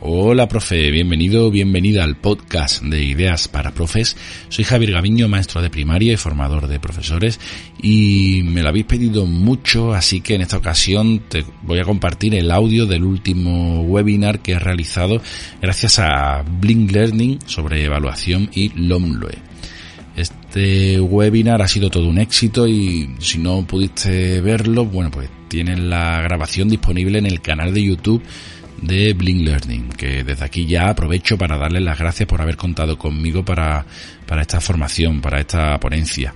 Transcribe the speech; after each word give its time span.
Hola 0.00 0.46
profe, 0.46 0.92
bienvenido, 0.92 1.50
bienvenida 1.50 2.04
al 2.04 2.16
podcast 2.16 2.82
de 2.84 3.02
Ideas 3.02 3.48
para 3.48 3.72
Profes. 3.72 4.16
Soy 4.48 4.64
Javier 4.64 4.92
Gaviño, 4.92 5.26
maestro 5.26 5.60
de 5.60 5.70
primaria 5.70 6.12
y 6.12 6.16
formador 6.16 6.68
de 6.68 6.78
profesores 6.78 7.40
y 7.82 8.42
me 8.44 8.62
lo 8.62 8.68
habéis 8.68 8.84
pedido 8.84 9.26
mucho, 9.26 9.92
así 9.94 10.20
que 10.20 10.36
en 10.36 10.42
esta 10.42 10.56
ocasión 10.56 11.22
te 11.28 11.44
voy 11.62 11.80
a 11.80 11.84
compartir 11.84 12.36
el 12.36 12.52
audio 12.52 12.86
del 12.86 13.02
último 13.02 13.80
webinar 13.82 14.38
que 14.38 14.52
he 14.52 14.58
realizado 14.60 15.20
gracias 15.60 15.98
a 15.98 16.44
Blink 16.44 16.92
Learning 16.92 17.40
sobre 17.46 17.82
evaluación 17.82 18.50
y 18.54 18.68
LOMLOE. 18.68 19.38
Este 20.16 21.00
webinar 21.00 21.60
ha 21.60 21.66
sido 21.66 21.90
todo 21.90 22.06
un 22.06 22.18
éxito 22.18 22.68
y 22.68 23.16
si 23.18 23.38
no 23.38 23.66
pudiste 23.66 24.40
verlo, 24.42 24.84
bueno, 24.84 25.10
pues 25.10 25.28
tienen 25.48 25.90
la 25.90 26.22
grabación 26.22 26.68
disponible 26.68 27.18
en 27.18 27.26
el 27.26 27.40
canal 27.40 27.74
de 27.74 27.82
YouTube 27.82 28.22
de 28.82 29.12
Blink 29.12 29.46
Learning, 29.46 29.88
que 29.90 30.24
desde 30.24 30.44
aquí 30.44 30.66
ya 30.66 30.88
aprovecho 30.88 31.36
para 31.36 31.58
darles 31.58 31.82
las 31.82 31.98
gracias 31.98 32.28
por 32.28 32.40
haber 32.40 32.56
contado 32.56 32.98
conmigo 32.98 33.44
para, 33.44 33.84
para 34.26 34.42
esta 34.42 34.60
formación, 34.60 35.20
para 35.20 35.40
esta 35.40 35.78
ponencia. 35.78 36.34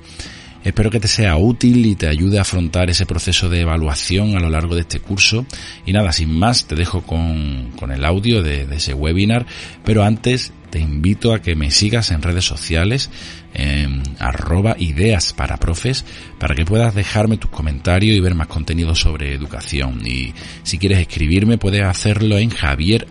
Espero 0.64 0.90
que 0.90 1.00
te 1.00 1.08
sea 1.08 1.36
útil 1.36 1.84
y 1.86 1.96
te 1.96 2.06
ayude 2.06 2.38
a 2.38 2.42
afrontar 2.42 2.88
ese 2.88 3.04
proceso 3.04 3.48
de 3.48 3.62
evaluación 3.62 4.36
a 4.36 4.40
lo 4.40 4.48
largo 4.48 4.76
de 4.76 4.82
este 4.82 5.00
curso. 5.00 5.44
Y 5.84 5.92
nada, 5.92 6.12
sin 6.12 6.30
más, 6.38 6.66
te 6.66 6.76
dejo 6.76 7.02
con, 7.02 7.72
con 7.76 7.90
el 7.90 8.04
audio 8.04 8.42
de, 8.42 8.66
de, 8.66 8.76
ese 8.76 8.94
webinar, 8.94 9.44
pero 9.84 10.04
antes 10.04 10.52
te 10.72 10.78
invito 10.78 11.34
a 11.34 11.42
que 11.42 11.54
me 11.54 11.70
sigas 11.70 12.10
en 12.12 12.22
redes 12.22 12.46
sociales, 12.46 13.10
en 13.52 14.02
arroba 14.18 14.74
ideas 14.78 15.34
para 15.34 15.58
profes, 15.58 16.06
para 16.38 16.54
que 16.54 16.64
puedas 16.64 16.94
dejarme 16.94 17.36
tus 17.36 17.50
comentarios 17.50 18.16
y 18.16 18.20
ver 18.20 18.34
más 18.34 18.46
contenido 18.46 18.94
sobre 18.94 19.34
educación. 19.34 20.00
Y 20.06 20.32
si 20.62 20.78
quieres 20.78 20.98
escribirme, 21.00 21.58
puedes 21.58 21.82
hacerlo 21.82 22.38
en 22.38 22.48
javier 22.48 23.06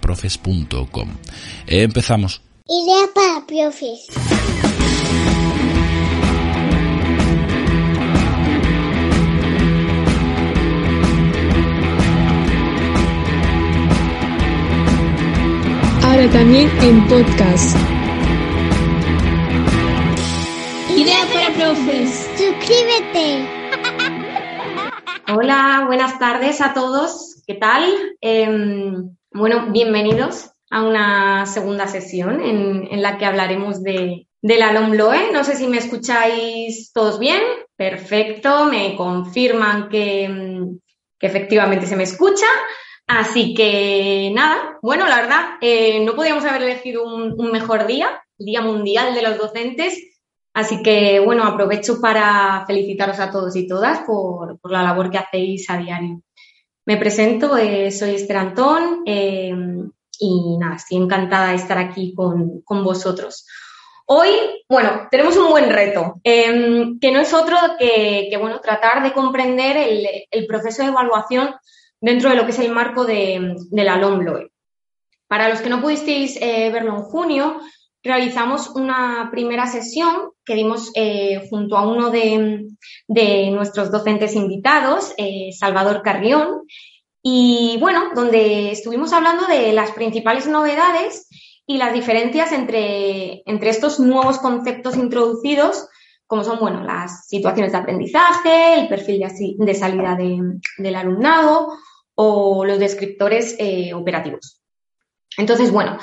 profes.com. 0.00 1.08
Empezamos. 1.68 2.42
Ideas 2.66 3.10
para 3.14 3.46
profes. 3.46 4.08
Ahora 16.20 16.32
también 16.32 16.68
en 16.82 17.08
podcast. 17.08 17.74
Ideas 20.94 21.26
para 21.32 21.50
profes. 21.54 22.28
Suscríbete. 22.36 23.48
Hola, 25.34 25.84
buenas 25.86 26.18
tardes 26.18 26.60
a 26.60 26.74
todos. 26.74 27.42
¿Qué 27.46 27.54
tal? 27.54 27.90
Eh, 28.20 28.92
bueno, 29.32 29.68
bienvenidos 29.70 30.50
a 30.68 30.82
una 30.82 31.46
segunda 31.46 31.86
sesión 31.86 32.42
en, 32.42 32.86
en 32.90 33.00
la 33.00 33.16
que 33.16 33.24
hablaremos 33.24 33.82
de, 33.82 34.26
de 34.42 34.58
la 34.58 34.74
LOMLOE. 34.74 35.32
No 35.32 35.42
sé 35.42 35.56
si 35.56 35.68
me 35.68 35.78
escucháis 35.78 36.92
todos 36.92 37.18
bien. 37.18 37.40
Perfecto, 37.76 38.66
me 38.66 38.94
confirman 38.94 39.88
que, 39.88 40.66
que 41.18 41.26
efectivamente 41.26 41.86
se 41.86 41.96
me 41.96 42.02
escucha. 42.02 42.44
Así 43.12 43.54
que 43.54 44.30
nada, 44.32 44.78
bueno, 44.82 45.04
la 45.08 45.20
verdad, 45.20 45.40
eh, 45.60 45.98
no 46.04 46.14
podíamos 46.14 46.44
haber 46.44 46.62
elegido 46.62 47.04
un, 47.04 47.50
mejor 47.50 47.88
día, 47.88 48.22
el 48.38 48.46
Día 48.46 48.60
Mundial 48.60 49.14
de 49.14 49.22
los 49.22 49.36
Docentes. 49.36 50.00
Así 50.54 50.80
que 50.80 51.18
bueno, 51.18 51.42
aprovecho 51.42 52.00
para 52.00 52.64
felicitaros 52.68 53.18
a 53.18 53.32
todos 53.32 53.56
y 53.56 53.66
todas 53.66 54.02
por, 54.06 54.60
la 54.62 54.84
labor 54.84 55.10
que 55.10 55.18
hacéis 55.18 55.68
a 55.70 55.78
diario. 55.78 56.22
Me 56.86 56.98
presento, 56.98 57.56
eh, 57.56 57.90
soy 57.90 58.14
Esther 58.14 58.36
Antón 58.36 59.02
eh, 59.04 59.56
y 60.20 60.56
nada, 60.58 60.76
estoy 60.76 60.98
encantada 60.98 61.48
de 61.48 61.56
estar 61.56 61.78
aquí 61.78 62.14
con, 62.14 62.60
con 62.60 62.84
vosotros. 62.84 63.44
Hoy, 64.06 64.28
bueno, 64.68 65.08
tenemos 65.10 65.36
un 65.36 65.50
buen 65.50 65.68
reto, 65.68 66.20
eh, 66.22 66.92
que 67.00 67.10
no 67.10 67.18
es 67.18 67.34
otro 67.34 67.56
que, 67.76 68.36
bueno, 68.40 68.60
tratar 68.60 69.02
de 69.02 69.12
comprender 69.12 69.76
el 70.30 70.46
proceso 70.46 70.82
de 70.82 70.90
evaluación 70.90 71.56
dentro 72.00 72.30
de 72.30 72.36
lo 72.36 72.44
que 72.44 72.52
es 72.52 72.58
el 72.58 72.72
marco 72.72 73.04
de, 73.04 73.56
de 73.70 73.84
la 73.84 73.96
LOMLOE. 73.96 74.50
Para 75.30 75.48
los 75.48 75.60
que 75.60 75.68
no 75.68 75.80
pudisteis 75.80 76.36
eh, 76.40 76.70
verlo 76.72 76.96
en 76.96 77.02
junio, 77.02 77.60
realizamos 78.02 78.70
una 78.70 79.28
primera 79.30 79.66
sesión 79.66 80.30
que 80.44 80.54
dimos 80.54 80.90
eh, 80.96 81.46
junto 81.48 81.76
a 81.76 81.86
uno 81.86 82.10
de, 82.10 82.66
nuestros 83.52 83.92
docentes 83.92 84.34
invitados, 84.34 85.14
eh, 85.18 85.50
Salvador 85.56 86.02
Carrión, 86.02 86.62
y 87.22 87.76
bueno, 87.78 88.10
donde 88.14 88.72
estuvimos 88.72 89.12
hablando 89.12 89.46
de 89.46 89.72
las 89.72 89.92
principales 89.92 90.48
novedades 90.48 91.28
y 91.64 91.76
las 91.76 91.92
diferencias 91.92 92.50
entre, 92.50 93.42
entre 93.46 93.70
estos 93.70 94.00
nuevos 94.00 94.38
conceptos 94.38 94.96
introducidos 94.96 95.86
como 96.26 96.44
son 96.44 96.60
bueno, 96.60 96.84
las 96.84 97.26
situaciones 97.26 97.72
de 97.72 97.78
aprendizaje, 97.78 98.78
el 98.78 98.88
perfil 98.88 99.24
de, 99.58 99.74
salida 99.74 100.14
de, 100.14 100.38
del 100.78 100.94
alumnado 100.94 101.72
o 102.22 102.66
los 102.66 102.78
descriptores 102.78 103.56
eh, 103.58 103.94
operativos. 103.94 104.60
Entonces, 105.38 105.72
bueno, 105.72 105.96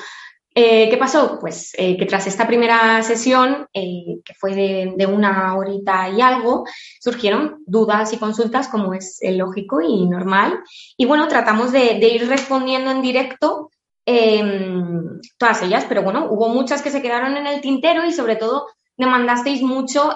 eh, 0.55 0.89
¿qué 0.89 0.97
pasó? 0.97 1.37
Pues 1.39 1.73
eh, 1.77 1.95
que 1.95 2.07
tras 2.07 2.25
esta 2.25 2.47
primera 2.47 3.03
sesión, 3.03 3.67
que 3.71 4.33
fue 4.35 4.55
de, 4.55 5.05
una 5.05 5.55
horita 5.55 6.09
y 6.09 6.19
algo, 6.21 6.65
surgieron 6.99 7.61
dudas 7.67 8.13
y 8.13 8.17
consultas, 8.17 8.67
como 8.67 8.95
es 8.95 9.19
lógico 9.21 9.79
y 9.79 10.07
normal. 10.07 10.59
Y 10.97 11.05
bueno, 11.05 11.27
tratamos 11.27 11.71
de, 11.71 11.99
de 11.99 12.07
ir 12.07 12.27
respondiendo 12.27 12.89
en 12.89 13.03
directo 13.03 13.69
em, 14.03 15.21
todas 15.37 15.61
ellas, 15.61 15.85
pero 15.87 16.01
bueno, 16.01 16.25
hubo 16.31 16.49
muchas 16.49 16.81
que 16.81 16.89
se 16.89 17.03
quedaron 17.03 17.37
en 17.37 17.45
el 17.45 17.61
tintero 17.61 18.03
y 18.05 18.11
sobre 18.11 18.37
todo 18.37 18.65
me 18.97 19.05
mandasteis 19.05 19.61
mucho 19.61 20.15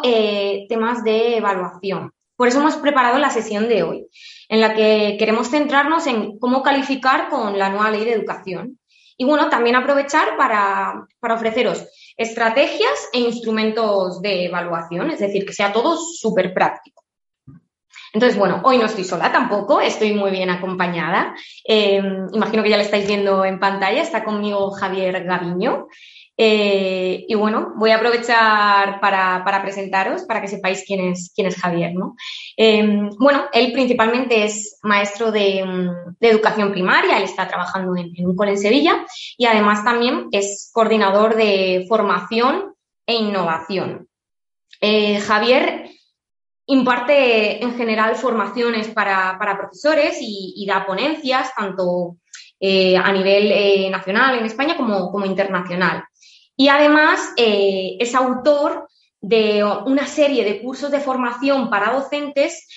temas 0.68 1.04
de 1.04 1.38
evaluación. 1.38 2.12
Por 2.42 2.48
eso 2.48 2.60
hemos 2.60 2.78
preparado 2.78 3.20
la 3.20 3.30
sesión 3.30 3.70
de 3.70 3.84
hoy, 3.84 4.08
en 4.52 4.60
la 4.60 4.76
que 4.76 5.16
queremos 5.18 5.50
centrarnos 5.50 6.06
en 6.08 6.38
cómo 6.38 6.62
calificar 6.62 7.30
con 7.30 7.58
la 7.58 7.70
nueva 7.70 7.90
ley 7.90 8.04
de 8.04 8.12
educación. 8.12 8.78
Y 9.16 9.24
bueno, 9.24 9.50
también 9.50 9.78
aprovechar 9.78 10.36
para, 10.36 11.08
para 11.22 11.36
ofreceros 11.36 11.88
estrategias 12.18 13.10
e 13.14 13.20
instrumentos 13.20 14.22
de 14.22 14.48
evaluación, 14.48 15.10
es 15.10 15.20
decir, 15.20 15.46
que 15.46 15.54
sea 15.54 15.72
todo 15.72 15.96
súper 15.96 16.54
práctico. 16.54 17.01
Entonces, 18.14 18.38
bueno, 18.38 18.62
hoy 18.64 18.78
no 18.78 18.86
estoy 18.86 19.04
sola 19.04 19.32
tampoco, 19.32 19.80
estoy 19.80 20.14
muy 20.14 20.32
bien 20.32 20.50
acompañada. 20.50 21.34
Eh, 21.68 22.02
imagino 22.34 22.64
que 22.64 22.70
ya 22.70 22.78
lo 22.78 22.84
estáis 22.84 23.08
viendo 23.08 23.46
en 23.46 23.60
pantalla, 23.60 24.02
está 24.02 24.24
conmigo 24.24 24.72
Javier 24.72 25.24
Gaviño. 25.24 25.88
Eh, 26.38 27.26
y 27.28 27.36
bueno, 27.36 27.74
voy 27.76 27.92
a 27.92 27.98
aprovechar 27.98 29.00
para, 29.00 29.62
presentaros, 29.62 30.24
para 30.24 30.42
que 30.42 30.48
sepáis 30.48 30.84
quién 30.88 31.12
es, 31.12 31.32
quién 31.36 31.48
es 31.48 31.56
Javier. 31.56 31.94
¿no? 31.94 32.16
Eh, 32.58 33.10
bueno, 33.20 33.46
él 33.54 33.72
principalmente 33.72 34.44
es 34.46 34.80
maestro 34.82 35.32
de, 35.32 35.64
educación 36.20 36.72
primaria, 36.72 37.18
él 37.18 37.24
está 37.24 37.48
trabajando 37.48 37.96
en, 37.96 38.12
en 38.16 38.26
un 38.28 38.36
cole 38.36 38.52
en 38.52 38.58
Sevilla 38.58 39.06
y 39.38 39.46
además 39.46 39.84
también 39.84 40.28
es 40.32 40.70
coordinador 40.74 41.36
de 41.36 41.86
formación 41.88 42.74
e 43.06 43.16
innovación. 43.16 44.08
Eh, 44.80 45.20
Javier 45.20 45.92
imparte 46.72 47.62
en 47.62 47.76
general 47.76 48.16
formaciones 48.16 48.88
para, 48.88 49.38
para 49.38 49.58
profesores 49.58 50.18
y, 50.22 50.66
da 50.66 50.86
ponencias, 50.86 51.54
tanto 51.54 52.16
eh, 52.60 52.96
a 52.96 53.12
nivel 53.12 53.52
eh, 53.52 53.90
nacional 53.90 54.40
en 54.40 54.46
España 54.46 54.78
como, 54.78 55.12
como 55.12 55.26
internacional. 55.26 56.06
Y 56.56 56.70
además 56.70 57.34
eh, 57.36 57.98
es 58.00 58.16
autor 58.16 58.88
de 59.20 59.64
una 59.86 60.08
serie 60.08 60.46
de 60.46 60.62
cursos 60.62 60.90
de 60.90 61.02
formación 61.02 61.70
para 61.70 61.94
docentes 61.94 62.68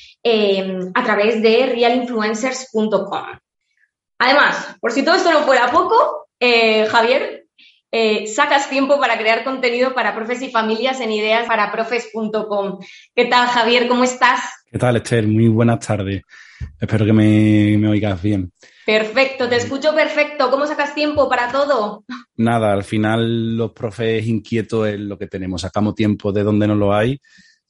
a 0.95 1.05
través 1.05 1.41
de 1.41 1.67
realinfluencers.com. 1.67 3.27
Además, 4.19 4.77
por 4.81 4.91
si 4.91 5.05
todo 5.05 5.15
esto 5.15 5.31
no 5.31 5.43
fuera 5.43 5.71
poco, 5.71 6.29
Javier, 6.41 7.44
eh, 7.97 8.27
sacas 8.27 8.69
tiempo 8.69 8.99
para 8.99 9.17
crear 9.17 9.45
contenido 9.45 9.95
para 9.95 10.17
profes 10.17 10.43
y 10.43 10.51
familias 10.51 11.01
en 11.01 11.13
ideas 11.13 11.47
para 11.47 11.71
profes.com. 11.71 12.81
¿Qué 13.15 13.27
tal, 13.27 13.47
Javier? 13.47 13.87
¿Cómo 13.87 14.03
estás? 14.03 14.41
¿Qué 14.69 14.81
tal, 14.81 14.97
Esther? 14.97 15.29
Muy 15.29 15.47
buenas 15.47 15.79
tardes. 15.79 16.23
Espero 16.81 17.05
que 17.05 17.13
me, 17.13 17.89
oigas 17.89 18.21
bien. 18.21 18.51
Perfecto, 18.85 19.49
te 19.49 19.55
escucho 19.55 19.95
perfecto. 19.95 20.51
¿Cómo 20.51 20.67
sacas 20.67 20.93
tiempo 20.93 21.29
para 21.29 21.53
todo? 21.53 22.03
Nada, 22.35 22.73
al 22.73 22.83
final 22.83 23.57
los 23.57 23.71
profes 23.71 24.27
inquietos 24.27 24.89
es 24.89 24.99
lo 24.99 25.17
que 25.17 25.29
tenemos. 25.29 25.61
Sacamos 25.61 25.95
tiempo 25.95 26.33
de 26.33 26.43
donde 26.43 26.67
no 26.67 26.75
lo 26.75 26.93
hay 26.93 27.21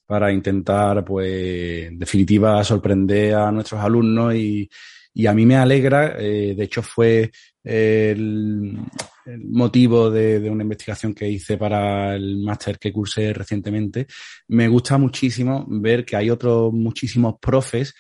para 0.07 0.33
intentar, 0.33 1.05
pues, 1.05 1.89
en 1.89 1.99
definitiva, 1.99 2.65
sorprender 2.65 3.35
a 3.35 3.53
nuestros 3.53 3.79
alumnos 3.79 4.35
y, 4.35 4.71
y 5.13 5.27
a 5.27 5.35
mí 5.35 5.45
me 5.45 5.57
alegra, 5.57 6.17
eh, 6.19 6.55
de 6.57 6.65
hecho 6.65 6.83
fue 6.83 7.31
el, 7.63 8.79
motivo 9.27 10.11
de, 10.11 10.49
una 10.51 10.63
investigación 10.63 11.15
que 11.15 11.29
hice 11.29 11.57
para 11.57 12.15
el 12.15 12.39
máster 12.39 12.79
que 12.79 12.93
cursé 12.93 13.33
recientemente, 13.33 14.07
me 14.49 14.69
gusta 14.69 14.99
muchísimo 14.99 15.65
ver 15.69 16.05
que 16.05 16.17
hay 16.17 16.31
otros 16.31 16.73
muchísimos 16.73 17.37
profes 17.41 17.95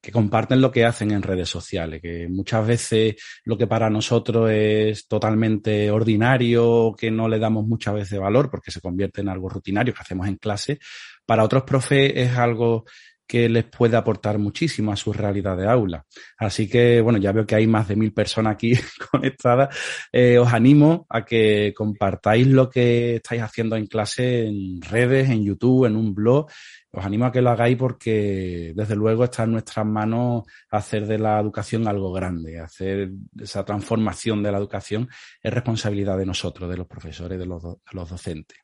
que 0.00 0.12
comparten 0.12 0.60
lo 0.60 0.70
que 0.70 0.84
hacen 0.84 1.10
en 1.10 1.22
redes 1.22 1.48
sociales, 1.48 2.00
que 2.00 2.28
muchas 2.28 2.66
veces 2.66 3.16
lo 3.44 3.58
que 3.58 3.66
para 3.66 3.90
nosotros 3.90 4.48
es 4.52 5.08
totalmente 5.08 5.90
ordinario, 5.90 6.94
que 6.96 7.10
no 7.10 7.28
le 7.28 7.40
damos 7.40 7.66
muchas 7.66 7.94
veces 7.94 8.20
valor 8.20 8.48
porque 8.48 8.70
se 8.70 8.80
convierte 8.80 9.22
en 9.22 9.28
algo 9.28 9.48
rutinario 9.48 9.92
que 9.92 10.00
hacemos 10.00 10.28
en 10.28 10.36
clase, 10.36 10.78
para 11.26 11.44
otros 11.44 11.64
profes 11.64 12.12
es 12.14 12.36
algo 12.36 12.84
que 13.28 13.48
les 13.48 13.64
puede 13.64 13.96
aportar 13.96 14.38
muchísimo 14.38 14.90
a 14.90 14.96
su 14.96 15.12
realidad 15.12 15.56
de 15.56 15.68
aula. 15.68 16.04
Así 16.38 16.68
que, 16.68 17.02
bueno, 17.02 17.18
ya 17.18 17.30
veo 17.30 17.46
que 17.46 17.54
hay 17.54 17.66
más 17.66 17.86
de 17.86 17.94
mil 17.94 18.12
personas 18.14 18.54
aquí 18.54 18.72
conectadas. 19.10 19.76
Eh, 20.10 20.38
os 20.38 20.50
animo 20.52 21.06
a 21.10 21.24
que 21.24 21.74
compartáis 21.76 22.46
lo 22.46 22.70
que 22.70 23.16
estáis 23.16 23.42
haciendo 23.42 23.76
en 23.76 23.86
clase 23.86 24.46
en 24.46 24.80
redes, 24.80 25.28
en 25.28 25.44
YouTube, 25.44 25.84
en 25.84 25.96
un 25.96 26.14
blog. 26.14 26.46
Os 26.90 27.04
animo 27.04 27.26
a 27.26 27.32
que 27.32 27.42
lo 27.42 27.50
hagáis 27.50 27.76
porque, 27.76 28.72
desde 28.74 28.96
luego, 28.96 29.24
está 29.24 29.42
en 29.42 29.52
nuestras 29.52 29.84
manos 29.84 30.44
hacer 30.70 31.06
de 31.06 31.18
la 31.18 31.38
educación 31.38 31.86
algo 31.86 32.10
grande. 32.10 32.58
Hacer 32.58 33.10
esa 33.38 33.62
transformación 33.62 34.42
de 34.42 34.52
la 34.52 34.58
educación 34.58 35.06
es 35.42 35.52
responsabilidad 35.52 36.16
de 36.16 36.24
nosotros, 36.24 36.70
de 36.70 36.78
los 36.78 36.86
profesores, 36.86 37.38
de 37.38 37.44
los, 37.44 37.62
de 37.62 37.76
los 37.92 38.08
docentes. 38.08 38.58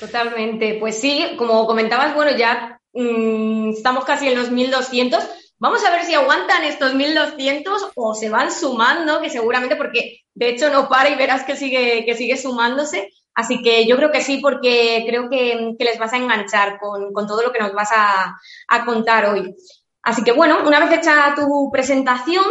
Totalmente. 0.00 0.78
Pues 0.80 0.98
sí, 0.98 1.34
como 1.36 1.66
comentabas, 1.66 2.14
bueno, 2.14 2.36
ya 2.36 2.80
Mm, 2.96 3.70
estamos 3.70 4.04
casi 4.04 4.28
en 4.28 4.38
los 4.38 4.50
1200. 4.50 5.22
Vamos 5.58 5.84
a 5.84 5.90
ver 5.90 6.04
si 6.04 6.14
aguantan 6.14 6.64
estos 6.64 6.94
1200 6.94 7.90
o 7.94 8.14
se 8.14 8.30
van 8.30 8.50
sumando, 8.50 9.20
que 9.20 9.30
seguramente 9.30 9.76
porque 9.76 10.20
de 10.34 10.48
hecho 10.48 10.70
no 10.70 10.88
para 10.88 11.10
y 11.10 11.14
verás 11.14 11.44
que 11.44 11.56
sigue, 11.56 12.04
que 12.06 12.14
sigue 12.14 12.36
sumándose. 12.36 13.10
Así 13.34 13.60
que 13.62 13.86
yo 13.86 13.96
creo 13.96 14.10
que 14.10 14.22
sí, 14.22 14.38
porque 14.38 15.04
creo 15.06 15.28
que, 15.28 15.74
les 15.78 15.98
vas 15.98 16.14
a 16.14 16.16
enganchar 16.16 16.78
con, 16.78 17.12
todo 17.26 17.42
lo 17.42 17.52
que 17.52 17.58
nos 17.58 17.74
vas 17.74 17.90
a, 17.94 18.34
a 18.68 18.84
contar 18.86 19.26
hoy. 19.26 19.54
Así 20.02 20.24
que 20.24 20.32
bueno, 20.32 20.60
una 20.66 20.80
vez 20.80 20.98
hecha 20.98 21.34
tu 21.36 21.70
presentación, 21.70 22.44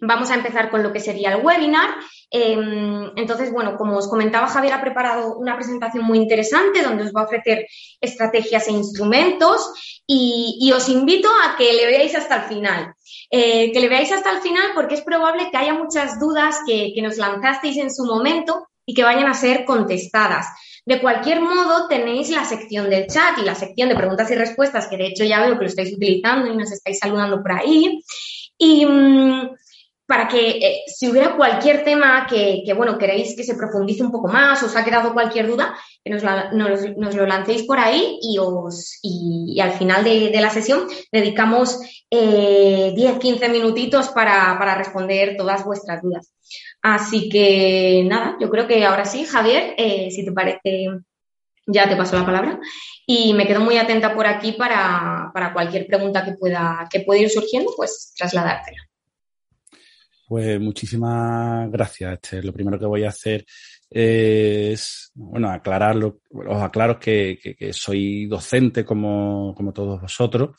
Vamos 0.00 0.30
a 0.30 0.34
empezar 0.34 0.70
con 0.70 0.82
lo 0.82 0.92
que 0.92 1.00
sería 1.00 1.32
el 1.32 1.44
webinar. 1.44 1.90
Em, 2.30 3.10
entonces, 3.16 3.50
bueno, 3.50 3.76
como 3.76 3.96
os 3.96 4.08
comentaba, 4.08 4.48
Javier 4.48 4.74
ha 4.74 4.80
preparado 4.80 5.36
una 5.36 5.56
presentación 5.56 6.04
muy 6.04 6.18
interesante 6.18 6.82
donde 6.82 7.04
os 7.04 7.12
va 7.12 7.22
a 7.22 7.24
ofrecer 7.24 7.66
estrategias 8.00 8.68
e 8.68 8.72
instrumentos 8.72 9.72
y, 10.06 10.70
os 10.74 10.88
invito 10.88 11.28
a 11.44 11.56
que 11.56 11.72
le 11.72 11.86
veáis 11.86 12.14
hasta 12.14 12.36
el 12.36 12.42
final. 12.42 12.94
Eh, 13.30 13.72
que 13.72 13.80
le 13.80 13.88
veáis 13.88 14.12
hasta 14.12 14.30
el 14.30 14.40
final 14.40 14.72
porque 14.74 14.94
es 14.94 15.02
probable 15.02 15.50
que 15.50 15.56
haya 15.56 15.74
muchas 15.74 16.18
dudas 16.18 16.60
que, 16.66 16.92
que 16.94 17.02
nos 17.02 17.18
lanzasteis 17.18 17.76
en 17.76 17.94
su 17.94 18.04
momento 18.04 18.68
y 18.86 18.94
que 18.94 19.04
vayan 19.04 19.26
a 19.26 19.34
ser 19.34 19.64
contestadas. 19.64 20.46
De 20.86 21.00
cualquier 21.02 21.42
modo, 21.42 21.86
tenéis 21.88 22.30
la 22.30 22.46
sección 22.46 22.88
del 22.88 23.06
chat 23.06 23.36
y 23.38 23.42
la 23.42 23.54
sección 23.54 23.90
de 23.90 23.94
preguntas 23.94 24.30
y 24.30 24.34
respuestas, 24.34 24.86
que 24.86 24.96
de 24.96 25.08
hecho 25.08 25.24
ya 25.24 25.42
veo 25.42 25.58
que 25.58 25.64
lo 25.64 25.66
estáis 25.66 25.92
utilizando 25.92 26.50
y 26.50 26.56
nos 26.56 26.72
estáis 26.72 26.98
saludando 26.98 27.42
por 27.42 27.52
ahí. 27.52 28.02
Y, 28.56 28.86
mm, 28.86 29.50
para 30.08 30.26
que 30.26 30.48
eh, 30.48 30.84
si 30.86 31.06
hubiera 31.06 31.36
cualquier 31.36 31.84
tema 31.84 32.26
que, 32.26 32.64
bueno, 32.74 32.96
queréis 32.96 33.36
que 33.36 33.44
se 33.44 33.54
profundice 33.54 34.02
un 34.02 34.10
poco 34.10 34.26
más, 34.26 34.62
os 34.62 34.74
ha 34.74 34.82
quedado 34.82 35.12
cualquier 35.12 35.46
duda, 35.46 35.76
que 36.02 36.10
nos, 36.10 36.22
lo 36.22 37.26
lancéis 37.26 37.64
por 37.64 37.78
ahí 37.78 38.18
y, 38.22 38.38
os, 38.38 38.98
y, 39.02 39.60
al 39.60 39.72
final 39.72 40.02
de, 40.04 40.32
la 40.40 40.48
sesión 40.48 40.88
dedicamos 41.12 41.78
eh, 42.10 42.94
10-15 42.96 43.50
minutitos 43.50 44.08
para, 44.08 44.74
responder 44.76 45.36
todas 45.36 45.62
vuestras 45.62 46.00
dudas. 46.00 46.32
Así 46.80 47.28
que 47.28 48.02
nada, 48.06 48.38
yo 48.40 48.48
creo 48.48 48.66
que 48.66 48.86
ahora 48.86 49.04
sí, 49.04 49.26
Javier, 49.26 49.74
eh, 49.76 50.10
si 50.10 50.24
te 50.24 50.32
parece, 50.32 50.88
ya 51.66 51.86
te 51.86 51.96
paso 51.96 52.16
la 52.18 52.24
palabra. 52.24 52.58
Y 53.06 53.34
me 53.34 53.46
quedo 53.46 53.60
muy 53.60 53.76
atenta 53.76 54.14
por 54.14 54.26
aquí 54.26 54.52
para, 54.52 55.30
para 55.34 55.52
cualquier 55.52 55.86
pregunta 55.86 56.24
que 56.24 56.32
pueda, 56.32 56.88
que 56.90 57.00
pueda 57.00 57.20
ir 57.20 57.28
surgiendo, 57.28 57.74
pues 57.76 58.14
trasladártela. 58.16 58.87
Pues 60.28 60.60
muchísimas 60.60 61.70
gracias. 61.70 62.12
Este, 62.12 62.42
lo 62.42 62.52
primero 62.52 62.78
que 62.78 62.84
voy 62.84 63.04
a 63.04 63.08
hacer 63.08 63.46
es, 63.88 65.10
bueno, 65.14 65.50
aclararlo, 65.50 66.20
os 66.30 66.62
aclaro 66.62 67.00
que, 67.00 67.38
soy 67.72 68.26
docente 68.26 68.84
como, 68.84 69.54
como, 69.56 69.72
todos 69.72 70.02
vosotros. 70.02 70.56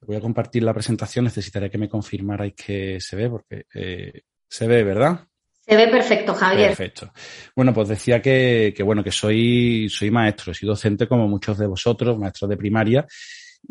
Voy 0.00 0.16
a 0.16 0.20
compartir 0.22 0.62
la 0.62 0.72
presentación, 0.72 1.26
necesitaré 1.26 1.70
que 1.70 1.76
me 1.76 1.90
confirmarais 1.90 2.54
que 2.54 2.98
se 2.98 3.14
ve, 3.14 3.28
porque 3.28 3.66
eh, 3.74 4.22
se 4.48 4.66
ve, 4.66 4.82
¿verdad? 4.84 5.20
Se 5.60 5.76
ve 5.76 5.88
perfecto, 5.88 6.32
Javier. 6.32 6.68
Perfecto. 6.68 7.12
Bueno, 7.54 7.74
pues 7.74 7.88
decía 7.88 8.22
que, 8.22 8.72
que, 8.74 8.82
bueno, 8.82 9.04
que 9.04 9.12
soy, 9.12 9.86
soy 9.90 10.10
maestro, 10.10 10.54
soy 10.54 10.66
docente 10.66 11.06
como 11.06 11.28
muchos 11.28 11.58
de 11.58 11.66
vosotros, 11.66 12.18
maestros 12.18 12.48
de 12.48 12.56
primaria, 12.56 13.06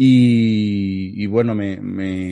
y, 0.01 1.25
bueno, 1.25 1.53
me, 1.53 1.73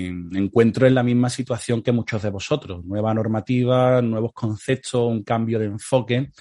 encuentro 0.08 0.88
en 0.88 0.96
la 0.96 1.04
misma 1.04 1.30
situación 1.30 1.82
que 1.82 1.92
muchos 1.92 2.24
de 2.24 2.30
vosotros. 2.30 2.86
Nueva 2.86 3.14
normativa, 3.14 4.02
nuevos 4.02 4.32
conceptos, 4.32 5.06
un 5.06 5.24
cambio 5.24 5.60
de 5.60 5.66
enfoque. 5.66 6.32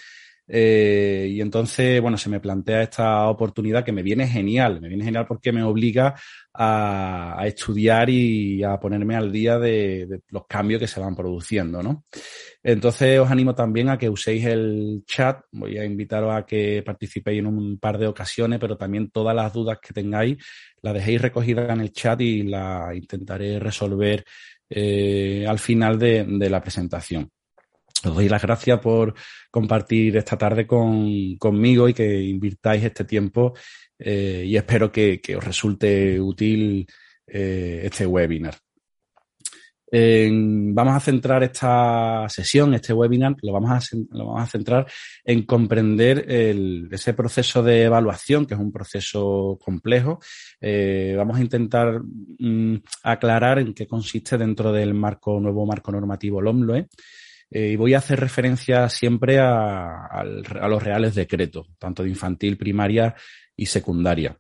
Eh, 0.48 1.28
y 1.30 1.40
entonces, 1.40 2.00
bueno, 2.00 2.16
se 2.16 2.28
me 2.28 2.40
plantea 2.40 2.82
esta 2.82 3.28
oportunidad 3.28 3.84
que 3.84 3.92
me 3.92 4.02
viene 4.02 4.26
genial. 4.28 4.80
Me 4.80 4.88
viene 4.88 5.04
genial 5.04 5.26
porque 5.26 5.52
me 5.52 5.62
obliga 5.62 6.14
a, 6.54 7.42
estudiar 7.46 8.08
y 8.10 8.62
a 8.62 8.78
ponerme 8.78 9.16
al 9.16 9.32
día 9.32 9.58
de, 9.58 10.20
los 10.28 10.46
cambios 10.46 10.80
que 10.80 10.86
se 10.86 11.00
van 11.00 11.16
produciendo, 11.16 11.82
¿no? 11.82 12.04
Entonces 12.62 13.18
os 13.20 13.30
animo 13.30 13.54
también 13.54 13.88
a 13.88 13.98
que 13.98 14.08
uséis 14.08 14.44
el 14.46 15.02
chat. 15.06 15.40
Voy 15.52 15.78
a 15.78 15.84
invitaros 15.84 16.34
a 16.34 16.44
que 16.44 16.82
participéis 16.84 17.40
en 17.40 17.46
un 17.46 17.78
par 17.78 17.98
de 17.98 18.06
ocasiones, 18.06 18.58
pero 18.58 18.76
también 18.76 19.10
todas 19.10 19.34
las 19.36 19.52
dudas 19.52 19.78
que 19.80 19.92
tengáis 19.92 20.38
las 20.86 20.94
dejéis 20.94 21.20
recogidas 21.20 21.68
en 21.70 21.80
el 21.80 21.92
chat 21.92 22.20
y 22.20 22.44
la 22.44 22.92
intentaré 22.94 23.58
resolver 23.58 24.24
eh, 24.70 25.44
al 25.48 25.58
final 25.58 25.98
de, 25.98 26.24
la 26.48 26.60
presentación. 26.60 27.28
Os 28.04 28.14
doy 28.14 28.28
las 28.28 28.42
gracias 28.42 28.78
por 28.80 29.14
compartir 29.50 30.16
esta 30.16 30.36
tarde 30.36 30.66
conmigo 30.66 31.88
y 31.88 31.94
que 31.94 32.22
invirtáis 32.22 32.84
este 32.84 33.04
tiempo 33.04 33.54
eh, 33.98 34.44
y 34.46 34.56
espero 34.56 34.92
que, 34.92 35.20
os 35.36 35.44
resulte 35.44 36.20
útil 36.20 36.86
eh, 37.26 37.80
este 37.84 38.06
webinar 38.06 38.56
vamos 39.92 40.96
a 40.96 41.00
centrar 41.00 41.42
esta 41.42 42.26
sesión, 42.28 42.74
este 42.74 42.92
webinar, 42.92 43.36
lo 43.42 43.52
vamos 43.52 43.70
a, 43.70 43.96
lo 44.10 44.26
vamos 44.26 44.42
a 44.42 44.46
centrar 44.46 44.86
en 45.24 45.42
comprender 45.44 46.24
ese 46.28 47.14
proceso 47.14 47.62
de 47.62 47.84
evaluación, 47.84 48.46
que 48.46 48.54
es 48.54 48.60
un 48.60 48.72
proceso 48.72 49.58
complejo. 49.62 50.18
Eh, 50.60 51.14
vamos 51.16 51.38
a 51.38 51.40
intentar 51.40 52.00
mm, 52.02 52.76
aclarar 53.04 53.58
en 53.58 53.74
qué 53.74 53.86
consiste 53.86 54.36
dentro 54.36 54.72
del 54.72 54.94
marco, 54.94 55.38
nuevo 55.40 55.64
marco 55.66 55.92
normativo 55.92 56.40
LOMLOE. 56.40 56.88
Eh, 57.50 57.70
y 57.72 57.76
voy 57.76 57.94
a 57.94 57.98
hacer 57.98 58.18
referencia 58.18 58.88
siempre 58.88 59.38
a, 59.38 60.24
los 60.24 60.82
reales 60.82 61.14
decretos, 61.14 61.68
tanto 61.78 62.02
de 62.02 62.08
infantil, 62.08 62.56
primaria 62.56 63.14
y 63.56 63.66
secundaria. 63.66 64.36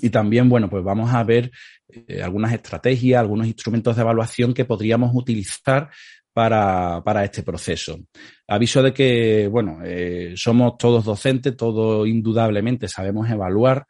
Y 0.00 0.10
también, 0.10 0.48
bueno, 0.48 0.70
pues 0.70 0.84
vamos 0.84 1.12
a 1.12 1.24
ver 1.24 1.50
eh, 1.88 2.22
algunas 2.22 2.52
estrategias, 2.52 3.20
algunos 3.20 3.46
instrumentos 3.46 3.96
de 3.96 4.02
evaluación 4.02 4.54
que 4.54 4.64
podríamos 4.64 5.10
utilizar 5.14 5.90
para, 6.32 7.02
para 7.04 7.24
este 7.24 7.42
proceso. 7.42 7.98
Aviso 8.46 8.82
de 8.82 8.92
que, 8.92 9.48
bueno, 9.48 9.80
eh, 9.84 10.34
somos 10.36 10.78
todos 10.78 11.04
docentes, 11.04 11.56
todos 11.56 12.06
indudablemente 12.06 12.86
sabemos 12.86 13.28
evaluar. 13.28 13.86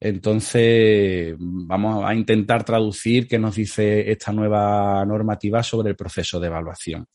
Entonces, 0.00 1.34
vamos 1.38 2.04
a 2.04 2.14
intentar 2.14 2.64
traducir 2.64 3.26
qué 3.26 3.38
nos 3.38 3.56
dice 3.56 4.10
esta 4.10 4.32
nueva 4.32 5.04
normativa 5.04 5.62
sobre 5.62 5.90
el 5.90 5.96
proceso 5.96 6.38
de 6.38 6.46
evaluación. 6.46 7.06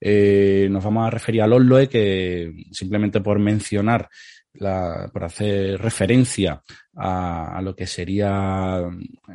Eh, 0.00 0.68
nos 0.70 0.84
vamos 0.84 1.06
a 1.06 1.10
referir 1.10 1.42
al 1.42 1.52
OLOE, 1.52 1.88
que 1.88 2.52
simplemente 2.70 3.20
por 3.20 3.38
mencionar 3.38 4.08
la, 4.54 5.08
por 5.12 5.24
hacer 5.24 5.80
referencia 5.80 6.62
a, 6.96 7.60
lo 7.62 7.74
que 7.74 7.86
sería 7.86 8.80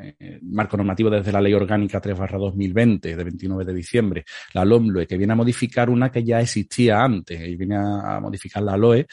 eh, 0.02 0.40
marco 0.42 0.76
normativo 0.78 1.10
desde 1.10 1.32
la 1.32 1.42
Ley 1.42 1.54
Orgánica 1.54 2.02
3 2.02 2.18
2020 2.18 3.16
de 3.16 3.24
29 3.24 3.66
de 3.66 3.74
diciembre, 3.74 4.26
la 4.54 4.66
LOMLOE, 4.66 5.08
que 5.08 5.18
viene 5.18 5.34
a 5.34 5.38
modificar 5.38 5.90
una 5.90 6.12
que 6.12 6.24
ya 6.24 6.42
existía 6.42 7.02
antes 7.02 7.40
y 7.40 7.56
viene 7.56 7.78
a, 7.78 8.20
modificar 8.20 8.64
la 8.64 8.78
LOE. 8.78 9.08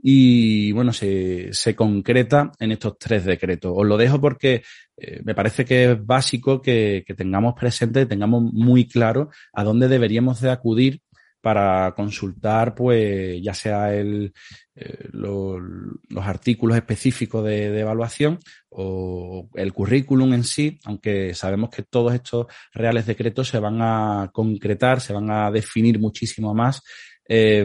Y 0.00 0.70
bueno, 0.72 0.92
se, 0.92 1.52
se, 1.52 1.74
concreta 1.74 2.52
en 2.58 2.72
estos 2.72 2.98
tres 2.98 3.24
decretos. 3.24 3.72
Os 3.74 3.86
lo 3.86 3.96
dejo 3.96 4.20
porque 4.20 4.62
eh, 4.96 5.20
me 5.24 5.34
parece 5.34 5.64
que 5.64 5.92
es 5.92 6.06
básico 6.06 6.62
que, 6.62 7.04
que 7.06 7.14
tengamos 7.14 7.54
presente, 7.54 8.06
tengamos 8.06 8.42
muy 8.52 8.86
claro 8.86 9.30
a 9.52 9.64
dónde 9.64 9.88
deberíamos 9.88 10.40
de 10.40 10.50
acudir 10.50 11.02
para 11.40 11.94
consultar, 11.94 12.74
pues, 12.74 13.40
ya 13.42 13.54
sea 13.54 13.94
el, 13.94 14.32
eh, 14.74 15.08
lo, 15.12 15.58
los 15.58 16.24
artículos 16.24 16.76
específicos 16.76 17.44
de, 17.44 17.70
de, 17.70 17.80
evaluación 17.80 18.38
o 18.70 19.48
el 19.54 19.72
currículum 19.72 20.34
en 20.34 20.44
sí, 20.44 20.78
aunque 20.84 21.34
sabemos 21.34 21.70
que 21.70 21.84
todos 21.84 22.12
estos 22.12 22.46
reales 22.72 23.06
decretos 23.06 23.48
se 23.48 23.60
van 23.60 23.78
a 23.80 24.30
concretar, 24.32 25.00
se 25.00 25.12
van 25.12 25.30
a 25.30 25.50
definir 25.50 25.98
muchísimo 26.00 26.54
más 26.54 26.82
eh, 27.28 27.64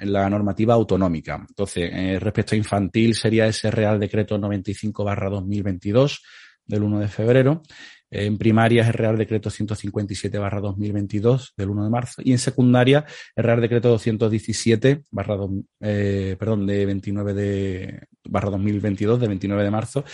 la 0.00 0.28
normativa 0.28 0.74
autonómica. 0.74 1.46
Entonces, 1.48 1.88
eh, 1.92 2.18
respecto 2.18 2.54
a 2.54 2.58
infantil 2.58 3.14
sería 3.14 3.46
ese 3.46 3.70
Real 3.70 4.00
Decreto 4.00 4.36
95 4.38 5.04
barra 5.04 5.30
2022 5.30 6.22
del 6.66 6.82
1 6.82 6.98
de 6.98 7.08
febrero. 7.08 7.62
En 8.10 8.38
primaria 8.38 8.82
es 8.82 8.88
el 8.88 8.94
Real 8.94 9.18
Decreto 9.18 9.50
157 9.50 10.38
barra 10.38 10.60
2022 10.60 11.52
del 11.56 11.70
1 11.70 11.84
de 11.84 11.90
marzo 11.90 12.22
y 12.24 12.32
en 12.32 12.38
secundaria 12.38 13.04
el 13.36 13.44
Real 13.44 13.60
Decreto 13.60 13.90
217 13.90 15.02
barra, 15.10 15.36
eh, 15.80 16.34
perdón, 16.38 16.66
de 16.66 16.86
29 16.86 17.34
de 17.34 18.00
barra 18.24 18.50
2022 18.50 19.20
de 19.20 19.28
29 19.28 19.62
de 19.62 19.70
marzo 19.70 20.04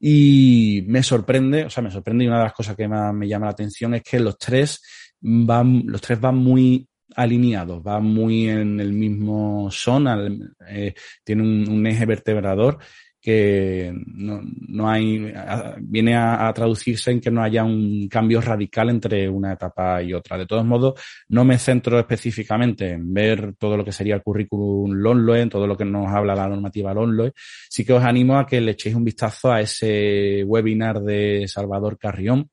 y 0.00 0.84
me 0.88 1.02
sorprende, 1.02 1.66
o 1.66 1.70
sea, 1.70 1.82
me 1.82 1.90
sorprende 1.90 2.24
y 2.24 2.28
una 2.28 2.38
de 2.38 2.44
las 2.44 2.54
cosas 2.54 2.74
que 2.74 2.88
más 2.88 3.14
me 3.14 3.28
llama 3.28 3.46
la 3.46 3.52
atención 3.52 3.94
es 3.94 4.02
que 4.02 4.18
los 4.18 4.38
tres 4.38 4.82
van, 5.20 5.82
los 5.86 6.00
tres 6.00 6.18
van 6.18 6.36
muy 6.36 6.88
alineados, 7.14 7.82
va 7.86 8.00
muy 8.00 8.48
en 8.48 8.80
el 8.80 8.92
mismo 8.92 9.70
son, 9.70 10.54
eh, 10.68 10.94
tiene 11.22 11.42
un, 11.42 11.86
eje 11.86 12.04
vertebrador 12.06 12.78
que 13.20 13.92
no, 14.06 14.40
no 14.68 14.88
hay, 14.88 15.32
viene 15.80 16.14
a, 16.14 16.46
a, 16.46 16.52
traducirse 16.52 17.10
en 17.10 17.20
que 17.20 17.30
no 17.30 17.42
haya 17.42 17.64
un 17.64 18.06
cambio 18.08 18.40
radical 18.40 18.88
entre 18.88 19.28
una 19.28 19.54
etapa 19.54 20.00
y 20.00 20.14
otra. 20.14 20.38
De 20.38 20.46
todos 20.46 20.64
modos, 20.64 21.00
no 21.28 21.44
me 21.44 21.58
centro 21.58 21.98
específicamente 21.98 22.92
en 22.92 23.12
ver 23.12 23.54
todo 23.58 23.76
lo 23.76 23.84
que 23.84 23.90
sería 23.90 24.14
el 24.14 24.22
currículum 24.22 24.92
LONLOE, 24.92 25.40
en 25.40 25.48
todo 25.48 25.66
lo 25.66 25.76
que 25.76 25.84
nos 25.84 26.06
habla 26.06 26.36
la 26.36 26.48
normativa 26.48 26.94
LONLOE. 26.94 27.32
Sí 27.68 27.84
que 27.84 27.94
os 27.94 28.04
animo 28.04 28.38
a 28.38 28.46
que 28.46 28.60
le 28.60 28.72
echéis 28.72 28.94
un 28.94 29.04
vistazo 29.04 29.50
a 29.50 29.60
ese 29.60 30.44
webinar 30.44 31.00
de 31.00 31.46
Salvador 31.48 31.98
Carrión, 31.98 32.48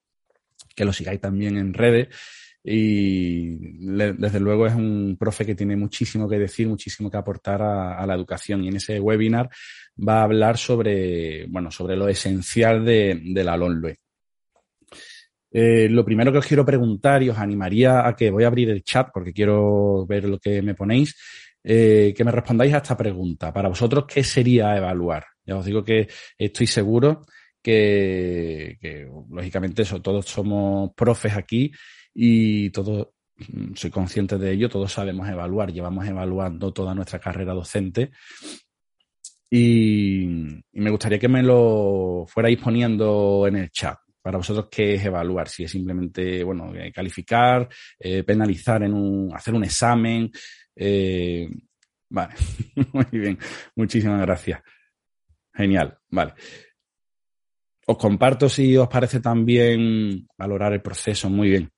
que 0.75 0.85
lo 0.85 0.93
sigáis 0.93 1.21
también 1.21 1.55
en 1.55 1.71
redes 1.71 2.07
y 2.63 3.57
desde 3.85 4.39
luego 4.39 4.65
es 4.65 4.73
un 4.73 5.17
profe 5.19 5.45
que 5.45 5.55
tiene 5.55 5.75
muchísimo 5.75 6.29
que 6.29 6.39
decir, 6.39 6.67
muchísimo 6.67 7.11
que 7.11 7.17
aportar 7.17 7.61
a, 7.61 8.05
la 8.05 8.13
educación 8.13 8.63
y 8.63 8.69
en 8.69 8.77
ese 8.77 8.99
webinar 9.01 9.49
va 10.07 10.21
a 10.21 10.23
hablar 10.23 10.57
sobre, 10.57 11.45
bueno, 11.47 11.69
sobre 11.69 11.97
lo 11.97 12.07
esencial 12.07 12.85
de, 12.85 13.19
de 13.21 13.43
la 13.43 13.57
LONLOE. 13.57 13.97
Eh, 15.51 15.87
lo 15.89 16.03
primero 16.03 16.31
que 16.31 16.39
os 16.39 16.47
quiero 16.47 16.65
preguntar 16.65 17.21
y 17.21 17.29
os 17.29 17.37
animaría 17.37 18.07
a 18.07 18.15
que 18.15 18.31
voy 18.31 18.43
a 18.43 18.47
abrir 18.47 18.69
el 18.69 18.83
chat 18.83 19.09
porque 19.13 19.33
quiero 19.33 20.05
ver 20.07 20.23
lo 20.23 20.39
que 20.39 20.61
me 20.61 20.73
ponéis, 20.73 21.15
eh, 21.63 22.13
que 22.15 22.23
me 22.23 22.31
respondáis 22.31 22.73
a 22.73 22.77
esta 22.77 22.97
pregunta. 22.97 23.53
Para 23.53 23.69
vosotros, 23.69 24.05
¿qué 24.07 24.23
sería 24.23 24.75
evaluar? 24.75 25.25
Ya 25.45 25.57
os 25.57 25.65
digo 25.65 25.83
que 25.83 26.07
estoy 26.37 26.65
seguro 26.65 27.25
que, 27.61 28.77
que 28.81 29.07
lógicamente 29.29 29.83
eso, 29.83 30.01
todos 30.01 30.25
somos 30.25 30.91
profes 30.95 31.35
aquí 31.35 31.71
y 32.13 32.69
todos, 32.69 33.09
mm, 33.37 33.73
soy 33.75 33.89
consciente 33.89 34.37
de 34.37 34.51
ello, 34.51 34.69
todos 34.69 34.91
sabemos 34.91 35.27
evaluar, 35.29 35.71
llevamos 35.71 36.05
evaluando 36.07 36.71
toda 36.71 36.93
nuestra 36.93 37.19
carrera 37.19 37.53
docente 37.53 38.11
y, 39.55 40.25
me 40.71 40.89
gustaría 40.89 41.19
que 41.19 41.27
me 41.27 41.43
lo 41.43 42.25
fuerais 42.27 42.57
poniendo 42.57 43.45
en 43.47 43.57
el 43.57 43.69
chat. 43.69 43.99
Para 44.19 44.37
vosotros, 44.37 44.67
¿qué 44.71 44.95
es 44.95 45.05
evaluar? 45.05 45.47
Si 45.47 45.63
es 45.63 45.69
simplemente, 45.69 46.43
bueno, 46.43 46.73
eh, 46.73 46.91
calificar, 46.91 47.69
eh, 47.99 48.23
penalizar 48.23 48.81
en 48.81 48.95
un, 48.95 49.31
hacer 49.31 49.53
un 49.53 49.63
examen. 49.63 50.31
Eh, 50.75 51.47
vale, 52.09 52.33
muy 52.93 53.05
bien, 53.11 53.37
muchísimas 53.75 54.21
gracias. 54.21 54.59
Genial, 55.53 55.99
vale. 56.09 56.33
Os 57.85 57.97
comparto 57.97 58.49
si 58.49 58.75
os 58.75 58.87
parece 58.87 59.19
también 59.19 60.27
valorar 60.35 60.73
el 60.73 60.81
proceso, 60.81 61.29
muy 61.29 61.49
bien. 61.51 61.69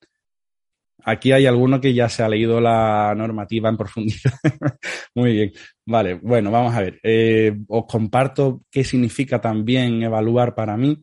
Aquí 1.08 1.32
hay 1.32 1.46
alguno 1.46 1.80
que 1.80 1.94
ya 1.94 2.10
se 2.10 2.24
ha 2.24 2.30
leído 2.30 2.60
la 2.60 3.14
normativa 3.16 3.70
en 3.70 3.78
profundidad. 3.78 4.34
Muy 5.16 5.34
bien. 5.34 5.52
Vale, 5.86 6.16
bueno, 6.16 6.50
vamos 6.50 6.74
a 6.74 6.82
ver. 6.82 7.00
Eh, 7.04 7.56
os 7.68 7.86
comparto 7.88 8.64
qué 8.72 8.84
significa 8.84 9.40
también 9.40 10.02
evaluar 10.02 10.56
para 10.56 10.76
mí. 10.76 10.98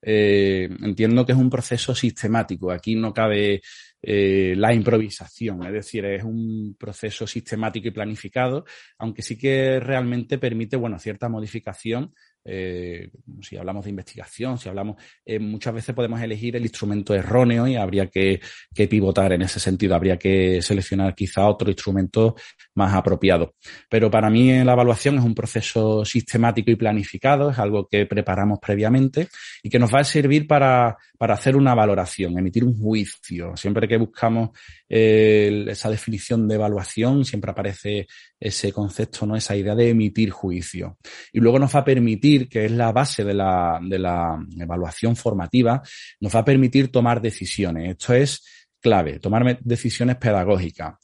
Eh, 0.00 0.68
entiendo 0.82 1.26
que 1.26 1.32
es 1.32 1.38
un 1.38 1.50
proceso 1.50 1.92
sistemático. 1.92 2.70
Aquí 2.70 2.94
no 2.94 3.12
cabe 3.12 3.60
eh, 4.00 4.54
la 4.56 4.72
improvisación, 4.72 5.66
es 5.66 5.72
decir, 5.72 6.04
es 6.04 6.22
un 6.22 6.76
proceso 6.78 7.26
sistemático 7.26 7.88
y 7.88 7.90
planificado, 7.90 8.64
aunque 8.98 9.22
sí 9.22 9.36
que 9.36 9.80
realmente 9.80 10.38
permite, 10.38 10.76
bueno, 10.76 11.00
cierta 11.00 11.28
modificación 11.28 12.14
eh, 12.50 13.10
si 13.42 13.58
hablamos 13.58 13.84
de 13.84 13.90
investigación, 13.90 14.56
si 14.58 14.70
hablamos, 14.70 14.96
eh, 15.24 15.38
muchas 15.38 15.74
veces 15.74 15.94
podemos 15.94 16.18
elegir 16.22 16.56
el 16.56 16.62
instrumento 16.62 17.14
erróneo 17.14 17.68
y 17.68 17.76
habría 17.76 18.06
que, 18.06 18.40
que, 18.74 18.88
pivotar 18.88 19.34
en 19.34 19.42
ese 19.42 19.60
sentido, 19.60 19.94
habría 19.94 20.16
que 20.16 20.62
seleccionar 20.62 21.14
quizá 21.14 21.46
otro 21.46 21.68
instrumento 21.68 22.36
más 22.74 22.94
apropiado. 22.94 23.54
Pero 23.90 24.10
para 24.10 24.30
mí 24.30 24.64
la 24.64 24.72
evaluación 24.72 25.18
es 25.18 25.24
un 25.24 25.34
proceso 25.34 26.06
sistemático 26.06 26.70
y 26.70 26.76
planificado, 26.76 27.50
es 27.50 27.58
algo 27.58 27.86
que 27.86 28.06
preparamos 28.06 28.58
previamente 28.60 29.28
y 29.62 29.68
que 29.68 29.78
nos 29.78 29.94
va 29.94 30.00
a 30.00 30.04
servir 30.04 30.46
para, 30.46 30.96
para 31.18 31.34
hacer 31.34 31.54
una 31.54 31.74
valoración, 31.74 32.38
emitir 32.38 32.64
un 32.64 32.78
juicio. 32.78 33.56
Siempre 33.56 33.86
que 33.86 33.98
buscamos 33.98 34.50
eh, 34.88 35.66
esa 35.68 35.90
definición 35.90 36.48
de 36.48 36.54
evaluación, 36.54 37.26
siempre 37.26 37.50
aparece 37.50 38.06
ese 38.40 38.72
concepto, 38.72 39.26
¿no? 39.26 39.36
Esa 39.36 39.56
idea 39.56 39.74
de 39.74 39.90
emitir 39.90 40.30
juicio. 40.30 40.98
Y 41.32 41.40
luego 41.40 41.58
nos 41.58 41.74
va 41.74 41.80
a 41.80 41.84
permitir, 41.84 42.48
que 42.48 42.64
es 42.64 42.72
la 42.72 42.92
base 42.92 43.24
de 43.24 43.34
la, 43.34 43.80
de 43.82 43.98
la 43.98 44.38
evaluación 44.58 45.16
formativa, 45.16 45.82
nos 46.20 46.34
va 46.34 46.40
a 46.40 46.44
permitir 46.44 46.90
tomar 46.90 47.20
decisiones. 47.20 47.90
Esto 47.90 48.14
es 48.14 48.44
clave, 48.80 49.18
tomar 49.18 49.58
decisiones 49.60 50.16
pedagógicas. 50.16 50.94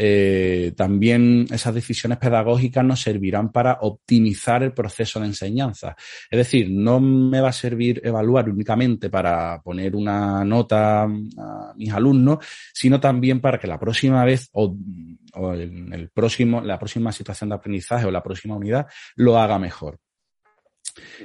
Eh, 0.00 0.74
también 0.76 1.46
esas 1.50 1.74
decisiones 1.74 2.18
pedagógicas 2.18 2.84
nos 2.84 3.00
servirán 3.00 3.50
para 3.50 3.78
optimizar 3.80 4.62
el 4.62 4.72
proceso 4.72 5.18
de 5.18 5.26
enseñanza. 5.26 5.96
Es 6.30 6.38
decir, 6.38 6.70
no 6.70 7.00
me 7.00 7.40
va 7.40 7.48
a 7.48 7.52
servir 7.52 8.00
evaluar 8.04 8.48
únicamente 8.48 9.10
para 9.10 9.60
poner 9.60 9.96
una 9.96 10.44
nota 10.44 11.02
a 11.02 11.74
mis 11.74 11.92
alumnos, 11.92 12.38
sino 12.72 13.00
también 13.00 13.40
para 13.40 13.58
que 13.58 13.66
la 13.66 13.80
próxima 13.80 14.24
vez 14.24 14.48
o, 14.52 14.72
en 15.54 15.92
el 15.92 16.10
próximo, 16.10 16.60
la 16.60 16.78
próxima 16.78 17.10
situación 17.10 17.50
de 17.50 17.56
aprendizaje 17.56 18.06
o 18.06 18.12
la 18.12 18.22
próxima 18.22 18.54
unidad 18.54 18.86
lo 19.16 19.36
haga 19.36 19.58
mejor. 19.58 19.98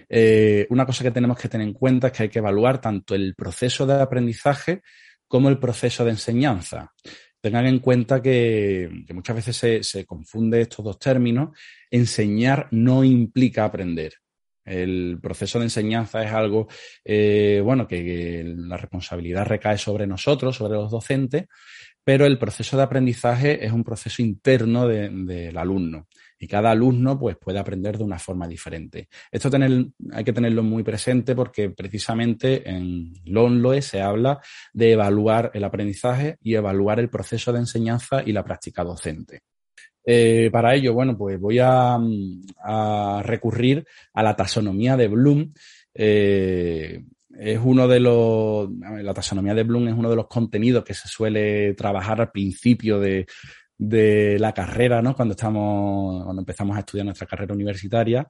Eh, 0.09 0.65
una 0.71 0.87
cosa 0.87 1.03
que 1.03 1.11
tenemos 1.11 1.37
que 1.37 1.47
tener 1.47 1.67
en 1.67 1.73
cuenta 1.73 2.07
es 2.07 2.13
que 2.13 2.23
hay 2.23 2.29
que 2.29 2.39
evaluar 2.39 2.81
tanto 2.81 3.13
el 3.13 3.35
proceso 3.35 3.85
de 3.85 4.01
aprendizaje 4.01 4.81
como 5.27 5.49
el 5.49 5.59
proceso 5.59 6.03
de 6.03 6.11
enseñanza 6.11 6.91
tengan 7.43 7.65
en 7.65 7.79
cuenta 7.79 8.21
que, 8.21 9.03
que 9.05 9.13
muchas 9.13 9.35
veces 9.35 9.57
se, 9.57 9.83
se, 9.83 10.05
confunde 10.05 10.61
estos 10.61 10.85
dos 10.85 10.97
términos. 10.97 11.49
Enseñar 11.91 12.69
no 12.71 13.03
implica 13.03 13.65
aprender. 13.65 14.13
El 14.63 15.19
proceso 15.21 15.59
de 15.59 15.65
enseñanza 15.65 16.23
es 16.23 16.31
algo, 16.31 16.69
eh, 17.03 17.59
bueno, 17.61 17.85
que, 17.85 18.45
la 18.45 18.77
responsabilidad 18.77 19.45
recae 19.45 19.77
sobre 19.77 20.07
nosotros, 20.07 20.55
sobre 20.55 20.75
los 20.75 20.89
docentes, 20.89 21.47
pero 22.01 22.25
el 22.25 22.39
proceso 22.39 22.77
de 22.77 22.83
aprendizaje 22.83 23.65
es 23.65 23.73
un 23.73 23.83
proceso 23.83 24.21
interno 24.21 24.87
del 24.87 25.25
de, 25.25 25.51
de 25.51 25.59
alumno 25.59 26.07
y 26.43 26.47
cada 26.47 26.71
alumno 26.71 27.17
pues, 27.17 27.37
puede 27.37 27.57
aprender 27.57 27.97
de 27.97 28.03
una 28.03 28.19
forma 28.19 28.49
diferente. 28.49 29.07
Esto 29.31 29.49
tener, 29.49 29.85
hay 30.11 30.25
que 30.25 30.33
tenerlo 30.33 30.61
muy 30.61 30.83
presente 30.83 31.35
porque 31.35 31.69
precisamente 31.69 32.69
en 32.69 33.13
LONLOE 33.23 33.81
se 33.81 34.01
habla 34.01 34.41
de 34.73 34.91
evaluar 34.91 35.51
el 35.53 35.63
aprendizaje 35.63 36.35
y 36.43 36.55
evaluar 36.55 36.99
el 36.99 37.09
proceso 37.09 37.53
de 37.53 37.59
enseñanza 37.59 38.23
y 38.25 38.33
la 38.33 38.43
práctica 38.43 38.83
docente. 38.83 39.43
Eh, 40.05 40.49
para 40.51 40.75
ello, 40.75 40.93
bueno, 40.93 41.17
pues 41.17 41.39
voy 41.39 41.59
a, 41.61 41.97
recurrir 43.23 43.85
a 44.13 44.21
la 44.21 44.35
taxonomía 44.35 44.97
de 44.97 45.07
Bloom. 45.07 45.53
Eh, 45.93 47.05
es 47.39 47.59
uno 47.63 47.87
de 47.87 48.01
los, 48.01 48.69
la 49.01 49.13
taxonomía 49.13 49.53
de 49.53 49.63
Bloom 49.63 49.87
es 49.87 49.93
uno 49.93 50.09
de 50.09 50.17
los 50.17 50.27
contenidos 50.27 50.83
que 50.83 50.93
se 50.93 51.07
suele 51.07 51.73
trabajar 51.73 52.19
al 52.19 52.31
principio 52.31 52.99
de, 52.99 53.27
de 53.77 54.37
la 54.39 54.53
carrera, 54.53 55.01
¿no? 55.01 55.15
Cuando 55.15 55.33
estamos, 55.33 56.23
cuando 56.23 56.41
empezamos 56.41 56.75
a 56.75 56.79
estudiar 56.79 57.05
nuestra 57.05 57.27
carrera 57.27 57.53
universitaria 57.53 58.27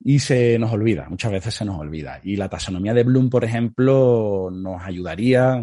y 0.00 0.18
se 0.18 0.58
nos 0.58 0.72
olvida, 0.72 1.08
muchas 1.08 1.32
veces 1.32 1.54
se 1.54 1.64
nos 1.64 1.78
olvida. 1.78 2.20
Y 2.22 2.36
la 2.36 2.48
taxonomía 2.48 2.94
de 2.94 3.04
Bloom, 3.04 3.30
por 3.30 3.44
ejemplo, 3.44 4.50
nos 4.52 4.82
ayudaría, 4.82 5.62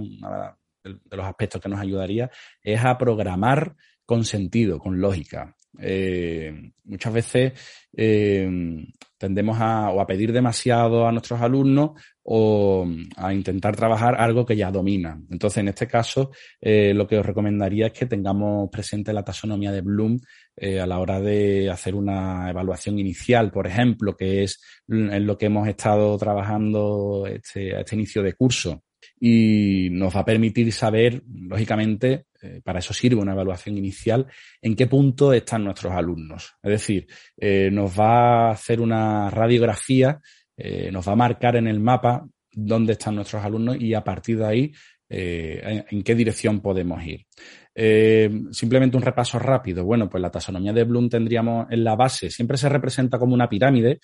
de 0.84 1.18
los 1.18 1.26
aspectos 1.26 1.62
que 1.62 1.70
nos 1.70 1.80
ayudaría 1.80 2.30
es 2.62 2.84
a 2.84 2.98
programar 2.98 3.76
con 4.06 4.26
sentido, 4.26 4.80
con 4.80 5.00
lógica. 5.00 5.56
Eh, 5.80 6.72
muchas 6.84 7.14
veces 7.14 7.54
eh, 7.96 8.86
tendemos 9.18 9.60
a, 9.60 9.90
o 9.90 10.02
a 10.02 10.08
pedir 10.08 10.32
demasiado 10.32 11.08
a 11.08 11.12
nuestros 11.12 11.42
alumnos 11.42 11.92
o 12.24 12.88
a 13.18 13.34
intentar 13.34 13.76
trabajar 13.76 14.16
algo 14.20 14.46
que 14.46 14.56
ya 14.56 14.72
dominan. 14.72 15.28
Entonces, 15.30 15.58
en 15.58 15.68
este 15.70 15.88
caso, 15.88 16.32
eh, 16.62 16.94
lo 16.94 17.08
que 17.08 17.18
os 17.18 17.26
recomendaría 17.26 17.88
es 17.88 17.94
que 17.94 18.06
tengamos 18.06 18.70
presente 18.70 19.14
la 19.14 19.24
taxonomía 19.24 19.72
de 19.72 19.82
Bloom 19.82 20.20
a 20.56 20.86
la 20.86 21.00
hora 21.00 21.20
de 21.20 21.70
hacer 21.72 21.96
una 21.96 22.48
evaluación 22.48 23.00
inicial, 23.00 23.52
por 23.52 23.66
ejemplo, 23.66 24.16
que 24.16 24.44
es 24.44 24.62
en 24.88 25.26
lo 25.26 25.36
que 25.36 25.48
hemos 25.48 25.68
estado 25.68 26.16
trabajando 26.18 27.26
este, 27.28 27.76
a 27.76 27.80
este 27.80 27.96
inicio 27.96 28.22
de 28.22 28.34
curso 28.34 28.84
y 29.20 29.88
nos 29.92 30.16
va 30.16 30.20
a 30.22 30.26
permitir 30.26 30.72
saber, 30.74 31.24
lógicamente, 31.34 32.26
eh, 32.42 32.62
para 32.64 32.80
eso 32.80 32.94
sirve 32.94 33.22
una 33.22 33.34
evaluación 33.34 33.78
inicial, 33.78 34.28
en 34.62 34.76
qué 34.76 34.88
punto 34.88 35.32
están 35.32 35.64
nuestros 35.64 35.94
alumnos. 35.94 36.56
Es 36.62 36.72
decir, 36.72 37.08
eh, 37.38 37.70
nos 37.72 37.98
va 37.98 38.50
a 38.50 38.52
hacer 38.52 38.82
una 38.82 39.30
radiografía, 39.30 40.20
eh, 40.58 40.92
nos 40.92 41.08
va 41.08 41.14
a 41.14 41.18
marcar 41.18 41.56
en 41.56 41.68
el 41.68 41.80
mapa 41.80 42.28
dónde 42.52 42.94
están 42.94 43.16
nuestros 43.16 43.44
alumnos 43.44 43.78
y 43.80 43.94
a 43.94 44.04
partir 44.04 44.38
de 44.38 44.46
ahí 44.46 44.72
en, 45.10 45.86
en, 45.92 46.02
qué 46.02 46.16
dirección 46.16 46.60
podemos 46.60 47.04
ir. 47.04 47.26
simplemente 48.52 48.98
un 48.98 49.04
repaso 49.04 49.38
rápido. 49.38 49.86
Bueno, 49.86 50.10
pues 50.10 50.22
la 50.22 50.32
taxonomía 50.32 50.74
de 50.74 50.86
Bloom 50.86 51.08
tendríamos 51.08 51.68
en 51.70 51.84
la 51.84 51.96
base, 51.96 52.32
siempre 52.32 52.58
se 52.58 52.70
representa 52.70 53.20
como 53.20 53.36
una 53.36 53.48
pirámide 53.48 54.00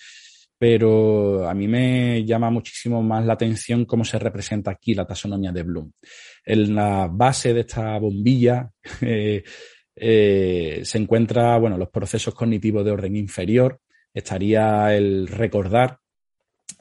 pero 0.60 1.48
a 1.48 1.54
mí 1.54 1.66
me 1.68 2.22
llama 2.22 2.50
muchísimo 2.50 3.02
más 3.02 3.24
la 3.24 3.32
atención 3.32 3.86
cómo 3.86 4.04
se 4.04 4.18
representa 4.18 4.70
aquí 4.70 4.92
la 4.92 5.06
taxonomía 5.06 5.52
de 5.52 5.62
Bloom. 5.62 5.90
En 6.44 6.74
la 6.74 7.08
base 7.10 7.54
de 7.54 7.60
esta 7.60 7.98
bombilla 7.98 8.70
eh, 9.00 9.42
eh, 9.96 10.80
se 10.84 10.98
encuentra, 10.98 11.56
bueno, 11.56 11.78
los 11.78 11.88
procesos 11.88 12.34
cognitivos 12.34 12.84
de 12.84 12.90
orden 12.90 13.16
inferior, 13.16 13.80
estaría 14.12 14.94
el 14.94 15.28
recordar, 15.28 15.99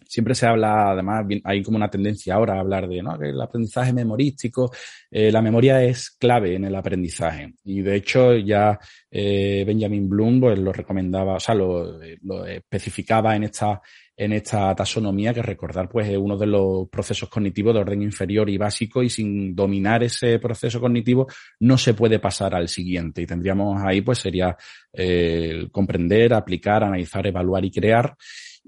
siempre 0.09 0.33
se 0.33 0.47
habla, 0.47 0.89
además, 0.89 1.23
hay 1.43 1.61
como 1.61 1.77
una 1.77 1.89
tendencia 1.89 2.33
ahora 2.33 2.55
a 2.55 2.61
hablar 2.61 2.87
de 2.87 3.01
¿no? 3.03 3.17
que 3.17 3.29
el 3.29 3.39
aprendizaje 3.39 3.93
memorístico. 3.93 4.71
Eh, 5.11 5.31
la 5.31 5.41
memoria 5.41 5.83
es 5.83 6.09
clave 6.09 6.55
en 6.55 6.65
el 6.65 6.75
aprendizaje. 6.75 7.53
Y 7.63 7.81
de 7.81 7.95
hecho, 7.95 8.35
ya 8.35 8.79
eh, 9.11 9.63
Benjamin 9.67 10.09
Bloom 10.09 10.39
pues, 10.41 10.57
lo 10.57 10.73
recomendaba, 10.73 11.35
o 11.35 11.39
sea, 11.39 11.53
lo, 11.53 11.99
lo, 12.23 12.43
especificaba 12.47 13.35
en 13.35 13.43
esta, 13.43 13.81
en 14.17 14.33
esta 14.33 14.73
taxonomía, 14.73 15.31
que 15.31 15.43
recordar 15.43 15.87
pues, 15.87 16.09
es 16.09 16.17
uno 16.17 16.35
de 16.35 16.47
los 16.47 16.89
procesos 16.89 17.29
cognitivos 17.29 17.75
de 17.75 17.81
orden 17.81 18.01
inferior 18.01 18.49
y 18.49 18.57
básico, 18.57 19.03
y 19.03 19.11
sin 19.11 19.55
dominar 19.55 20.03
ese 20.03 20.39
proceso 20.39 20.79
cognitivo 20.79 21.27
no 21.59 21.77
se 21.77 21.93
puede 21.93 22.17
pasar 22.17 22.55
al 22.55 22.67
siguiente. 22.67 23.21
Y 23.21 23.27
tendríamos 23.27 23.79
ahí, 23.83 24.01
pues, 24.01 24.17
sería 24.17 24.57
eh, 24.91 25.67
comprender, 25.71 26.33
aplicar, 26.33 26.83
analizar, 26.83 27.27
evaluar 27.27 27.63
y 27.63 27.69
crear 27.69 28.15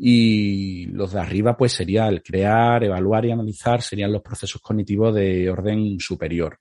y 0.03 0.87
los 0.87 1.13
de 1.13 1.19
arriba 1.19 1.55
pues 1.55 1.73
sería 1.73 2.07
el 2.07 2.23
crear, 2.23 2.83
evaluar 2.83 3.23
y 3.23 3.31
analizar, 3.31 3.83
serían 3.83 4.11
los 4.11 4.23
procesos 4.23 4.59
cognitivos 4.59 5.13
de 5.13 5.47
orden 5.47 5.99
superior. 5.99 6.57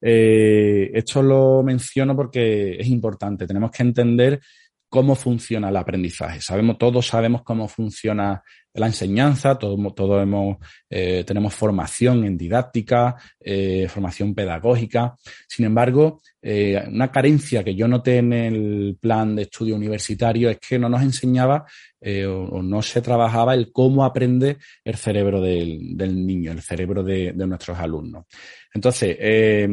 Eh, 0.00 0.90
esto 0.92 1.22
lo 1.22 1.62
menciono 1.62 2.16
porque 2.16 2.72
es 2.72 2.88
importante. 2.88 3.46
Tenemos 3.46 3.70
que 3.70 3.84
entender 3.84 4.40
cómo 4.88 5.14
funciona 5.14 5.68
el 5.68 5.76
aprendizaje. 5.76 6.40
Sabemos, 6.40 6.76
todos 6.76 7.06
sabemos 7.06 7.42
cómo 7.44 7.68
funciona 7.68 8.42
la 8.74 8.86
enseñanza, 8.86 9.58
todos, 9.58 9.94
todos 9.94 10.22
hemos, 10.22 10.58
eh, 10.88 11.24
tenemos 11.26 11.54
formación 11.54 12.24
en 12.24 12.36
didáctica, 12.36 13.16
eh, 13.40 13.86
formación 13.88 14.34
pedagógica. 14.34 15.16
Sin 15.48 15.66
embargo, 15.66 16.20
eh, 16.40 16.82
una 16.88 17.10
carencia 17.10 17.64
que 17.64 17.74
yo 17.74 17.88
noté 17.88 18.18
en 18.18 18.32
el 18.32 18.98
plan 19.00 19.36
de 19.36 19.42
estudio 19.42 19.76
universitario 19.76 20.50
es 20.50 20.58
que 20.58 20.78
no 20.78 20.88
nos 20.88 21.02
enseñaba 21.02 21.66
eh, 22.00 22.24
o, 22.24 22.44
o, 22.44 22.62
no 22.62 22.80
se 22.80 23.02
trabajaba 23.02 23.54
el 23.54 23.72
cómo 23.72 24.04
aprende 24.04 24.56
el 24.84 24.96
cerebro 24.96 25.40
del, 25.40 25.96
del 25.96 26.26
niño, 26.26 26.52
el 26.52 26.62
cerebro 26.62 27.02
de, 27.02 27.32
de 27.32 27.46
nuestros 27.46 27.78
alumnos. 27.78 28.24
Entonces, 28.72 29.16
eh, 29.18 29.68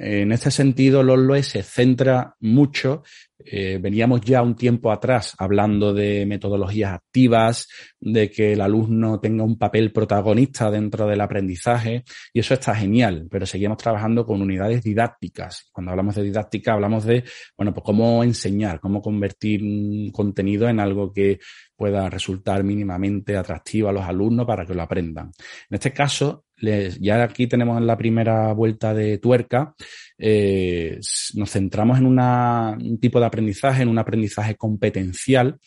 en 0.00 0.32
este 0.32 0.50
sentido, 0.50 1.02
Lolloe 1.02 1.42
se 1.42 1.62
centra 1.62 2.36
mucho. 2.40 3.02
Eh, 3.44 3.78
veníamos 3.80 4.20
ya 4.22 4.42
un 4.42 4.56
tiempo 4.56 4.90
atrás 4.90 5.34
hablando 5.38 5.94
de 5.94 6.26
metodologías 6.26 6.92
activas, 6.92 7.68
de 8.00 8.30
que 8.30 8.52
el 8.52 8.60
alumno 8.60 9.20
tenga 9.20 9.44
un 9.44 9.56
papel 9.56 9.92
protagonista 9.92 10.70
dentro 10.70 11.06
del 11.06 11.20
aprendizaje, 11.20 12.04
y 12.32 12.40
eso 12.40 12.54
está 12.54 12.74
genial, 12.74 13.28
pero 13.30 13.46
seguimos 13.46 13.78
trabajando 13.78 14.26
con 14.26 14.42
unidades 14.42 14.82
didácticas. 14.82 15.68
Cuando 15.72 15.92
hablamos 15.92 16.16
de 16.16 16.24
didáctica, 16.24 16.72
hablamos 16.72 17.04
de, 17.04 17.24
bueno, 17.56 17.72
pues 17.72 17.84
cómo 17.84 18.24
enseñar, 18.24 18.80
cómo 18.80 19.00
convertir 19.00 19.62
un 19.62 20.10
contenido 20.10 20.68
en 20.68 20.80
algo 20.80 21.12
que 21.12 21.38
pueda 21.76 22.10
resultar 22.10 22.64
mínimamente 22.64 23.36
atractivo 23.36 23.88
a 23.88 23.92
los 23.92 24.04
alumnos 24.04 24.46
para 24.46 24.66
que 24.66 24.74
lo 24.74 24.82
aprendan. 24.82 25.30
En 25.70 25.74
este 25.74 25.92
caso, 25.92 26.44
ya 26.60 27.22
aquí 27.22 27.46
tenemos 27.46 27.78
en 27.78 27.86
la 27.86 27.96
primera 27.96 28.52
vuelta 28.52 28.92
de 28.92 29.18
tuerca, 29.18 29.74
eh, 30.18 30.98
nos 31.34 31.50
centramos 31.50 31.98
en 31.98 32.06
una, 32.06 32.76
un 32.78 32.98
tipo 32.98 33.20
de 33.20 33.26
aprendizaje, 33.26 33.82
en 33.82 33.88
un 33.88 33.98
aprendizaje 33.98 34.56
competencial, 34.56 35.58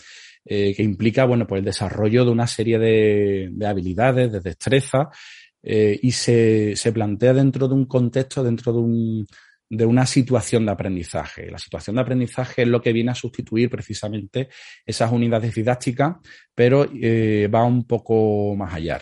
eh, 0.46 0.74
que 0.76 0.84
implica, 0.84 1.26
bueno, 1.26 1.48
pues 1.48 1.60
el 1.60 1.66
desarrollo 1.66 2.26
de 2.26 2.32
una 2.32 2.48
serie 2.48 2.80
de, 2.80 3.50
de 3.52 3.68
habilidades, 3.68 4.32
de 4.32 4.40
destreza, 4.42 5.10
eh, 5.64 6.00
y 6.02 6.12
se, 6.12 6.76
se 6.76 6.92
plantea 6.92 7.34
dentro 7.34 7.68
de 7.68 7.76
un 7.76 7.86
contexto, 7.86 8.44
dentro 8.44 8.74
de 8.74 8.80
un, 8.80 9.28
de 9.70 9.86
una 9.86 10.06
situación 10.06 10.66
de 10.66 10.72
aprendizaje. 10.72 11.50
La 11.50 11.58
situación 11.58 11.96
de 11.96 12.02
aprendizaje 12.02 12.64
es 12.64 12.68
lo 12.68 12.82
que 12.82 12.92
viene 12.92 13.12
a 13.12 13.16
sustituir 13.16 13.70
precisamente 13.70 14.50
esas 14.86 15.12
unidades 15.12 15.56
didácticas, 15.56 16.18
pero 16.54 16.90
eh, 16.94 17.48
va 17.48 17.64
un 17.64 17.86
poco 17.86 18.56
más 18.56 18.74
allá. 18.74 19.02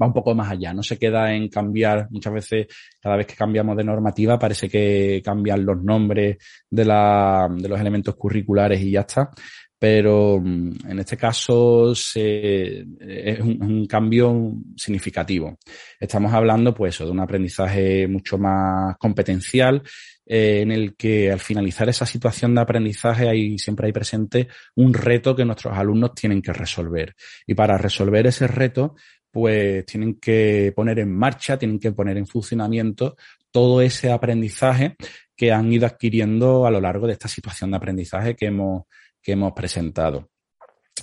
Va 0.00 0.06
un 0.06 0.12
poco 0.12 0.34
más 0.34 0.50
allá, 0.50 0.72
no 0.72 0.82
se 0.82 0.98
queda 0.98 1.32
en 1.32 1.48
cambiar, 1.48 2.08
muchas 2.10 2.32
veces 2.32 2.66
cada 3.00 3.16
vez 3.16 3.26
que 3.26 3.34
cambiamos 3.34 3.76
de 3.76 3.84
normativa 3.84 4.38
parece 4.38 4.68
que 4.68 5.22
cambian 5.24 5.64
los 5.64 5.82
nombres 5.82 6.36
de, 6.68 6.84
la, 6.84 7.48
de 7.50 7.68
los 7.68 7.80
elementos 7.80 8.16
curriculares 8.16 8.80
y 8.80 8.90
ya 8.90 9.00
está, 9.00 9.30
pero 9.78 10.40
mm, 10.40 10.88
en 10.88 10.98
este 10.98 11.16
caso 11.16 11.94
se, 11.94 12.80
es 13.00 13.40
un, 13.40 13.86
cambio 13.86 14.54
significativo. 14.76 15.58
Estamos 16.00 16.32
hablando, 16.32 16.74
pues, 16.74 16.98
de 16.98 17.10
un 17.10 17.20
aprendizaje 17.20 18.08
mucho 18.08 18.38
más 18.38 18.96
competencial, 18.98 19.82
eh, 20.24 20.62
en 20.62 20.72
el 20.72 20.96
que 20.96 21.30
al 21.30 21.38
finalizar 21.40 21.88
esa 21.88 22.04
situación 22.06 22.54
de 22.54 22.60
aprendizaje 22.62 23.28
hay, 23.28 23.58
siempre 23.58 23.86
hay 23.86 23.92
presente 23.92 24.48
un 24.74 24.92
reto 24.92 25.36
que 25.36 25.44
nuestros 25.44 25.76
alumnos 25.76 26.14
tienen 26.14 26.42
que 26.42 26.52
resolver. 26.52 27.14
Y 27.46 27.54
para 27.54 27.78
resolver 27.78 28.26
ese 28.26 28.46
reto, 28.48 28.96
pues 29.36 29.84
tienen 29.84 30.14
que 30.18 30.72
poner 30.74 30.98
en 30.98 31.14
marcha, 31.14 31.58
tienen 31.58 31.78
que 31.78 31.92
poner 31.92 32.16
en 32.16 32.26
funcionamiento 32.26 33.16
todo 33.50 33.82
ese 33.82 34.10
aprendizaje 34.10 34.96
que 35.36 35.52
han 35.52 35.70
ido 35.70 35.84
adquiriendo 35.84 36.64
a 36.64 36.70
lo 36.70 36.80
largo 36.80 37.06
de 37.06 37.12
esta 37.12 37.28
situación 37.28 37.70
de 37.70 37.76
aprendizaje 37.76 38.34
que 38.34 38.46
hemos, 38.46 38.84
que 39.20 39.32
hemos 39.32 39.52
presentado. 39.52 40.30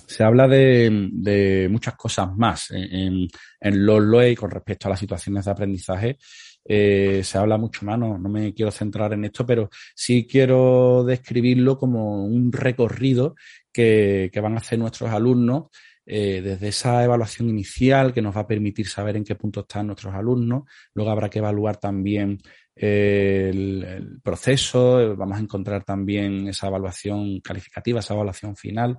Se 0.04 0.24
habla 0.24 0.48
de, 0.48 1.68
muchas 1.70 1.94
cosas 1.94 2.36
más 2.36 2.72
en, 2.72 3.28
en 3.60 3.86
los 3.86 4.02
con 4.36 4.50
respecto 4.50 4.88
a 4.88 4.90
las 4.90 4.98
situaciones 4.98 5.44
de 5.44 5.50
aprendizaje. 5.52 6.18
Eh, 6.64 7.20
se 7.22 7.38
habla 7.38 7.56
mucho 7.56 7.86
más, 7.86 8.00
no, 8.00 8.18
me 8.18 8.52
quiero 8.52 8.72
centrar 8.72 9.12
en 9.12 9.26
esto, 9.26 9.46
pero 9.46 9.70
sí 9.94 10.26
quiero 10.28 11.04
describirlo 11.04 11.78
como 11.78 12.24
un 12.24 12.50
recorrido 12.50 13.36
que 13.72 14.40
van 14.42 14.54
a 14.54 14.58
hacer 14.58 14.80
nuestros 14.80 15.10
alumnos 15.10 15.66
eh, 16.06 16.42
desde 16.42 16.68
esa 16.68 17.02
evaluación 17.02 17.48
inicial 17.48 18.12
que 18.12 18.22
nos 18.22 18.36
va 18.36 18.42
a 18.42 18.46
permitir 18.46 18.86
saber 18.86 19.16
en 19.16 19.24
qué 19.24 19.34
punto 19.34 19.60
están 19.60 19.86
nuestros 19.86 20.14
alumnos. 20.14 20.64
Luego 20.94 21.10
habrá 21.10 21.30
que 21.30 21.38
evaluar 21.38 21.78
también 21.78 22.38
el, 22.76 23.84
el, 23.84 24.20
proceso, 24.20 25.16
vamos 25.16 25.38
a 25.38 25.42
encontrar 25.42 25.84
también 25.84 26.48
esa 26.48 26.66
evaluación 26.66 27.40
calificativa, 27.40 28.00
esa 28.00 28.14
evaluación 28.14 28.56
final, 28.56 28.98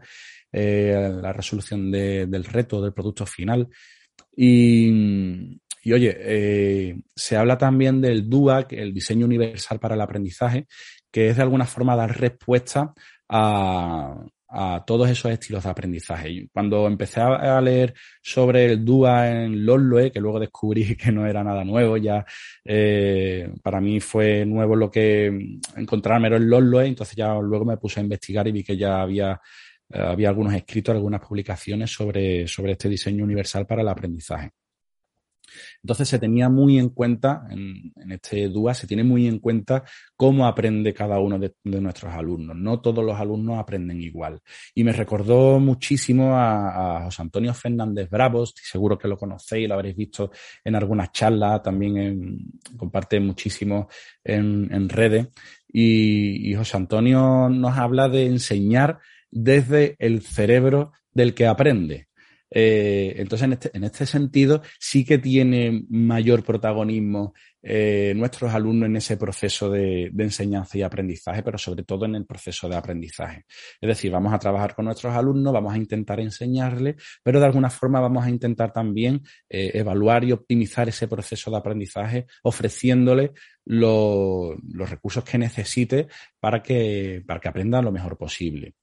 eh, 0.51 1.11
la 1.21 1.33
resolución 1.33 1.91
de, 1.91 2.25
del 2.27 2.45
reto, 2.45 2.81
del 2.81 2.93
producto 2.93 3.25
final. 3.25 3.67
Y, 4.35 5.59
y 5.83 5.93
oye, 5.93 6.17
eh, 6.19 6.99
se 7.15 7.37
habla 7.37 7.57
también 7.57 8.01
del 8.01 8.29
DUAC, 8.29 8.73
el 8.73 8.93
diseño 8.93 9.25
universal 9.25 9.79
para 9.79 9.95
el 9.95 10.01
aprendizaje, 10.01 10.67
que 11.11 11.29
es 11.29 11.35
de 11.37 11.43
alguna 11.43 11.65
forma 11.65 11.95
dar 11.95 12.19
respuesta 12.19 12.93
a, 13.29 14.25
a 14.57 14.85
todos 14.85 15.09
esos 15.09 15.31
estilos 15.31 15.63
de 15.63 15.69
aprendizaje. 15.69 16.47
Cuando 16.53 16.87
empecé 16.87 17.19
a 17.19 17.59
leer 17.59 17.93
sobre 18.21 18.65
el 18.65 18.85
DUA 18.85 19.43
en 19.43 19.65
Losloe, 19.65 20.11
que 20.11 20.21
luego 20.21 20.39
descubrí 20.39 20.95
que 20.97 21.11
no 21.11 21.27
era 21.27 21.43
nada 21.43 21.65
nuevo, 21.65 21.97
ya 21.97 22.25
eh, 22.63 23.49
para 23.61 23.81
mí 23.81 23.99
fue 23.99 24.45
nuevo 24.45 24.75
lo 24.77 24.89
que 24.89 25.59
encontrarme 25.75 26.29
en 26.29 26.49
Losloe, 26.49 26.87
entonces 26.87 27.17
ya 27.17 27.33
luego 27.35 27.65
me 27.65 27.77
puse 27.77 27.99
a 27.99 28.03
investigar 28.03 28.47
y 28.47 28.53
vi 28.53 28.63
que 28.63 28.77
ya 28.77 29.01
había, 29.01 29.41
eh, 29.89 29.99
había 29.99 30.29
algunos 30.29 30.53
escritos, 30.53 30.95
algunas 30.95 31.19
publicaciones 31.19 31.91
sobre, 31.91 32.47
sobre 32.47 32.71
este 32.73 32.87
diseño 32.87 33.25
universal 33.25 33.67
para 33.67 33.81
el 33.81 33.89
aprendizaje. 33.89 34.51
Entonces 35.83 36.07
se 36.07 36.19
tenía 36.19 36.49
muy 36.49 36.79
en 36.79 36.89
cuenta, 36.89 37.47
en, 37.49 37.93
este 38.11 38.47
DUA, 38.49 38.73
se 38.73 38.87
tiene 38.87 39.03
muy 39.03 39.27
en 39.27 39.39
cuenta 39.39 39.83
cómo 40.15 40.47
aprende 40.47 40.93
cada 40.93 41.19
uno 41.19 41.39
de, 41.39 41.55
nuestros 41.63 42.13
alumnos. 42.13 42.55
No 42.55 42.79
todos 42.81 43.03
los 43.03 43.19
alumnos 43.19 43.59
aprenden 43.59 44.01
igual. 44.01 44.39
Y 44.73 44.83
me 44.83 44.91
recordó 44.93 45.59
muchísimo 45.59 46.37
a, 46.37 47.01
José 47.05 47.21
Antonio 47.21 47.53
Fernández 47.53 48.09
Bravos, 48.09 48.53
seguro 48.55 48.97
que 48.97 49.07
lo 49.07 49.17
conocéis, 49.17 49.67
lo 49.67 49.75
habréis 49.75 49.95
visto 49.95 50.31
en 50.63 50.75
algunas 50.75 51.11
charlas, 51.11 51.61
también 51.61 52.51
comparte 52.77 53.19
muchísimo 53.19 53.87
en, 54.23 54.89
redes. 54.89 55.27
y 55.71 56.53
José 56.55 56.77
Antonio 56.77 57.49
nos 57.49 57.77
habla 57.77 58.07
de 58.07 58.25
enseñar 58.27 58.99
desde 59.31 59.95
el 59.99 60.21
cerebro 60.21 60.93
del 61.13 61.33
que 61.33 61.45
aprende. 61.47 62.07
Eh, 62.57 63.15
entonces, 63.17 63.45
en 63.45 63.53
este, 63.53 63.71
en 63.73 63.83
este, 63.83 64.05
sentido, 64.05 64.61
sí 64.79 65.03
que 65.03 65.17
tiene 65.17 65.83
mayor 65.89 66.41
protagonismo 66.41 67.33
eh, 67.61 68.13
nuestros 68.15 68.53
alumnos 68.53 68.87
en 68.87 68.95
ese 68.95 69.17
proceso 69.17 69.69
de, 69.69 70.09
enseñanza 70.17 70.77
y 70.77 70.81
aprendizaje, 70.81 71.43
pero 71.43 71.57
sobre 71.57 71.83
todo 71.83 72.05
en 72.05 72.15
el 72.15 72.25
proceso 72.25 72.69
de 72.69 72.77
aprendizaje. 72.77 73.43
Es 73.81 73.89
decir, 73.89 74.09
vamos 74.09 74.33
a 74.33 74.39
trabajar 74.39 74.73
con 74.73 74.85
nuestros 74.85 75.13
alumnos, 75.13 75.51
vamos 75.51 75.73
a 75.73 75.77
intentar 75.77 76.21
enseñarles, 76.21 76.95
pero 77.21 77.41
de 77.41 77.45
alguna 77.45 77.69
forma 77.69 77.99
vamos 77.99 78.23
a 78.23 78.29
intentar 78.29 78.71
también 78.71 79.21
eh, 79.49 79.71
evaluar 79.73 80.23
y 80.23 80.31
optimizar 80.31 80.87
ese 80.87 81.09
proceso 81.09 81.51
de 81.51 81.57
aprendizaje, 81.57 82.25
ofreciéndole 82.43 83.33
los 83.65 84.55
recursos 84.89 85.25
que 85.25 85.37
necesite 85.37 86.07
para 86.39 86.63
que, 86.63 87.21
para 87.27 87.41
que 87.41 87.49
aprendan 87.49 87.83
lo 87.83 87.91
mejor 87.91 88.17
posible. 88.17 88.75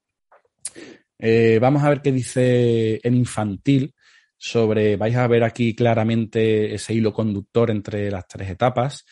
Eh, 1.19 1.59
vamos 1.61 1.83
a 1.83 1.89
ver 1.89 2.03
qué 2.03 2.13
dice 2.13 3.01
en 3.03 3.15
infantil 3.15 3.95
sobre, 4.37 4.97
vais 4.97 5.15
a 5.17 5.27
ver 5.29 5.45
aquí 5.45 5.75
claramente 5.75 6.75
ese 6.75 6.95
hilo 6.95 7.13
conductor 7.13 7.71
entre 7.71 8.11
las 8.11 8.27
tres 8.27 8.51
etapas. 8.51 9.05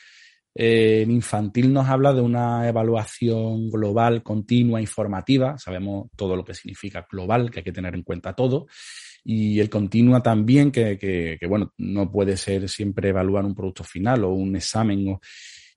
Eh, 0.54 1.02
en 1.02 1.12
infantil 1.12 1.72
nos 1.72 1.88
habla 1.88 2.12
de 2.12 2.20
una 2.20 2.66
evaluación 2.68 3.70
global, 3.70 4.22
continua, 4.22 4.80
informativa. 4.80 5.56
Sabemos 5.58 6.08
todo 6.16 6.34
lo 6.34 6.44
que 6.44 6.54
significa 6.54 7.06
global, 7.08 7.50
que 7.50 7.60
hay 7.60 7.64
que 7.64 7.72
tener 7.72 7.94
en 7.94 8.02
cuenta 8.02 8.34
todo. 8.34 8.66
Y 9.22 9.60
el 9.60 9.70
continua 9.70 10.22
también, 10.22 10.72
que, 10.72 10.98
que, 10.98 11.36
que 11.38 11.46
bueno, 11.46 11.74
no 11.78 12.10
puede 12.10 12.36
ser 12.36 12.68
siempre 12.68 13.10
evaluar 13.10 13.44
un 13.44 13.54
producto 13.54 13.84
final 13.84 14.24
o 14.24 14.30
un 14.30 14.56
examen 14.56 15.08
o, 15.10 15.20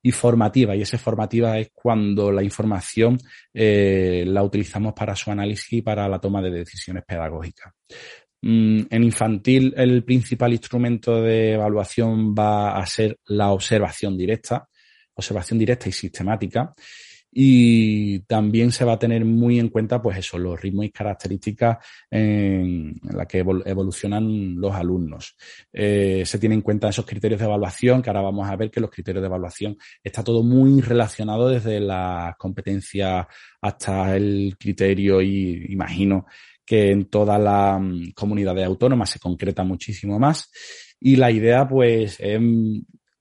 y 0.04 0.12
formativa. 0.12 0.76
Y 0.76 0.82
esa 0.82 0.98
formativa 0.98 1.58
es 1.58 1.70
cuando 1.74 2.30
la 2.30 2.42
información 2.42 3.18
eh, 3.54 4.24
la 4.26 4.42
utilizamos 4.42 4.92
para 4.92 5.16
su 5.16 5.30
análisis 5.30 5.72
y 5.72 5.82
para 5.82 6.06
la 6.08 6.20
toma 6.20 6.42
de 6.42 6.50
decisiones 6.50 7.04
pedagógicas. 7.04 7.72
Mm, 8.42 8.82
en 8.90 9.02
infantil, 9.02 9.72
el 9.74 10.04
principal 10.04 10.52
instrumento 10.52 11.22
de 11.22 11.54
evaluación 11.54 12.34
va 12.34 12.76
a 12.76 12.84
ser 12.84 13.18
la 13.28 13.50
observación 13.50 14.18
directa, 14.18 14.68
observación 15.14 15.58
directa 15.58 15.88
y 15.88 15.92
sistemática 15.92 16.74
y 17.36 18.20
también 18.20 18.70
se 18.70 18.84
va 18.84 18.92
a 18.92 18.98
tener 18.98 19.24
muy 19.24 19.58
en 19.58 19.68
cuenta, 19.68 20.00
pues 20.00 20.18
eso, 20.18 20.38
los 20.38 20.60
ritmos 20.60 20.84
y 20.84 20.90
características 20.90 21.78
en, 22.08 22.94
la 23.10 23.26
que 23.26 23.38
evolucionan 23.38 24.54
los 24.54 24.72
alumnos. 24.72 25.34
Eh, 25.72 26.22
se 26.24 26.38
tienen 26.38 26.58
en 26.58 26.62
cuenta 26.62 26.88
esos 26.88 27.04
criterios 27.04 27.40
de 27.40 27.46
evaluación, 27.46 28.00
que 28.00 28.08
ahora 28.08 28.22
vamos 28.22 28.48
a 28.48 28.54
ver 28.54 28.70
que 28.70 28.80
los 28.80 28.88
criterios 28.88 29.20
de 29.20 29.26
evaluación 29.26 29.76
está 30.02 30.22
todo 30.22 30.44
muy 30.44 30.80
relacionado 30.80 31.48
desde 31.48 31.80
las 31.80 32.36
competencias 32.36 33.26
hasta 33.60 34.16
el 34.16 34.54
criterio 34.56 35.20
y 35.20 35.66
imagino 35.70 36.26
que 36.64 36.92
en 36.92 37.06
toda 37.06 37.36
la 37.36 37.80
mm, 37.80 38.12
comunidad 38.14 38.62
autónoma 38.62 39.06
se 39.06 39.18
concreta 39.18 39.64
muchísimo 39.64 40.20
más. 40.20 40.52
Y 41.00 41.16
la 41.16 41.32
idea, 41.32 41.68
pues, 41.68 42.18
es 42.20 42.40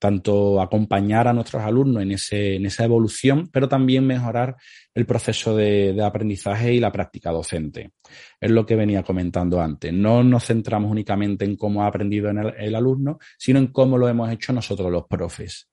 tanto 0.03 0.61
acompañar 0.61 1.29
a 1.29 1.33
nuestros 1.33 1.63
alumnos 1.63 2.03
en, 2.03 2.11
ese, 2.11 2.55
en 2.55 2.65
esa 2.65 2.83
evolución, 2.83 3.47
pero 3.49 3.69
también 3.69 4.05
mejorar 4.05 4.57
el 4.93 5.05
proceso 5.05 5.55
de, 5.55 5.97
aprendizaje 6.03 6.73
y 6.73 6.81
la 6.81 6.91
práctica 6.91 7.31
docente. 7.31 7.91
Es 8.37 8.51
lo 8.51 8.65
que 8.65 8.75
venía 8.75 9.01
comentando 9.01 9.61
antes. 9.61 9.93
No 9.93 10.21
nos 10.21 10.47
centramos 10.47 10.91
únicamente 10.91 11.45
en 11.45 11.55
cómo 11.55 11.83
ha 11.83 11.87
aprendido 11.87 12.29
el, 12.29 12.75
alumno, 12.75 13.17
sino 13.37 13.59
en 13.59 13.67
cómo 13.67 13.97
lo 13.97 14.09
hemos 14.09 14.29
hecho 14.29 14.51
nosotros 14.51 14.91
los 14.91 15.05
profes. 15.07 15.69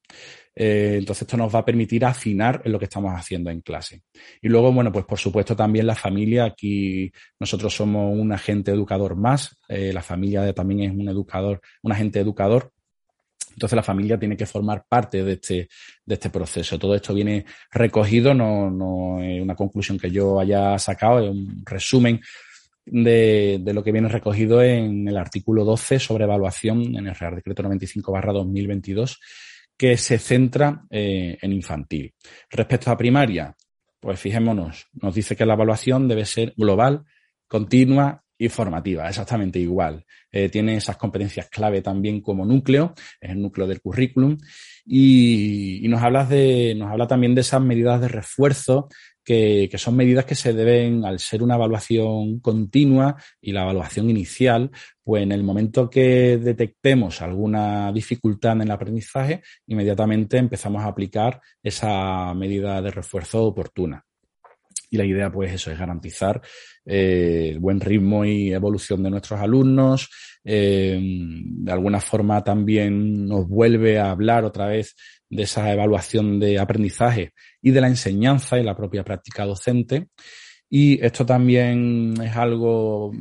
Eh, 0.54 0.94
entonces 0.98 1.22
esto 1.22 1.36
nos 1.36 1.52
va 1.52 1.58
a 1.58 1.64
permitir 1.64 2.04
afinar 2.04 2.62
en 2.64 2.70
lo 2.70 2.78
que 2.78 2.84
estamos 2.84 3.12
haciendo 3.12 3.50
en 3.50 3.62
clase. 3.62 4.02
Y 4.40 4.48
luego, 4.48 4.72
bueno, 4.72 4.92
pues 4.92 5.06
por 5.06 5.18
supuesto 5.18 5.56
también 5.56 5.88
la 5.88 5.96
familia. 5.96 6.44
Aquí 6.44 7.10
nosotros 7.40 7.74
somos 7.74 8.16
un 8.16 8.30
agente 8.30 8.70
educador 8.70 9.16
más. 9.16 9.58
Eh, 9.66 9.92
la 9.92 10.02
familia 10.02 10.52
también 10.52 10.82
es 10.88 10.96
un 10.96 11.08
educador, 11.08 11.60
un 11.82 11.90
agente 11.90 12.20
educador 12.20 12.72
entonces 13.52 13.76
la 13.76 13.82
familia 13.82 14.18
tiene 14.18 14.36
que 14.36 14.46
formar 14.46 14.84
parte 14.88 15.22
de 15.22 15.32
este, 15.34 15.68
de 16.04 16.14
este 16.14 16.30
proceso. 16.30 16.78
Todo 16.78 16.94
esto 16.94 17.14
viene 17.14 17.44
recogido, 17.70 18.34
no, 18.34 18.70
no 18.70 19.22
es 19.22 19.40
una 19.40 19.54
conclusión 19.54 19.98
que 19.98 20.10
yo 20.10 20.40
haya 20.40 20.78
sacado, 20.78 21.20
es 21.20 21.30
un 21.30 21.62
resumen 21.64 22.20
de, 22.86 23.58
de, 23.60 23.72
lo 23.74 23.82
que 23.82 23.92
viene 23.92 24.08
recogido 24.08 24.62
en 24.62 25.06
el 25.06 25.16
artículo 25.16 25.64
12 25.64 25.98
sobre 25.98 26.24
evaluación 26.24 26.96
en 26.96 27.06
el 27.06 27.14
Real 27.14 27.36
Decreto 27.36 27.62
95 27.62 28.12
2022, 28.32 29.20
que 29.76 29.96
se 29.96 30.18
centra 30.18 30.82
eh, 30.90 31.38
en 31.40 31.52
infantil. 31.52 32.14
Respecto 32.50 32.90
a 32.90 32.96
primaria, 32.96 33.54
pues 34.00 34.18
fijémonos, 34.18 34.88
nos 34.94 35.14
dice 35.14 35.36
que 35.36 35.46
la 35.46 35.54
evaluación 35.54 36.08
debe 36.08 36.24
ser 36.24 36.54
global, 36.56 37.04
continua 37.46 38.24
y 38.40 38.48
formativa, 38.48 39.06
exactamente 39.06 39.58
igual. 39.58 40.06
Eh, 40.32 40.48
tiene 40.48 40.76
esas 40.76 40.96
competencias 40.96 41.50
clave 41.50 41.82
también 41.82 42.22
como 42.22 42.46
núcleo, 42.46 42.94
es 43.20 43.30
el 43.30 43.42
núcleo 43.42 43.66
del 43.66 43.82
currículum, 43.82 44.38
y, 44.86 45.86
nos, 45.88 46.02
habla 46.02 46.24
de, 46.24 46.74
nos 46.74 46.90
habla 46.90 47.06
también 47.06 47.34
de 47.34 47.42
esas 47.42 47.60
medidas 47.60 48.00
de 48.00 48.08
refuerzo 48.08 48.88
que, 49.22 49.68
que, 49.70 49.76
son 49.76 49.94
medidas 49.94 50.24
que 50.24 50.34
se 50.34 50.54
deben, 50.54 51.04
al 51.04 51.18
ser 51.18 51.42
una 51.42 51.56
evaluación 51.56 52.40
continua 52.40 53.16
y 53.42 53.52
la 53.52 53.64
evaluación 53.64 54.08
inicial, 54.08 54.70
pues 55.04 55.22
en 55.22 55.32
el 55.32 55.42
momento 55.42 55.90
que 55.90 56.38
detectemos 56.38 57.20
alguna 57.20 57.92
dificultad 57.92 58.52
en 58.52 58.62
el 58.62 58.70
aprendizaje, 58.70 59.42
inmediatamente 59.66 60.38
empezamos 60.38 60.82
a 60.82 60.86
aplicar 60.86 61.42
esa 61.62 62.32
medida 62.32 62.80
de 62.80 62.90
refuerzo 62.90 63.44
oportuna. 63.44 64.06
Y 64.90 64.96
la 64.96 65.04
idea, 65.04 65.30
pues, 65.30 65.52
eso 65.52 65.70
es 65.70 65.78
garantizar 65.78 66.40
eh, 66.84 67.50
el 67.52 67.60
buen 67.60 67.80
ritmo 67.80 68.24
y 68.24 68.52
evolución 68.52 69.02
de 69.02 69.10
nuestros 69.10 69.40
alumnos. 69.40 70.10
Eh, 70.42 70.98
de 71.00 71.72
alguna 71.72 72.00
forma 72.00 72.42
también 72.42 73.26
nos 73.26 73.46
vuelve 73.46 73.98
a 73.98 74.10
hablar 74.10 74.44
otra 74.44 74.66
vez 74.66 74.96
de 75.28 75.44
esa 75.44 75.72
evaluación 75.72 76.40
de 76.40 76.58
aprendizaje 76.58 77.34
y 77.62 77.70
de 77.70 77.80
la 77.80 77.88
enseñanza 77.88 78.58
y 78.58 78.64
la 78.64 78.76
propia 78.76 79.04
práctica 79.04 79.44
docente. 79.44 80.08
Y 80.68 81.04
esto 81.04 81.26
también 81.26 82.14
es 82.22 82.36
algo 82.36 83.12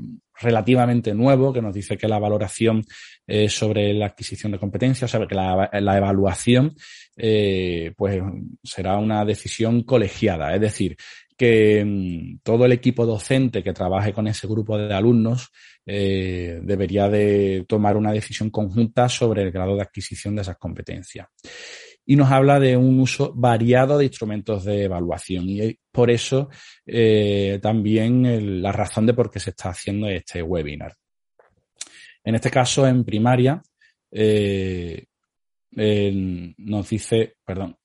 relativamente 0.41 1.13
nuevo 1.13 1.51
que 1.51 1.61
nos 1.61 1.73
dice 1.73 1.97
que 1.97 2.07
la 2.07 2.19
valoración 2.19 2.83
eh, 3.27 3.49
sobre 3.49 3.93
la 3.93 4.07
adquisición 4.07 4.51
de 4.51 4.59
competencias, 4.59 5.13
o 5.13 5.17
sea, 5.17 5.27
que 5.27 5.35
la, 5.35 5.69
la 5.73 5.97
evaluación, 5.97 6.75
eh, 7.17 7.91
pues 7.97 8.21
será 8.63 8.97
una 8.97 9.25
decisión 9.25 9.83
colegiada. 9.83 10.55
Es 10.55 10.61
decir, 10.61 10.95
que 11.39 11.85
mm, 11.85 12.39
todo 12.43 12.65
el 12.65 12.73
equipo 12.73 13.05
docente 13.05 13.63
que 13.63 13.71
trabaje 13.71 14.11
con 14.11 14.27
ese 14.27 14.45
grupo 14.45 14.77
de 14.77 14.93
alumnos 14.93 15.49
eh, 15.85 16.59
debería 16.61 17.07
de 17.07 17.63
tomar 17.65 17.95
una 17.95 18.11
decisión 18.11 18.49
conjunta 18.49 19.07
sobre 19.07 19.43
el 19.43 19.51
grado 19.51 19.77
de 19.77 19.81
adquisición 19.81 20.35
de 20.35 20.41
esas 20.41 20.57
competencias. 20.57 21.29
Y 22.05 22.17
nos 22.17 22.29
habla 22.29 22.59
de 22.59 22.75
un 22.75 22.99
uso 22.99 23.31
variado 23.33 23.97
de 23.97 24.05
instrumentos 24.05 24.65
de 24.65 24.83
evaluación 24.83 25.45
y 25.47 25.79
por 25.89 26.11
eso 26.11 26.49
eh, 26.85 27.57
también 27.61 28.61
la 28.61 28.73
razón 28.73 29.05
de 29.05 29.13
por 29.13 29.31
qué 29.31 29.39
se 29.39 29.51
está 29.51 29.69
haciendo 29.69 30.09
este 30.09 30.43
webinar. 30.43 30.93
En 32.21 32.35
este 32.35 32.51
caso, 32.51 32.85
en 32.85 33.05
primaria, 33.05 33.61
eh, 34.11 35.05
nos 35.71 36.89
dice, 36.89 37.35
perdón, 37.45 37.78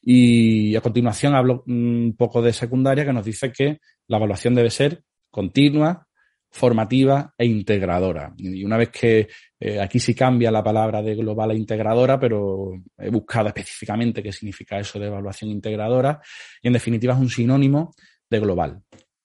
Y 0.00 0.74
a 0.76 0.80
continuación 0.80 1.34
hablo 1.34 1.64
un 1.66 2.14
poco 2.16 2.40
de 2.40 2.52
secundaria 2.52 3.04
que 3.04 3.12
nos 3.12 3.24
dice 3.24 3.52
que 3.52 3.78
la 4.06 4.16
evaluación 4.16 4.54
debe 4.54 4.70
ser 4.70 5.02
continua, 5.30 6.07
formativa 6.50 7.34
e 7.36 7.46
integradora. 7.46 8.32
Y 8.36 8.64
una 8.64 8.76
vez 8.76 8.90
que 8.90 9.28
eh, 9.60 9.80
aquí 9.80 10.00
sí 10.00 10.14
cambia 10.14 10.50
la 10.50 10.62
palabra 10.62 11.02
de 11.02 11.14
global 11.14 11.50
a 11.50 11.54
integradora, 11.54 12.18
pero 12.18 12.72
he 12.96 13.10
buscado 13.10 13.48
específicamente 13.48 14.22
qué 14.22 14.32
significa 14.32 14.78
eso 14.78 14.98
de 14.98 15.06
evaluación 15.06 15.50
integradora 15.50 16.20
y 16.62 16.68
en 16.68 16.72
definitiva 16.72 17.14
es 17.14 17.20
un 17.20 17.30
sinónimo 17.30 17.94
de 18.30 18.40
global. 18.40 18.82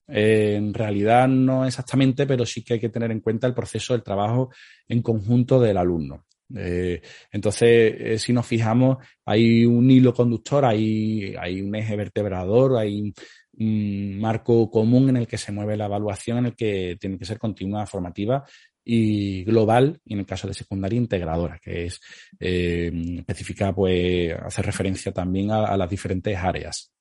en 0.08 0.74
realidad 0.74 1.28
no 1.28 1.66
exactamente, 1.66 2.26
pero 2.28 2.46
sí 2.46 2.64
que 2.64 2.76
hay 2.76 2.80
que 2.80 2.90
tener 2.90 3.12
en 3.12 3.22
cuenta 3.22 3.48
el 3.48 3.54
proceso 3.54 3.94
del 3.94 4.04
trabajo 4.04 4.52
en 4.88 5.02
conjunto 5.02 5.60
del 5.60 5.78
alumno. 5.78 6.26
Eh, 6.56 7.02
entonces, 7.32 7.96
eh, 7.98 8.20
si 8.20 8.34
nos 8.34 8.46
fijamos, 8.46 8.98
hay 9.26 9.66
un 9.66 9.90
hilo 9.90 10.14
conductor, 10.14 10.66
hay, 10.66 11.36
hay 11.40 11.62
un 11.62 11.76
eje 11.76 11.96
vertebrador, 11.96 12.78
hay 12.78 13.14
marco 13.58 14.70
común 14.70 15.10
en 15.10 15.18
el 15.18 15.28
que 15.28 15.38
se 15.38 15.52
mueve 15.52 15.78
la 15.78 15.86
evaluación, 15.86 16.40
en 16.40 16.46
el 16.48 16.56
que 16.56 16.98
tiene 17.00 17.18
que 17.18 17.26
ser 17.26 17.38
continua, 17.38 17.86
formativa 17.86 18.44
y 18.84 19.44
global, 19.44 20.00
y 20.06 20.14
en 20.14 20.20
el 20.20 20.26
caso 20.26 20.48
de 20.48 20.54
secundaria 20.54 20.98
integradora, 20.98 21.60
que 21.60 21.86
es 21.86 22.02
eh, 22.40 22.92
específica, 23.20 23.74
pues 23.74 24.34
hace 24.34 24.62
referencia 24.62 25.12
también 25.12 25.52
a, 25.52 25.78
las 25.78 25.90
diferentes 25.90 26.38
áreas. 26.38 26.92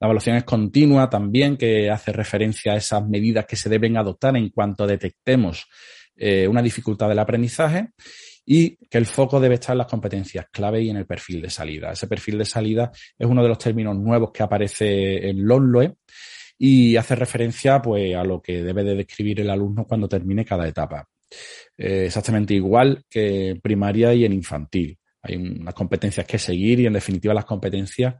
La 0.00 0.06
evaluación 0.06 0.36
es 0.36 0.44
continua 0.44 1.10
también, 1.10 1.56
que 1.56 1.90
hace 1.90 2.12
referencia 2.12 2.72
a 2.72 2.76
esas 2.76 3.06
medidas 3.08 3.46
que 3.46 3.56
se 3.56 3.68
deben 3.68 3.96
adoptar 3.96 4.36
en 4.36 4.50
cuanto 4.50 4.86
detectemos 4.86 5.66
una 6.48 6.62
dificultad 6.62 7.08
del 7.08 7.20
aprendizaje 7.20 7.90
y 8.50 8.76
que 8.88 8.96
el 8.96 9.04
foco 9.04 9.38
debe 9.38 9.56
estar 9.56 9.74
en 9.74 9.78
las 9.78 9.86
competencias 9.86 10.46
clave 10.50 10.80
y 10.80 10.88
en 10.88 10.96
el 10.96 11.04
perfil 11.04 11.42
de 11.42 11.50
salida. 11.50 11.92
Ese 11.92 12.06
perfil 12.06 12.38
de 12.38 12.46
salida 12.46 12.90
es 13.18 13.26
uno 13.26 13.42
de 13.42 13.48
los 13.50 13.58
términos 13.58 13.94
nuevos 13.94 14.30
que 14.32 14.42
aparece 14.42 15.28
en 15.28 15.46
LONLOE 15.46 15.96
y 16.56 16.96
hace 16.96 17.14
referencia 17.14 17.82
pues, 17.82 18.16
a 18.16 18.24
lo 18.24 18.40
que 18.40 18.62
debe 18.62 18.84
de 18.84 18.94
describir 18.94 19.42
el 19.42 19.50
alumno 19.50 19.84
cuando 19.84 20.08
termine 20.08 20.46
cada 20.46 20.66
etapa. 20.66 21.06
Eh, 21.76 22.04
exactamente 22.06 22.54
igual 22.54 23.04
que 23.06 23.50
en 23.50 23.60
primaria 23.60 24.14
y 24.14 24.24
en 24.24 24.32
infantil. 24.32 24.98
Hay 25.20 25.36
unas 25.36 25.74
competencias 25.74 26.26
que 26.26 26.38
seguir 26.38 26.80
y 26.80 26.86
en 26.86 26.94
definitiva 26.94 27.34
las 27.34 27.44
competencias 27.44 28.14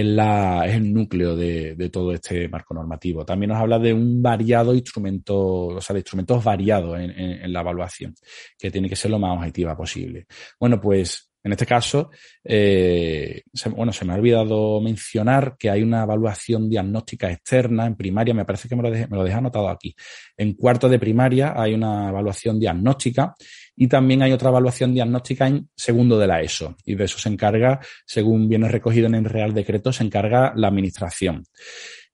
es, 0.00 0.04
la, 0.04 0.66
es 0.66 0.74
el 0.74 0.92
núcleo 0.92 1.34
de, 1.34 1.74
de, 1.74 1.88
todo 1.88 2.12
este 2.12 2.48
marco 2.48 2.74
normativo. 2.74 3.24
También 3.24 3.50
nos 3.50 3.58
habla 3.58 3.78
de 3.78 3.94
un 3.94 4.22
variado 4.22 4.74
instrumento, 4.74 5.36
o 5.68 5.80
sea, 5.80 5.94
de 5.94 6.00
instrumentos 6.00 6.44
variados 6.44 7.00
en, 7.00 7.10
en, 7.10 7.52
la 7.52 7.60
evaluación, 7.60 8.14
que 8.58 8.70
tiene 8.70 8.90
que 8.90 8.96
ser 8.96 9.10
lo 9.10 9.18
más 9.18 9.38
objetiva 9.38 9.74
posible. 9.74 10.26
Bueno, 10.60 10.78
pues 10.78 11.30
en 11.42 11.52
este 11.52 11.64
caso, 11.64 12.10
eh, 12.44 13.42
bueno, 13.74 13.92
se 13.92 14.04
me 14.04 14.12
ha 14.12 14.16
olvidado 14.16 14.80
mencionar 14.80 15.56
que 15.56 15.70
hay 15.70 15.80
una 15.80 16.02
evaluación 16.02 16.68
diagnóstica 16.68 17.30
externa 17.30 17.86
en 17.86 17.94
primaria, 17.94 18.34
me 18.34 18.44
parece 18.44 18.68
que 18.68 18.76
me 18.76 18.82
lo, 18.82 18.90
dejé, 18.90 19.06
me 19.06 19.16
lo 19.16 19.24
dejé 19.24 19.36
anotado 19.36 19.68
aquí. 19.68 19.94
En 20.36 20.54
cuarto 20.54 20.88
de 20.88 20.98
primaria 20.98 21.54
hay 21.56 21.72
una 21.72 22.08
evaluación 22.08 22.58
diagnóstica 22.58 23.34
y 23.76 23.88
también 23.88 24.22
hay 24.22 24.32
otra 24.32 24.48
evaluación 24.48 24.94
diagnóstica 24.94 25.46
en 25.46 25.68
segundo 25.76 26.18
de 26.18 26.26
la 26.26 26.40
ESO. 26.40 26.76
Y 26.84 26.94
de 26.94 27.04
eso 27.04 27.18
se 27.18 27.28
encarga, 27.28 27.78
según 28.06 28.48
viene 28.48 28.68
recogido 28.68 29.06
en 29.06 29.16
el 29.16 29.26
Real 29.26 29.52
Decreto, 29.52 29.92
se 29.92 30.02
encarga 30.02 30.54
la 30.56 30.68
Administración. 30.68 31.44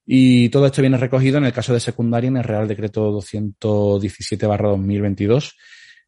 Y 0.05 0.49
todo 0.49 0.67
esto 0.67 0.83
viene 0.83 0.97
recogido 0.97 1.39
en 1.39 1.45
el 1.45 1.53
caso 1.53 1.73
de 1.73 1.79
secundaria 1.79 2.27
en 2.29 2.37
el 2.37 2.45
Real 2.45 2.67
Decreto 2.67 3.13
217-2022 3.13 5.53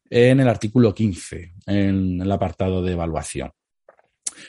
en 0.09 0.39
el 0.39 0.47
artículo 0.47 0.93
15, 0.93 1.53
en 1.65 2.21
el 2.21 2.31
apartado 2.31 2.83
de 2.83 2.91
evaluación. 2.91 3.51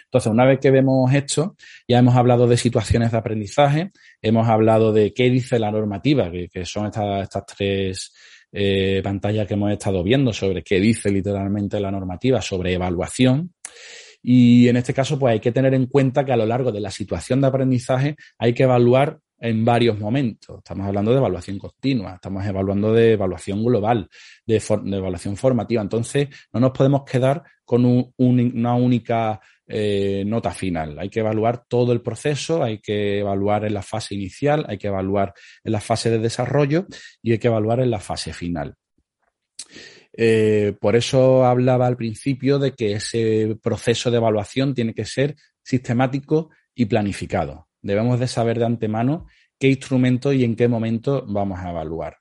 Entonces, 0.04 0.30
una 0.30 0.44
vez 0.44 0.58
que 0.58 0.70
vemos 0.70 1.12
esto, 1.14 1.56
ya 1.86 1.98
hemos 1.98 2.16
hablado 2.16 2.48
de 2.48 2.56
situaciones 2.56 3.12
de 3.12 3.18
aprendizaje, 3.18 3.92
hemos 4.20 4.48
hablado 4.48 4.92
de 4.92 5.14
qué 5.14 5.30
dice 5.30 5.58
la 5.58 5.70
normativa, 5.70 6.30
que, 6.30 6.48
que 6.48 6.66
son 6.66 6.86
estas, 6.86 7.22
estas 7.22 7.46
tres 7.46 8.12
eh, 8.52 9.00
pantallas 9.02 9.46
que 9.46 9.54
hemos 9.54 9.72
estado 9.72 10.02
viendo 10.02 10.32
sobre 10.32 10.62
qué 10.62 10.80
dice 10.80 11.10
literalmente 11.10 11.80
la 11.80 11.90
normativa 11.90 12.40
sobre 12.40 12.74
evaluación. 12.74 13.52
Y 14.22 14.68
en 14.68 14.76
este 14.76 14.92
caso, 14.92 15.18
pues 15.18 15.32
hay 15.32 15.40
que 15.40 15.52
tener 15.52 15.74
en 15.74 15.86
cuenta 15.86 16.24
que 16.24 16.32
a 16.32 16.36
lo 16.36 16.46
largo 16.46 16.72
de 16.72 16.80
la 16.80 16.90
situación 16.90 17.40
de 17.40 17.46
aprendizaje 17.46 18.16
hay 18.38 18.54
que 18.54 18.64
evaluar 18.64 19.18
en 19.38 19.64
varios 19.64 19.98
momentos. 19.98 20.58
Estamos 20.58 20.86
hablando 20.86 21.12
de 21.12 21.18
evaluación 21.18 21.58
continua, 21.58 22.14
estamos 22.14 22.44
evaluando 22.44 22.92
de 22.92 23.12
evaluación 23.12 23.64
global, 23.64 24.08
de, 24.46 24.56
evaluación 24.56 25.36
formativa. 25.36 25.82
Entonces, 25.82 26.28
no 26.52 26.60
nos 26.60 26.70
podemos 26.72 27.04
quedar 27.04 27.42
con 27.64 27.84
un, 27.84 28.12
un, 28.16 28.40
una 28.56 28.74
única 28.74 29.40
eh, 29.66 30.24
nota 30.26 30.50
final. 30.50 30.98
Hay 30.98 31.08
que 31.08 31.20
evaluar 31.20 31.64
todo 31.68 31.92
el 31.92 32.00
proceso, 32.00 32.62
hay 32.62 32.78
que 32.78 33.20
evaluar 33.20 33.64
en 33.64 33.74
la 33.74 33.82
fase 33.82 34.14
inicial, 34.14 34.64
hay 34.68 34.78
que 34.78 34.88
evaluar 34.88 35.34
en 35.64 35.72
la 35.72 35.80
fase 35.80 36.10
de 36.10 36.18
desarrollo 36.18 36.86
y 37.22 37.32
hay 37.32 37.38
que 37.38 37.48
evaluar 37.48 37.80
en 37.80 37.90
la 37.90 38.00
fase 38.00 38.32
final. 38.32 38.74
Eh, 40.12 40.74
por 40.80 40.96
eso 40.96 41.44
hablaba 41.44 41.86
al 41.86 41.96
principio 41.96 42.58
de 42.58 42.72
que 42.72 42.92
ese 42.92 43.56
proceso 43.62 44.10
de 44.10 44.16
evaluación 44.16 44.74
tiene 44.74 44.94
que 44.94 45.04
ser 45.04 45.36
sistemático 45.62 46.50
y 46.74 46.86
planificado 46.86 47.66
debemos 47.86 48.18
de 48.18 48.26
saber 48.26 48.58
de 48.58 48.66
antemano 48.66 49.26
qué 49.58 49.68
instrumento 49.68 50.32
y 50.32 50.44
en 50.44 50.56
qué 50.56 50.68
momento 50.68 51.24
vamos 51.26 51.60
a 51.60 51.70
evaluar. 51.70 52.18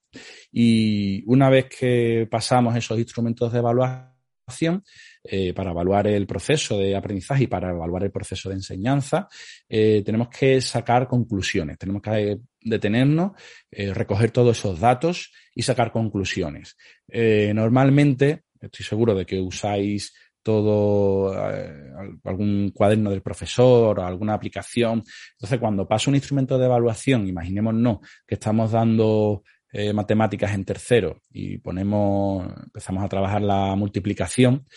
Y 0.51 1.23
una 1.25 1.49
vez 1.49 1.65
que 1.65 2.27
pasamos 2.29 2.75
esos 2.75 2.97
instrumentos 2.97 3.51
de 3.51 3.59
evaluación, 3.59 4.83
eh, 5.27 5.53
para 5.53 5.71
evaluar 5.71 6.07
el 6.07 6.27
proceso 6.27 6.77
de 6.77 6.95
aprendizaje 6.95 7.43
y 7.43 7.47
para 7.47 7.71
evaluar 7.71 8.03
el 8.03 8.11
proceso 8.11 8.49
de 8.49 8.55
enseñanza, 8.55 9.27
eh, 9.67 10.03
tenemos 10.05 10.29
que 10.29 10.61
sacar 10.61 11.07
conclusiones, 11.07 11.77
tenemos 11.77 12.01
que 12.01 12.39
detenernos, 12.61 13.31
eh, 13.71 13.93
recoger 13.93 14.31
todos 14.31 14.57
esos 14.57 14.79
datos 14.79 15.31
y 15.53 15.61
sacar 15.61 15.91
conclusiones. 15.91 16.77
Eh, 17.07 17.51
normalmente, 17.53 18.43
estoy 18.59 18.85
seguro 18.85 19.15
de 19.15 19.25
que 19.25 19.39
usáis 19.39 20.13
todo 20.45 21.33
eh, 21.33 21.91
algún 22.23 22.69
cuaderno 22.69 23.09
del 23.09 23.23
profesor 23.23 23.99
alguna 23.99 24.35
aplicación. 24.35 25.03
Entonces, 25.31 25.59
cuando 25.59 25.87
pasa 25.87 26.11
un 26.11 26.15
instrumento 26.15 26.59
de 26.59 26.65
evaluación, 26.65 27.27
imaginémonos 27.27 27.97
que 28.27 28.35
estamos 28.35 28.71
dando 28.71 29.41
eh, 29.73 29.91
matemáticas 29.91 30.53
en 30.53 30.63
tercero 30.63 31.21
y 31.31 31.57
ponemos, 31.57 32.47
empezamos 32.63 33.03
a 33.03 33.09
trabajar 33.09 33.41
la 33.41 33.75
multiplicación 33.75 34.67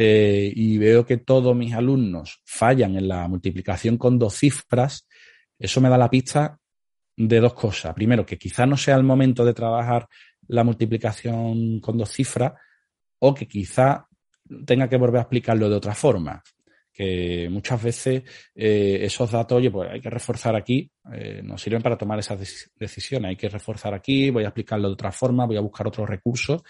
eh, 0.00 0.52
y 0.54 0.78
veo 0.78 1.04
que 1.04 1.16
todos 1.16 1.56
mis 1.56 1.74
alumnos 1.74 2.40
fallan 2.44 2.96
en 2.96 3.08
la 3.08 3.26
multiplicación 3.26 3.98
con 3.98 4.16
dos 4.16 4.36
cifras, 4.36 5.08
eso 5.58 5.80
me 5.80 5.88
da 5.88 5.98
la 5.98 6.08
pista 6.08 6.56
de 7.16 7.40
dos 7.40 7.52
cosas. 7.52 7.94
Primero, 7.94 8.24
que 8.24 8.38
quizás 8.38 8.68
no 8.68 8.76
sea 8.76 8.94
el 8.94 9.02
momento 9.02 9.44
de 9.44 9.54
trabajar 9.54 10.06
la 10.46 10.62
multiplicación 10.62 11.80
con 11.80 11.98
dos 11.98 12.10
cifras 12.10 12.52
o 13.18 13.34
que 13.34 13.48
quizá 13.48 14.06
tenga 14.64 14.88
que 14.88 14.98
volver 14.98 15.18
a 15.18 15.22
explicarlo 15.22 15.68
de 15.68 15.74
otra 15.74 15.96
forma. 15.96 16.44
Que 16.92 17.48
muchas 17.50 17.82
veces 17.82 18.22
eh, 18.54 19.00
esos 19.02 19.32
datos, 19.32 19.58
oye, 19.58 19.72
pues 19.72 19.90
hay 19.90 20.00
que 20.00 20.10
reforzar 20.10 20.54
aquí, 20.54 20.88
eh, 21.12 21.40
nos 21.42 21.60
sirven 21.60 21.82
para 21.82 21.98
tomar 21.98 22.20
esas 22.20 22.70
decisiones. 22.76 23.30
Hay 23.30 23.36
que 23.36 23.48
reforzar 23.48 23.94
aquí, 23.94 24.30
voy 24.30 24.44
a 24.44 24.48
explicarlo 24.48 24.86
de 24.86 24.94
otra 24.94 25.10
forma, 25.10 25.44
voy 25.44 25.56
a 25.56 25.60
buscar 25.60 25.88
otros 25.88 26.08
recursos 26.08 26.62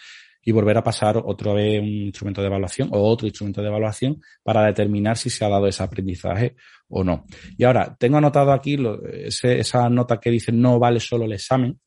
y 0.48 0.50
volver 0.50 0.78
a 0.78 0.82
pasar 0.82 1.20
otra 1.22 1.52
vez 1.52 1.78
un 1.78 2.06
instrumento 2.06 2.40
de 2.40 2.46
evaluación 2.46 2.88
o 2.90 3.02
otro 3.02 3.26
instrumento 3.26 3.60
de 3.60 3.68
evaluación 3.68 4.18
para 4.42 4.64
determinar 4.64 5.18
si 5.18 5.28
se 5.28 5.44
ha 5.44 5.48
dado 5.50 5.66
ese 5.66 5.82
aprendizaje 5.82 6.56
o 6.88 7.04
no. 7.04 7.26
Y 7.58 7.64
ahora, 7.64 7.94
tengo 7.98 8.16
anotado 8.16 8.52
aquí 8.52 8.78
esa 9.42 9.90
nota 9.90 10.18
que 10.18 10.30
dice 10.30 10.50
no 10.50 10.78
vale 10.78 11.00
solo 11.00 11.26
el 11.26 11.34
examen. 11.34 11.78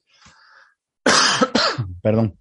Perdón. 2.04 2.38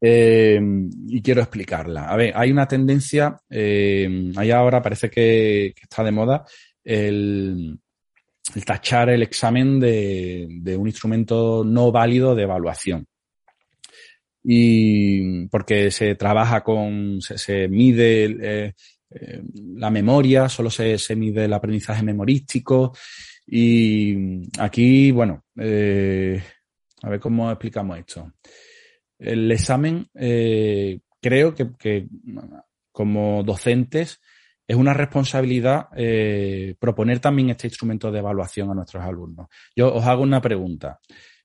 Eh, 0.00 0.60
y 1.08 1.20
quiero 1.20 1.40
explicarla. 1.40 2.04
A 2.04 2.16
ver, 2.16 2.32
hay 2.36 2.52
una 2.52 2.68
tendencia, 2.68 3.36
eh, 3.50 4.30
ahí 4.36 4.52
ahora 4.52 4.80
parece 4.80 5.10
que, 5.10 5.74
está 5.82 6.04
de 6.04 6.12
moda 6.12 6.44
el, 6.84 7.76
tachar 8.64 9.10
el 9.10 9.24
examen 9.24 9.80
de, 9.80 10.76
un 10.78 10.86
instrumento 10.86 11.64
no 11.64 11.90
válido 11.90 12.36
de 12.36 12.44
evaluación. 12.44 13.04
Y 14.44 15.46
porque 15.48 15.90
se 15.90 16.14
trabaja 16.16 16.62
con, 16.62 17.20
se, 17.20 17.38
se 17.38 17.68
mide 17.68 18.24
eh, 18.24 18.74
eh, 19.10 19.42
la 19.76 19.90
memoria, 19.90 20.48
solo 20.48 20.70
se, 20.70 20.98
se, 20.98 21.14
mide 21.14 21.44
el 21.44 21.52
aprendizaje 21.52 22.02
memorístico. 22.02 22.92
Y 23.46 24.50
aquí, 24.58 25.10
bueno, 25.10 25.44
eh, 25.56 26.42
a 27.02 27.08
ver 27.08 27.20
cómo 27.20 27.50
explicamos 27.50 27.98
esto 27.98 28.32
el 29.22 29.50
examen, 29.52 30.08
eh, 30.14 31.00
creo 31.20 31.54
que, 31.54 31.72
que, 31.78 32.08
como 32.90 33.42
docentes 33.42 34.20
es 34.66 34.76
una 34.76 34.94
responsabilidad 34.94 35.88
eh, 35.96 36.74
proponer 36.78 37.20
también 37.20 37.50
este 37.50 37.68
instrumento 37.68 38.10
de 38.10 38.18
evaluación 38.18 38.70
a 38.70 38.74
nuestros 38.74 39.02
alumnos. 39.02 39.48
Yo 39.76 39.94
os 39.94 40.04
hago 40.04 40.22
una 40.22 40.40
pregunta. 40.40 41.00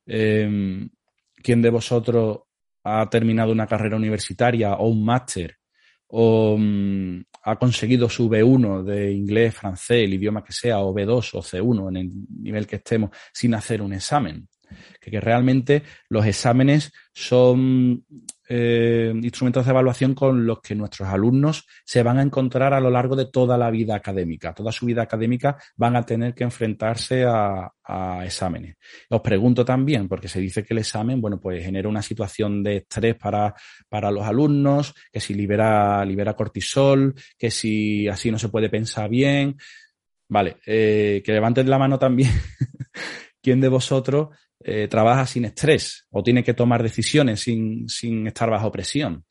Eh, 0.05 0.87
¿Quién 1.35 1.61
de 1.61 1.69
vosotros 1.69 2.39
ha 2.87 3.09
terminado 3.09 3.51
una 3.51 3.67
carrera 3.67 3.97
universitaria 3.97 4.73
o 4.75 4.87
un 4.87 5.03
máster 5.03 5.57
o 6.09 6.53
um, 6.53 7.21
ha 7.43 7.57
conseguido 7.57 8.09
su 8.09 8.29
B1 8.29 8.83
de 8.83 9.11
inglés, 9.11 9.53
francés, 9.55 10.05
el 10.05 10.13
idioma 10.13 10.43
que 10.43 10.53
sea, 10.53 10.79
o 10.79 10.93
B2 10.93 11.31
o 11.33 11.41
C1 11.41 11.89
en 11.89 11.97
el 11.97 12.11
nivel 12.41 12.65
que 12.65 12.77
estemos, 12.77 13.11
sin 13.33 13.53
hacer 13.53 13.81
un 13.81 13.93
examen? 13.93 14.47
que, 14.99 15.11
que 15.11 15.21
realmente 15.21 15.83
los 16.09 16.25
exámenes 16.25 16.91
son 17.13 18.05
eh, 18.49 19.11
instrumentos 19.13 19.65
de 19.65 19.71
evaluación 19.71 20.13
con 20.13 20.45
los 20.45 20.61
que 20.61 20.75
nuestros 20.75 21.09
alumnos 21.09 21.65
se 21.83 22.01
van 22.03 22.17
a 22.17 22.21
encontrar 22.21 22.73
a 22.73 22.79
lo 22.79 22.89
largo 22.89 23.15
de 23.15 23.25
toda 23.25 23.57
la 23.57 23.69
vida 23.69 23.95
académica. 23.95 24.53
Toda 24.53 24.71
su 24.71 24.85
vida 24.85 25.01
académica 25.01 25.57
van 25.75 25.95
a 25.95 26.03
tener 26.03 26.33
que 26.33 26.43
enfrentarse 26.43 27.25
a, 27.25 27.71
exámenes. 28.25 28.75
Os 29.09 29.21
pregunto 29.21 29.63
también, 29.63 30.09
porque 30.09 30.27
se 30.27 30.41
dice 30.41 30.61
que 30.61 30.73
el 30.73 30.79
examen, 30.79 31.21
bueno, 31.21 31.39
pues 31.39 31.63
genera 31.63 31.87
una 31.87 32.01
situación 32.01 32.61
de 32.61 32.77
estrés 32.77 33.15
para, 33.15 33.55
para 33.87 34.11
los 34.11 34.25
alumnos, 34.25 34.93
que 35.09 35.21
si 35.21 35.33
libera, 35.33 36.03
libera 36.03 36.33
cortisol, 36.33 37.15
que 37.37 37.49
si 37.49 38.09
así 38.09 38.29
no 38.29 38.37
se 38.37 38.49
puede 38.49 38.69
pensar 38.69 39.09
bien. 39.09 39.55
Vale, 40.27 40.57
eh, 40.65 41.21
que 41.23 41.31
levanten 41.31 41.69
la 41.69 41.79
mano 41.79 41.97
también. 41.97 42.29
¿Quién 43.41 43.61
de 43.61 43.69
vosotros 43.69 44.29
eh, 44.59 44.87
trabaja 44.87 45.25
sin 45.25 45.45
estrés 45.45 46.07
o 46.09 46.23
tiene 46.23 46.43
que 46.43 46.53
tomar 46.53 46.81
decisiones 46.81 47.41
sin, 47.41 47.87
sin 47.87 48.27
estar 48.27 48.49
bajo 48.49 48.71
presión. 48.71 49.23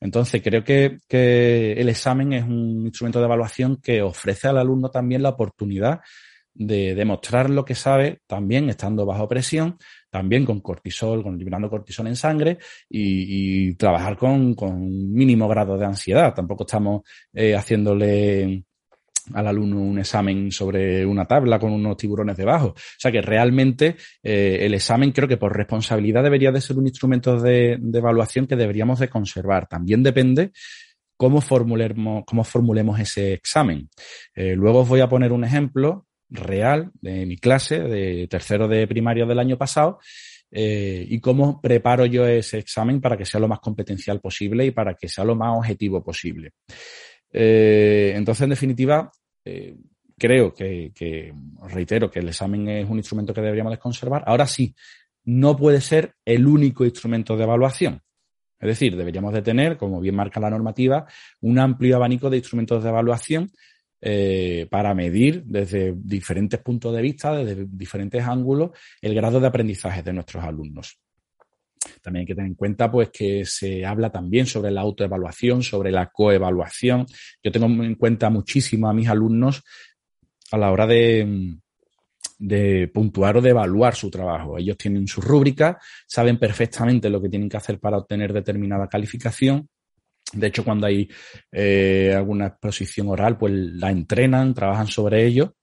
Entonces, 0.00 0.42
creo 0.42 0.64
que, 0.64 0.98
que, 1.08 1.72
el 1.72 1.88
examen 1.88 2.32
es 2.32 2.44
un 2.44 2.86
instrumento 2.86 3.20
de 3.20 3.26
evaluación 3.26 3.78
que 3.82 4.02
ofrece 4.02 4.48
al 4.48 4.58
alumno 4.58 4.90
también 4.90 5.22
la 5.22 5.30
oportunidad 5.30 6.00
de 6.54 6.94
demostrar 6.94 7.48
lo 7.48 7.64
que 7.64 7.74
sabe, 7.74 8.20
también 8.26 8.68
estando 8.68 9.06
bajo 9.06 9.28
presión, 9.28 9.78
también 10.10 10.44
con 10.44 10.60
cortisol, 10.60 11.22
con 11.22 11.38
liberando 11.38 11.70
cortisol 11.70 12.06
en 12.08 12.16
sangre 12.16 12.58
y, 12.88 13.74
trabajar 13.76 14.16
con, 14.16 14.54
con 14.54 15.12
mínimo 15.12 15.48
grado 15.48 15.78
de 15.78 15.86
ansiedad. 15.86 16.34
Tampoco 16.34 16.64
estamos 16.64 17.02
eh, 17.32 17.54
haciéndole 17.54 18.64
al 19.34 19.46
alumno 19.46 19.80
un 19.80 19.98
examen 19.98 20.50
sobre 20.50 21.04
una 21.04 21.24
tabla 21.24 21.58
con 21.58 21.72
unos 21.72 21.96
tiburones 21.96 22.36
debajo. 22.36 22.68
O 22.68 22.98
sea 22.98 23.12
que 23.12 23.22
realmente 23.22 23.96
eh, 24.22 24.58
el 24.62 24.74
examen 24.74 25.12
creo 25.12 25.28
que 25.28 25.36
por 25.36 25.56
responsabilidad 25.56 26.22
debería 26.22 26.52
de 26.52 26.60
ser 26.60 26.78
un 26.78 26.86
instrumento 26.86 27.40
de, 27.40 27.78
evaluación 27.92 28.46
que 28.46 28.56
deberíamos 28.56 28.98
de 28.98 29.08
conservar. 29.08 29.66
También 29.66 30.02
depende 30.02 30.52
cómo 31.16 31.40
formulemos, 31.40 32.24
cómo 32.26 32.44
formulemos 32.44 32.98
ese 32.98 33.34
examen. 33.34 33.88
Eh, 34.34 34.54
luego 34.56 34.80
os 34.80 34.88
voy 34.88 35.00
a 35.00 35.08
poner 35.08 35.32
un 35.32 35.44
ejemplo 35.44 36.06
real 36.28 36.90
de 37.00 37.26
mi 37.26 37.36
clase 37.36 37.78
de 37.80 38.26
tercero 38.28 38.66
de 38.66 38.86
primaria 38.86 39.26
del 39.26 39.38
año 39.38 39.58
pasado 39.58 39.98
eh, 40.54 41.06
y 41.08 41.18
cómo 41.18 41.60
preparo 41.62 42.04
yo 42.04 42.26
ese 42.26 42.58
examen 42.58 43.00
para 43.00 43.16
que 43.16 43.24
sea 43.24 43.40
lo 43.40 43.48
más 43.48 43.60
competencial 43.60 44.20
posible 44.20 44.66
y 44.66 44.70
para 44.70 44.94
que 44.94 45.08
sea 45.08 45.24
lo 45.24 45.34
más 45.34 45.56
objetivo 45.56 46.04
posible. 46.04 46.50
Eh, 47.32 48.12
entonces, 48.14 48.42
en 48.42 48.50
definitiva, 48.50 49.10
eh, 49.44 49.76
creo 50.18 50.52
que, 50.52 51.32
reitero, 51.68 52.10
que 52.10 52.20
el 52.20 52.28
examen 52.28 52.68
es 52.68 52.88
un 52.88 52.98
instrumento 52.98 53.32
que 53.32 53.40
deberíamos 53.40 53.72
de 53.72 53.78
conservar. 53.78 54.22
Ahora 54.26 54.46
sí, 54.46 54.74
no 55.24 55.56
puede 55.56 55.80
ser 55.80 56.14
el 56.24 56.46
único 56.46 56.84
instrumento 56.84 57.36
de 57.36 57.44
evaluación. 57.44 58.00
Es 58.60 58.68
decir, 58.68 58.96
deberíamos 58.96 59.32
de 59.32 59.42
tener, 59.42 59.76
como 59.76 60.00
bien 60.00 60.14
marca 60.14 60.38
la 60.38 60.50
normativa, 60.50 61.06
un 61.40 61.58
amplio 61.58 61.96
abanico 61.96 62.30
de 62.30 62.36
instrumentos 62.36 62.82
de 62.82 62.88
evaluación 62.88 63.50
eh, 64.00 64.68
para 64.70 64.94
medir 64.94 65.42
desde 65.44 65.94
diferentes 65.96 66.60
puntos 66.60 66.94
de 66.94 67.02
vista, 67.02 67.34
desde 67.34 67.66
diferentes 67.68 68.22
ángulos, 68.24 68.70
el 69.00 69.14
grado 69.14 69.40
de 69.40 69.46
aprendizaje 69.48 70.02
de 70.02 70.12
nuestros 70.12 70.44
alumnos. 70.44 71.00
También 72.02 72.22
hay 72.22 72.26
que 72.26 72.34
tener 72.34 72.48
en 72.48 72.56
cuenta 72.56 72.90
pues 72.90 73.10
que 73.10 73.44
se 73.44 73.86
habla 73.86 74.10
también 74.10 74.46
sobre 74.46 74.70
la 74.70 74.80
autoevaluación, 74.80 75.62
sobre 75.62 75.90
la 75.90 76.10
coevaluación. 76.10 77.06
Yo 77.42 77.52
tengo 77.52 77.66
en 77.66 77.94
cuenta 77.94 78.28
muchísimo 78.28 78.88
a 78.88 78.92
mis 78.92 79.08
alumnos 79.08 79.62
a 80.50 80.58
la 80.58 80.70
hora 80.70 80.86
de, 80.86 81.56
de 82.38 82.88
puntuar 82.88 83.36
o 83.36 83.40
de 83.40 83.50
evaluar 83.50 83.94
su 83.94 84.10
trabajo. 84.10 84.58
Ellos 84.58 84.76
tienen 84.76 85.06
su 85.06 85.20
rúbrica, 85.20 85.78
saben 86.06 86.38
perfectamente 86.38 87.08
lo 87.08 87.22
que 87.22 87.28
tienen 87.28 87.48
que 87.48 87.56
hacer 87.56 87.78
para 87.78 87.98
obtener 87.98 88.32
determinada 88.32 88.88
calificación. 88.88 89.68
De 90.32 90.48
hecho, 90.48 90.64
cuando 90.64 90.86
hay 90.86 91.08
eh, 91.50 92.12
alguna 92.16 92.46
exposición 92.48 93.08
oral, 93.08 93.38
pues 93.38 93.52
la 93.52 93.90
entrenan, 93.90 94.54
trabajan 94.54 94.88
sobre 94.88 95.24
ello 95.24 95.54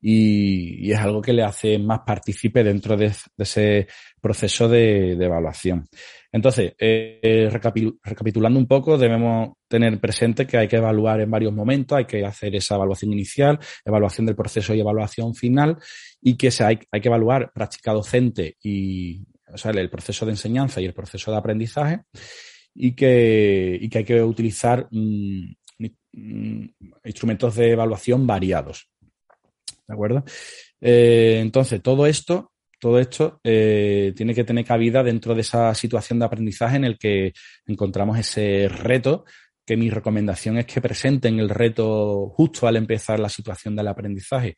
y, 0.00 0.90
es 0.90 0.98
algo 0.98 1.22
que 1.22 1.32
le 1.32 1.42
hace 1.42 1.78
más 1.78 2.00
partícipe 2.06 2.64
dentro 2.64 2.96
de, 2.96 3.12
ese 3.38 3.86
proceso 4.20 4.68
de, 4.68 5.12
evaluación. 5.12 5.86
Entonces, 6.30 6.74
eh, 6.78 7.48
recapitulando 7.50 8.58
un 8.58 8.66
poco, 8.66 8.96
debemos 8.96 9.50
tener 9.68 10.00
presente 10.00 10.46
que 10.46 10.56
hay 10.56 10.68
que 10.68 10.76
evaluar 10.76 11.20
en 11.20 11.30
varios 11.30 11.52
momentos, 11.52 11.98
hay 11.98 12.06
que 12.06 12.24
hacer 12.24 12.54
esa 12.56 12.76
evaluación 12.76 13.12
inicial, 13.12 13.58
evaluación 13.84 14.26
del 14.26 14.36
proceso 14.36 14.74
y 14.74 14.80
evaluación 14.80 15.34
final, 15.34 15.76
y 16.22 16.36
que 16.36 16.50
se 16.50 16.64
hay, 16.64 16.76
que 16.76 17.08
evaluar 17.08 17.52
práctica 17.52 17.92
docente 17.92 18.56
y, 18.62 19.22
o 19.52 19.58
sea, 19.58 19.72
el 19.72 19.90
proceso 19.90 20.24
de 20.24 20.32
enseñanza 20.32 20.80
y 20.80 20.86
el 20.86 20.94
proceso 20.94 21.30
de 21.30 21.36
aprendizaje, 21.36 22.00
y 22.74 22.94
que, 22.94 23.78
y 23.80 23.88
que 23.90 23.98
hay 23.98 24.04
que 24.04 24.22
utilizar 24.22 24.88
mm, 24.90 25.52
mm, 26.12 26.64
instrumentos 27.04 27.56
de 27.56 27.72
evaluación 27.72 28.26
variados. 28.26 28.91
¿De 29.92 29.94
acuerdo? 29.94 30.24
Eh, 30.80 31.38
entonces, 31.40 31.82
todo 31.82 32.06
esto, 32.06 32.52
todo 32.80 32.98
esto 32.98 33.40
eh, 33.44 34.12
tiene 34.16 34.34
que 34.34 34.44
tener 34.44 34.64
cabida 34.64 35.02
dentro 35.02 35.34
de 35.34 35.42
esa 35.42 35.74
situación 35.74 36.18
de 36.18 36.24
aprendizaje 36.24 36.76
en 36.76 36.84
el 36.84 36.98
que 36.98 37.32
encontramos 37.66 38.18
ese 38.18 38.68
reto, 38.68 39.24
que 39.64 39.76
mi 39.76 39.90
recomendación 39.90 40.58
es 40.58 40.66
que 40.66 40.80
presenten 40.80 41.38
el 41.38 41.50
reto 41.50 42.30
justo 42.30 42.66
al 42.66 42.76
empezar 42.76 43.20
la 43.20 43.28
situación 43.28 43.76
del 43.76 43.88
aprendizaje 43.88 44.56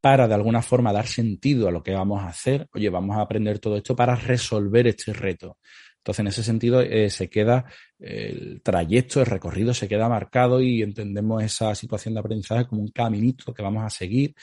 para 0.00 0.26
de 0.26 0.34
alguna 0.34 0.60
forma 0.60 0.92
dar 0.92 1.06
sentido 1.06 1.68
a 1.68 1.70
lo 1.70 1.82
que 1.82 1.92
vamos 1.92 2.22
a 2.22 2.28
hacer. 2.28 2.66
Oye, 2.74 2.88
vamos 2.88 3.16
a 3.16 3.20
aprender 3.20 3.58
todo 3.58 3.76
esto 3.76 3.94
para 3.94 4.16
resolver 4.16 4.86
este 4.86 5.12
reto. 5.12 5.58
Entonces, 6.04 6.20
en 6.20 6.26
ese 6.26 6.42
sentido, 6.42 6.82
eh, 6.82 7.08
se 7.08 7.30
queda 7.30 7.64
el 7.98 8.60
trayecto, 8.62 9.20
el 9.20 9.26
recorrido 9.26 9.72
se 9.72 9.88
queda 9.88 10.06
marcado 10.06 10.60
y 10.60 10.82
entendemos 10.82 11.42
esa 11.42 11.74
situación 11.74 12.12
de 12.12 12.20
aprendizaje 12.20 12.66
como 12.66 12.82
un 12.82 12.88
caminito 12.88 13.54
que 13.54 13.62
vamos 13.62 13.82
a 13.82 13.88
seguir 13.88 14.34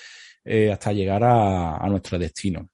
eh, 0.44 0.72
hasta 0.72 0.92
llegar 0.92 1.24
a, 1.24 1.88
nuestro 1.88 2.18
destino. 2.18 2.68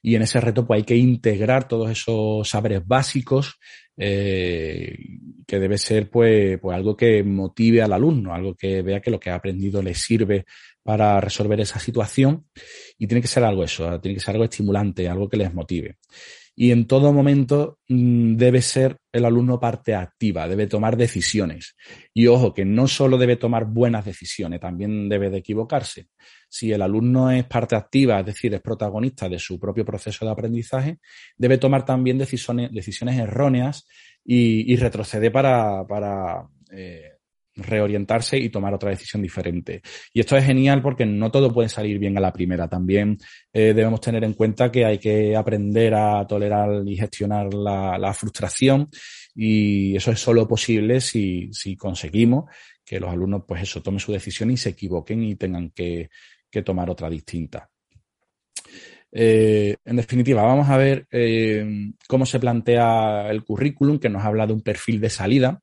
Y 0.00 0.14
en 0.14 0.22
ese 0.22 0.40
reto, 0.40 0.66
pues 0.66 0.78
hay 0.78 0.84
que 0.84 0.96
integrar 0.96 1.68
todos 1.68 1.90
esos 1.90 2.48
saberes 2.48 2.80
básicos 2.86 3.58
eh, 3.98 4.96
que 5.46 5.58
debe 5.58 5.76
ser 5.76 6.08
pues, 6.08 6.58
pues 6.58 6.74
algo 6.74 6.96
que 6.96 7.22
motive 7.22 7.82
al 7.82 7.92
alumno, 7.92 8.32
algo 8.32 8.54
que 8.54 8.80
vea 8.80 9.02
que 9.02 9.10
lo 9.10 9.20
que 9.20 9.28
ha 9.28 9.34
aprendido 9.34 9.82
le 9.82 9.94
sirve 9.94 10.46
para 10.82 11.20
resolver 11.20 11.60
esa 11.60 11.78
situación 11.78 12.46
y 12.96 13.06
tiene 13.06 13.20
que 13.20 13.28
ser 13.28 13.44
algo 13.44 13.62
eso, 13.62 14.00
tiene 14.00 14.14
que 14.14 14.24
ser 14.24 14.36
algo 14.36 14.44
estimulante, 14.44 15.06
algo 15.06 15.28
que 15.28 15.36
les 15.36 15.52
motive 15.52 15.98
y 16.54 16.70
en 16.70 16.86
todo 16.86 17.12
momento 17.12 17.78
mm, 17.88 18.36
debe 18.36 18.60
ser 18.60 18.98
el 19.10 19.24
alumno 19.24 19.58
parte 19.58 19.94
activa, 19.94 20.46
debe 20.46 20.66
tomar 20.66 20.96
decisiones. 20.96 21.76
Y 22.12 22.26
ojo, 22.26 22.52
que 22.52 22.64
no 22.64 22.88
solo 22.88 23.16
debe 23.16 23.36
tomar 23.36 23.64
buenas 23.64 24.04
decisiones, 24.04 24.60
también 24.60 25.08
debe 25.08 25.30
de 25.30 25.38
equivocarse. 25.38 26.08
Si 26.48 26.70
el 26.72 26.82
alumno 26.82 27.30
es 27.30 27.44
parte 27.44 27.76
activa, 27.76 28.20
es 28.20 28.26
decir, 28.26 28.52
es 28.54 28.60
protagonista 28.60 29.28
de 29.28 29.38
su 29.38 29.58
propio 29.58 29.84
proceso 29.84 30.24
de 30.24 30.32
aprendizaje, 30.32 30.98
debe 31.36 31.58
tomar 31.58 31.84
también 31.84 32.18
decisiones, 32.18 32.70
decisiones 32.70 33.18
erróneas 33.18 33.86
y, 34.24 34.70
y 34.72 34.76
retroceder 34.76 35.32
para, 35.32 35.86
para 35.86 36.46
eh, 36.70 37.11
reorientarse 37.54 38.38
y 38.38 38.48
tomar 38.48 38.74
otra 38.74 38.90
decisión 38.90 39.22
diferente. 39.22 39.82
Y 40.12 40.20
esto 40.20 40.36
es 40.36 40.44
genial 40.44 40.80
porque 40.82 41.04
no 41.06 41.30
todo 41.30 41.52
puede 41.52 41.68
salir 41.68 41.98
bien 41.98 42.16
a 42.16 42.20
la 42.20 42.32
primera. 42.32 42.68
También 42.68 43.18
eh, 43.52 43.72
debemos 43.74 44.00
tener 44.00 44.24
en 44.24 44.34
cuenta 44.34 44.70
que 44.70 44.84
hay 44.84 44.98
que 44.98 45.36
aprender 45.36 45.94
a 45.94 46.26
tolerar 46.26 46.82
y 46.86 46.96
gestionar 46.96 47.52
la, 47.52 48.12
frustración 48.14 48.88
y 49.34 49.96
eso 49.96 50.12
es 50.12 50.20
solo 50.20 50.46
posible 50.46 51.00
si, 51.00 51.48
si, 51.52 51.76
conseguimos 51.76 52.44
que 52.84 53.00
los 53.00 53.10
alumnos 53.10 53.44
pues 53.48 53.62
eso 53.62 53.82
tomen 53.82 54.00
su 54.00 54.12
decisión 54.12 54.50
y 54.50 54.58
se 54.58 54.70
equivoquen 54.70 55.22
y 55.22 55.34
tengan 55.36 55.70
que, 55.70 56.10
que 56.50 56.62
tomar 56.62 56.90
otra 56.90 57.08
distinta. 57.08 57.70
Eh, 59.14 59.76
en 59.84 59.96
definitiva, 59.96 60.42
vamos 60.42 60.70
a 60.70 60.78
ver 60.78 61.06
eh, 61.10 61.92
cómo 62.08 62.24
se 62.24 62.40
plantea 62.40 63.30
el 63.30 63.44
currículum, 63.44 63.98
que 63.98 64.08
nos 64.08 64.24
habla 64.24 64.46
de 64.46 64.54
un 64.54 64.62
perfil 64.62 65.00
de 65.00 65.10
salida. 65.10 65.60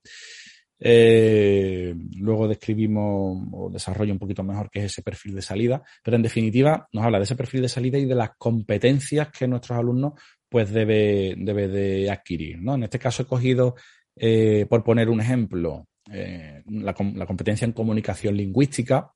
Eh, 0.82 1.94
luego 2.18 2.48
describimos 2.48 3.48
o 3.52 3.70
desarrollo 3.70 4.13
un 4.13 4.20
poquito 4.20 4.44
mejor 4.44 4.70
qué 4.72 4.80
es 4.80 4.86
ese 4.86 5.02
perfil 5.02 5.36
de 5.36 5.42
salida, 5.42 5.84
pero 6.04 6.15
en 6.15 6.24
definitiva 6.24 6.88
nos 6.94 7.04
habla 7.04 7.18
de 7.18 7.26
ese 7.26 7.36
perfil 7.36 7.62
de 7.62 7.70
salida 7.70 7.98
y 7.98 8.06
de 8.06 8.15
las 8.15 8.32
competencias 8.38 9.30
que 9.30 9.48
nuestros 9.48 9.78
alumnos 9.78 10.13
pues 10.48 10.72
debe, 10.72 11.36
debe 11.38 11.68
de 11.68 12.10
adquirir. 12.10 12.62
¿no? 12.62 12.76
En 12.76 12.84
este 12.84 13.00
caso 13.00 13.24
he 13.24 13.28
cogido, 13.28 13.76
eh, 14.15 14.65
por 14.70 14.84
poner 14.84 15.10
un 15.10 15.20
ejemplo, 15.20 15.88
eh, 16.12 16.63
la, 16.68 16.94
competencia 16.94 17.65
en 17.65 17.74
comunicación 17.74 18.36
lingüística 18.36 19.12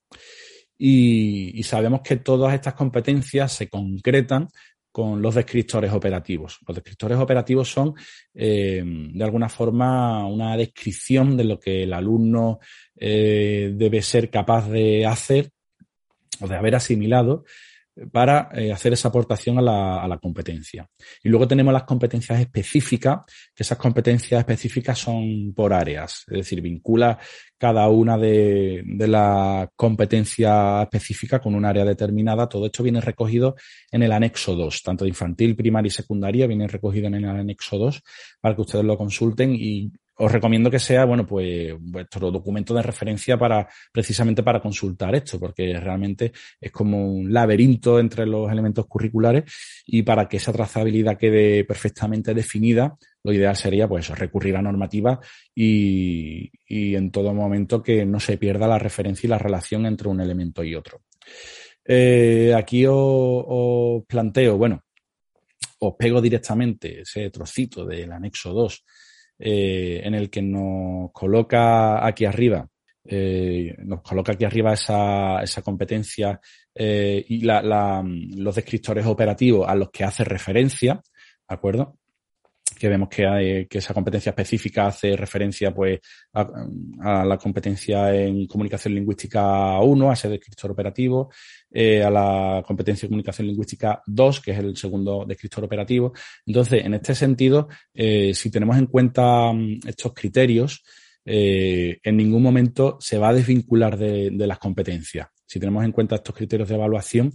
y 0.77 1.63
sabemos 1.63 2.01
que 2.01 2.17
todas 2.17 2.53
estas 2.53 2.73
competencias 2.73 3.53
se 3.53 3.69
concretan 3.69 4.49
con 4.93 5.23
los 5.23 5.33
descriptores 5.33 5.91
operativos. 5.91 6.59
Los 6.67 6.75
descriptores 6.75 7.17
operativos 7.17 7.67
son, 7.67 7.95
eh, 8.31 8.83
de 8.85 9.23
alguna 9.23 9.49
forma, 9.49 10.23
una 10.27 10.55
descripción 10.55 11.35
de 11.35 11.43
lo 11.45 11.59
que 11.59 11.81
el 11.83 11.93
alumno 11.93 12.59
eh, 12.95 13.73
debe 13.75 14.03
ser 14.03 14.29
capaz 14.29 14.69
de 14.69 15.07
hacer 15.07 15.49
o 16.39 16.47
de 16.47 16.55
haber 16.55 16.75
asimilado 16.75 17.43
para 18.11 18.49
eh, 18.53 18.71
hacer 18.71 18.93
esa 18.93 19.09
aportación 19.09 19.59
a 19.59 19.61
la, 19.61 20.03
a 20.03 20.07
la, 20.07 20.17
competencia. 20.17 20.87
Y 21.23 21.29
luego 21.29 21.47
tenemos 21.47 21.73
las 21.73 21.83
competencias 21.83 22.39
específicas, 22.39 23.19
que 23.53 23.63
esas 23.63 23.77
competencias 23.77 24.39
específicas 24.39 24.97
son 24.97 25.53
por 25.55 25.73
áreas, 25.73 26.23
es 26.27 26.37
decir, 26.37 26.61
vincula 26.61 27.19
cada 27.57 27.87
una 27.89 28.17
de, 28.17 28.83
de 28.85 29.07
las 29.07 29.69
competencias 29.75 30.83
específicas 30.83 31.39
con 31.39 31.55
un 31.55 31.65
área 31.65 31.85
determinada. 31.85 32.49
Todo 32.49 32.65
esto 32.65 32.83
viene 32.83 32.99
recogido 32.99 33.55
en 33.91 34.03
el 34.03 34.11
anexo 34.11 34.55
2, 34.55 34.81
tanto 34.81 35.05
de 35.05 35.09
infantil, 35.09 35.55
primaria 35.55 35.87
y 35.87 35.91
secundaria, 35.91 36.47
viene 36.47 36.67
recogido 36.67 37.07
en 37.07 37.15
el 37.15 37.25
anexo 37.25 37.77
2 37.77 38.01
para 38.41 38.55
que 38.55 38.61
ustedes 38.61 38.85
lo 38.85 38.97
consulten 38.97 39.55
y 39.55 39.91
os 40.15 40.31
recomiendo 40.31 40.69
que 40.69 40.79
sea, 40.79 41.05
bueno, 41.05 41.25
pues 41.25 41.73
vuestro 41.79 42.29
documento 42.31 42.73
de 42.73 42.83
referencia 42.83 43.37
para, 43.37 43.67
precisamente 43.91 44.43
para 44.43 44.61
consultar 44.61 45.15
esto, 45.15 45.39
porque 45.39 45.79
realmente 45.79 46.31
es 46.59 46.71
como 46.71 47.11
un 47.11 47.33
laberinto 47.33 47.99
entre 47.99 48.25
los 48.25 48.51
elementos 48.51 48.85
curriculares 48.85 49.43
y 49.85 50.03
para 50.03 50.27
que 50.27 50.37
esa 50.37 50.53
trazabilidad 50.53 51.17
quede 51.17 51.63
perfectamente 51.65 52.33
definida, 52.33 52.95
lo 53.23 53.33
ideal 53.33 53.55
sería, 53.55 53.87
pues, 53.87 54.09
recurrir 54.09 54.55
a 54.55 54.61
normativa 54.61 55.19
y, 55.55 56.51
y 56.67 56.95
en 56.95 57.09
todo 57.09 57.33
momento 57.33 57.81
que 57.81 58.05
no 58.05 58.19
se 58.19 58.37
pierda 58.37 58.67
la 58.67 58.79
referencia 58.79 59.27
y 59.27 59.29
la 59.31 59.39
relación 59.39 59.85
entre 59.85 60.09
un 60.09 60.21
elemento 60.21 60.63
y 60.63 60.75
otro. 60.75 61.01
Eh, 61.85 62.53
aquí 62.55 62.85
os, 62.85 62.95
os 62.95 64.05
planteo, 64.05 64.57
bueno, 64.57 64.83
os 65.79 65.95
pego 65.97 66.21
directamente 66.21 67.01
ese 67.01 67.29
trocito 67.29 67.85
del 67.85 68.11
anexo 68.11 68.53
2 68.53 68.83
eh, 69.45 69.99
en 70.05 70.15
el 70.15 70.29
que 70.29 70.41
nos 70.41 71.11
coloca 71.11 72.07
aquí 72.07 72.23
arriba, 72.23 72.65
eh, 73.03 73.75
nos 73.79 74.01
coloca 74.01 74.31
aquí 74.31 74.45
arriba 74.45 74.71
esa, 74.71 75.43
esa 75.43 75.61
competencia 75.61 76.39
eh, 76.73 77.25
y 77.27 77.41
la, 77.41 78.01
los 78.05 78.55
descriptores 78.55 79.05
operativos 79.05 79.67
a 79.67 79.75
los 79.75 79.89
que 79.91 80.05
hace 80.05 80.23
referencia, 80.23 80.93
¿de 80.93 81.55
acuerdo? 81.55 81.97
que 82.79 82.87
vemos 82.87 83.09
que, 83.09 83.67
esa 83.69 83.93
competencia 83.93 84.29
específica 84.29 84.87
hace 84.87 85.15
referencia 85.17 85.73
pues 85.73 85.99
a, 86.33 86.47
a, 87.01 87.25
la 87.25 87.37
competencia 87.37 88.15
en 88.15 88.47
comunicación 88.47 88.95
lingüística 88.95 89.77
1, 89.79 90.09
a 90.09 90.13
ese 90.13 90.29
descriptor 90.29 90.71
operativo, 90.71 91.29
eh, 91.73 92.03
a 92.03 92.09
la 92.09 92.63
competencia 92.65 93.07
de 93.07 93.09
comunicación 93.09 93.47
lingüística 93.47 94.01
2, 94.05 94.39
que 94.39 94.51
es 94.51 94.59
el 94.59 94.77
segundo 94.77 95.25
descriptor 95.27 95.63
operativo. 95.63 96.13
Entonces, 96.45 96.85
en 96.85 96.93
este 96.93 97.15
sentido, 97.15 97.67
eh, 97.93 98.33
si 98.33 98.51
tenemos 98.51 98.77
en 98.77 98.85
cuenta 98.85 99.51
mm, 99.51 99.79
estos 99.87 100.13
criterios, 100.13 100.83
eh, 101.25 101.99
en 102.03 102.17
ningún 102.17 102.43
momento 102.43 102.97
se 102.99 103.17
va 103.17 103.29
a 103.29 103.33
desvincular 103.33 103.97
de, 103.97 104.29
de, 104.31 104.47
las 104.47 104.59
competencias. 104.59 105.29
Si 105.45 105.59
tenemos 105.59 105.83
en 105.83 105.91
cuenta 105.91 106.15
estos 106.15 106.35
criterios 106.35 106.69
de 106.69 106.75
evaluación, 106.75 107.33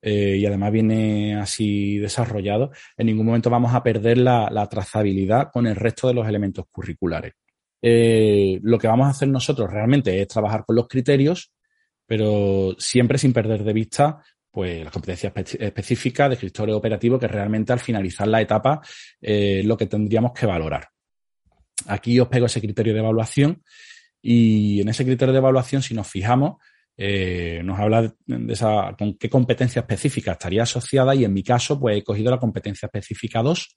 eh, 0.00 0.36
y 0.38 0.46
además 0.46 0.72
viene 0.72 1.36
así 1.36 1.98
desarrollado, 1.98 2.70
en 2.96 3.06
ningún 3.06 3.26
momento 3.26 3.50
vamos 3.50 3.74
a 3.74 3.82
perder 3.82 4.18
la, 4.18 4.48
la 4.50 4.68
trazabilidad 4.68 5.50
con 5.52 5.66
el 5.66 5.74
resto 5.74 6.08
de 6.08 6.14
los 6.14 6.28
elementos 6.28 6.66
curriculares. 6.70 7.32
Eh, 7.82 8.58
lo 8.62 8.78
que 8.78 8.88
vamos 8.88 9.06
a 9.06 9.10
hacer 9.10 9.28
nosotros 9.28 9.70
realmente 9.70 10.20
es 10.20 10.28
trabajar 10.28 10.64
con 10.64 10.76
los 10.76 10.88
criterios, 10.88 11.52
pero 12.08 12.74
siempre 12.78 13.18
sin 13.18 13.34
perder 13.34 13.62
de 13.62 13.72
vista 13.74 14.22
pues 14.50 14.82
las 14.82 14.92
competencias 14.92 15.30
espe 15.36 15.66
específicas 15.66 16.30
de 16.30 16.34
escritores 16.34 16.74
operativos 16.74 17.20
que 17.20 17.28
realmente 17.28 17.72
al 17.72 17.80
finalizar 17.80 18.26
la 18.26 18.40
etapa 18.40 18.80
eh, 19.20 19.62
lo 19.64 19.76
que 19.76 19.86
tendríamos 19.86 20.32
que 20.32 20.46
valorar. 20.46 20.88
Aquí 21.86 22.18
os 22.18 22.28
pego 22.28 22.46
ese 22.46 22.60
criterio 22.60 22.94
de 22.94 23.00
evaluación 23.00 23.62
y 24.22 24.80
en 24.80 24.88
ese 24.88 25.04
criterio 25.04 25.32
de 25.32 25.38
evaluación, 25.38 25.82
si 25.82 25.94
nos 25.94 26.08
fijamos, 26.08 26.56
eh, 26.96 27.60
nos 27.62 27.78
habla 27.78 28.12
de 28.26 28.52
esa, 28.52 28.96
con 28.98 29.16
qué 29.18 29.28
competencia 29.28 29.80
específica 29.80 30.32
estaría 30.32 30.64
asociada 30.64 31.14
y 31.14 31.24
en 31.24 31.32
mi 31.32 31.44
caso 31.44 31.78
pues 31.78 31.98
he 31.98 32.02
cogido 32.02 32.30
la 32.30 32.40
competencia 32.40 32.86
específica 32.86 33.42
2 33.42 33.76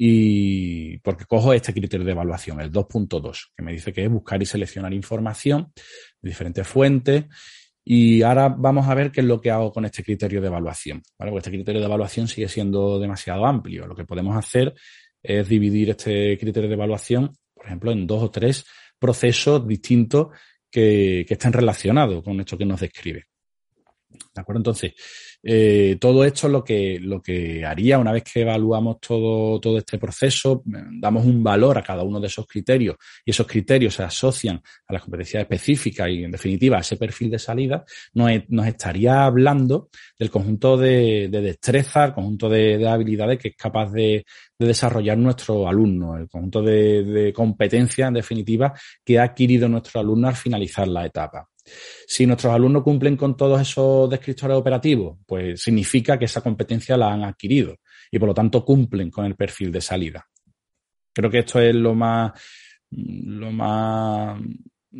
y 0.00 0.98
porque 0.98 1.24
cojo 1.24 1.52
este 1.52 1.74
criterio 1.74 2.06
de 2.06 2.12
evaluación, 2.12 2.60
el 2.60 2.70
2.2, 2.70 3.50
que 3.56 3.64
me 3.64 3.72
dice 3.72 3.92
que 3.92 4.04
es 4.04 4.10
buscar 4.10 4.40
y 4.40 4.46
seleccionar 4.46 4.94
información 4.94 5.72
de 6.22 6.30
diferentes 6.30 6.66
fuentes 6.68 7.24
y 7.84 8.22
ahora 8.22 8.48
vamos 8.48 8.86
a 8.86 8.94
ver 8.94 9.10
qué 9.10 9.22
es 9.22 9.26
lo 9.26 9.40
que 9.40 9.50
hago 9.50 9.72
con 9.72 9.84
este 9.84 10.04
criterio 10.04 10.40
de 10.40 10.46
evaluación. 10.46 11.02
¿vale? 11.18 11.36
Este 11.36 11.50
criterio 11.50 11.80
de 11.80 11.86
evaluación 11.86 12.28
sigue 12.28 12.46
siendo 12.46 13.00
demasiado 13.00 13.44
amplio. 13.44 13.88
Lo 13.88 13.96
que 13.96 14.04
podemos 14.04 14.36
hacer 14.36 14.72
es 15.20 15.48
dividir 15.48 15.90
este 15.90 16.38
criterio 16.38 16.68
de 16.68 16.74
evaluación, 16.76 17.32
por 17.52 17.66
ejemplo, 17.66 17.90
en 17.90 18.06
dos 18.06 18.22
o 18.22 18.30
tres 18.30 18.64
procesos 19.00 19.66
distintos 19.66 20.28
que, 20.70 21.24
que 21.26 21.34
estén 21.34 21.52
relacionados 21.52 22.22
con 22.22 22.38
esto 22.38 22.56
que 22.56 22.66
nos 22.66 22.80
describe. 22.80 23.24
¿De 24.10 24.40
acuerdo? 24.40 24.60
Entonces, 24.60 24.94
eh, 25.42 25.98
todo 26.00 26.24
esto 26.24 26.46
es 26.46 26.52
lo 26.52 26.64
que, 26.64 26.98
lo 27.00 27.20
que 27.20 27.64
haría 27.64 27.98
una 27.98 28.12
vez 28.12 28.24
que 28.24 28.40
evaluamos 28.40 28.98
todo, 29.00 29.60
todo 29.60 29.78
este 29.78 29.98
proceso, 29.98 30.62
damos 30.64 31.26
un 31.26 31.42
valor 31.42 31.76
a 31.76 31.82
cada 31.82 32.02
uno 32.02 32.18
de 32.18 32.26
esos 32.26 32.46
criterios 32.46 32.96
y 33.24 33.30
esos 33.32 33.46
criterios 33.46 33.94
se 33.94 34.02
asocian 34.02 34.62
a 34.86 34.92
las 34.92 35.02
competencias 35.02 35.42
específicas 35.42 36.08
y, 36.08 36.24
en 36.24 36.30
definitiva, 36.30 36.78
a 36.78 36.80
ese 36.80 36.96
perfil 36.96 37.30
de 37.30 37.38
salida, 37.38 37.84
nos, 38.14 38.30
nos 38.48 38.66
estaría 38.66 39.24
hablando 39.24 39.90
del 40.18 40.30
conjunto 40.30 40.76
de, 40.78 41.28
de 41.30 41.40
destreza, 41.42 42.06
el 42.06 42.14
conjunto 42.14 42.48
de, 42.48 42.78
de, 42.78 42.88
habilidades 42.88 43.38
que 43.38 43.48
es 43.48 43.56
capaz 43.56 43.92
de, 43.92 44.24
de 44.58 44.66
desarrollar 44.66 45.18
nuestro 45.18 45.68
alumno, 45.68 46.16
el 46.16 46.28
conjunto 46.28 46.62
de, 46.62 47.04
de 47.04 47.32
competencias, 47.32 48.08
en 48.08 48.14
definitiva, 48.14 48.72
que 49.04 49.18
ha 49.18 49.24
adquirido 49.24 49.68
nuestro 49.68 50.00
alumno 50.00 50.28
al 50.28 50.36
finalizar 50.36 50.88
la 50.88 51.04
etapa. 51.04 51.46
Si 52.06 52.26
nuestros 52.26 52.52
alumnos 52.52 52.82
cumplen 52.82 53.16
con 53.16 53.36
todos 53.36 53.60
esos 53.60 54.08
descriptores 54.08 54.56
operativos, 54.56 55.18
pues 55.26 55.62
significa 55.62 56.18
que 56.18 56.24
esa 56.24 56.40
competencia 56.40 56.96
la 56.96 57.12
han 57.12 57.24
adquirido 57.24 57.76
y 58.10 58.18
por 58.18 58.28
lo 58.28 58.34
tanto 58.34 58.64
cumplen 58.64 59.10
con 59.10 59.24
el 59.24 59.36
perfil 59.36 59.70
de 59.72 59.80
salida. 59.80 60.26
Creo 61.12 61.30
que 61.30 61.40
esto 61.40 61.60
es 61.60 61.74
lo 61.74 61.94
más, 61.94 62.32
lo 62.90 63.50
más 63.50 64.40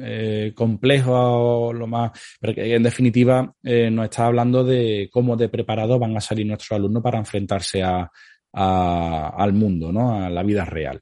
eh, 0.00 0.52
complejo, 0.54 1.72
lo 1.72 1.86
más, 1.86 2.12
en 2.42 2.82
definitiva 2.82 3.54
eh, 3.62 3.90
nos 3.90 4.04
está 4.04 4.26
hablando 4.26 4.64
de 4.64 5.08
cómo 5.10 5.36
de 5.36 5.48
preparados 5.48 5.98
van 5.98 6.16
a 6.16 6.20
salir 6.20 6.46
nuestros 6.46 6.72
alumnos 6.72 7.02
para 7.02 7.18
enfrentarse 7.18 7.82
a, 7.82 8.10
al 8.52 9.52
mundo, 9.52 9.92
¿no? 9.92 10.22
a 10.22 10.28
la 10.28 10.42
vida 10.42 10.64
real. 10.64 11.00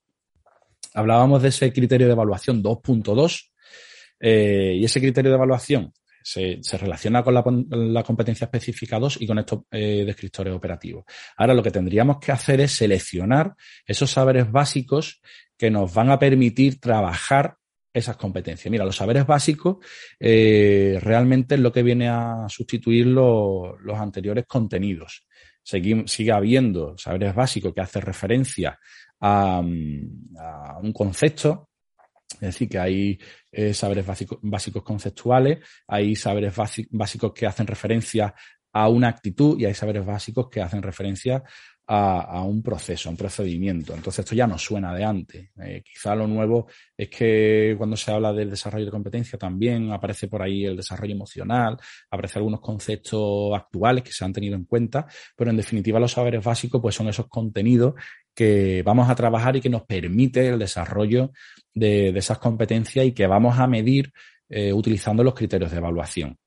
Hablábamos 0.95 1.43
de 1.43 1.49
ese 1.49 1.73
criterio 1.73 2.07
de 2.07 2.13
evaluación 2.13 2.63
2.2 2.63 3.51
eh, 4.21 4.75
y 4.77 4.85
ese 4.85 5.01
criterio 5.01 5.31
de 5.31 5.37
evaluación 5.37 5.93
se, 6.23 6.59
se 6.61 6.77
relaciona 6.77 7.23
con 7.23 7.35
la, 7.35 7.45
la, 7.71 8.03
competencia 8.03 8.47
específica 8.47 8.99
2 8.99 9.19
y 9.21 9.27
con 9.29 9.39
estos 9.39 9.61
eh, 9.71 10.03
descriptores 10.05 10.53
operativos. 10.53 11.05
Ahora 11.37 11.55
lo 11.55 11.63
que 11.63 11.71
tendríamos 11.71 12.19
que 12.19 12.33
hacer 12.33 12.61
es 12.61 12.73
seleccionar 12.73 13.55
esos 13.87 14.11
saberes 14.11 14.51
básicos 14.51 15.21
que 15.57 15.71
nos 15.71 15.95
van 15.95 16.11
a 16.11 16.19
permitir 16.19 16.81
trabajar 16.81 17.57
esas 17.93 18.17
competencias. 18.17 18.71
Mira, 18.71 18.85
los 18.85 18.97
saberes 18.97 19.25
básicos 19.25 19.77
eh, 20.19 20.99
realmente 21.01 21.55
es 21.55 21.61
lo 21.61 21.73
que 21.73 21.85
viene 21.85 22.09
a 22.09 22.47
sustituir 22.49 23.07
lo, 23.07 23.79
los 23.79 23.99
anteriores 23.99 24.47
contenidos. 24.47 25.27
Sigue 25.63 26.33
habiendo 26.33 26.99
saberes 26.99 27.35
básicos 27.35 27.73
que 27.73 27.81
hacen 27.81 28.03
referencia 28.03 28.79
a, 29.21 29.59
a 29.59 30.79
un 30.83 30.93
concepto, 30.93 31.71
es 32.35 32.41
decir, 32.41 32.69
que 32.69 32.79
hay 32.79 33.19
eh, 33.53 33.73
saberes 33.73 34.07
básicos, 34.07 34.39
básicos, 34.43 34.83
conceptuales, 34.83 35.59
hay 35.87 36.17
saberes 36.17 36.55
básicos 36.91 37.33
que 37.33 37.47
hacen 37.47 37.67
referencia 37.67 38.35
a 38.73 38.89
una 38.89 39.09
actitud 39.09 39.59
y 39.59 39.65
hay 39.65 39.75
saberes 39.75 40.05
básicos 40.05 40.49
que 40.51 40.61
hacen 40.61 40.83
referencia 40.83 41.43
a, 41.89 42.43
un 42.43 42.63
proceso, 42.63 43.09
a 43.09 43.13
un 43.13 43.17
procedimiento. 43.17 43.95
Entonces 43.95 44.21
esto 44.25 44.35
ya 44.35 44.47
no 44.47 44.59
suena 44.59 44.95
de 44.95 45.05
antes. 45.05 45.51
Eh, 45.63 45.83
quizá 45.85 46.15
lo 46.15 46.27
nuevo 46.27 46.67
es 46.97 47.09
que 47.09 47.75
cuando 47.79 47.97
se 47.97 48.11
habla 48.11 48.33
del 48.33 48.51
desarrollo 48.51 48.87
de 48.87 48.91
competencia 48.91 49.39
también 49.39 49.93
aparece 49.93 50.29
por 50.29 50.43
ahí 50.43 50.65
el 50.65 50.77
desarrollo 50.77 51.15
emocional, 51.15 51.77
aparecen 52.11 52.41
algunos 52.41 52.61
conceptos 52.61 53.55
actuales 53.55 54.03
que 54.03 54.13
se 54.13 54.25
han 54.25 54.33
tenido 54.33 54.57
en 54.57 54.65
cuenta, 54.65 55.07
pero 55.37 55.51
en 55.51 55.57
definitiva 55.57 56.01
los 56.01 56.13
saberes 56.13 56.45
básicos 56.45 56.81
pues 56.81 56.95
son 56.95 57.09
esos 57.09 57.29
contenidos 57.29 57.95
que 58.35 58.83
vamos 58.85 59.09
a 59.09 59.15
trabajar 59.15 59.57
y 59.57 59.61
que 59.61 59.71
nos 59.71 59.85
permite 59.85 60.49
el 60.49 60.59
desarrollo 60.59 61.31
de, 61.73 62.13
de 62.13 62.19
esas 62.19 62.39
competencias 62.39 63.07
y 63.07 63.13
que 63.13 63.27
vamos 63.27 63.59
a 63.59 63.67
medir 63.67 64.13
eh, 64.49 64.73
utilizando 64.73 65.25
los 65.25 65.35
criterios 65.35 65.71
de 65.71 65.79
evaluación. 65.79 66.39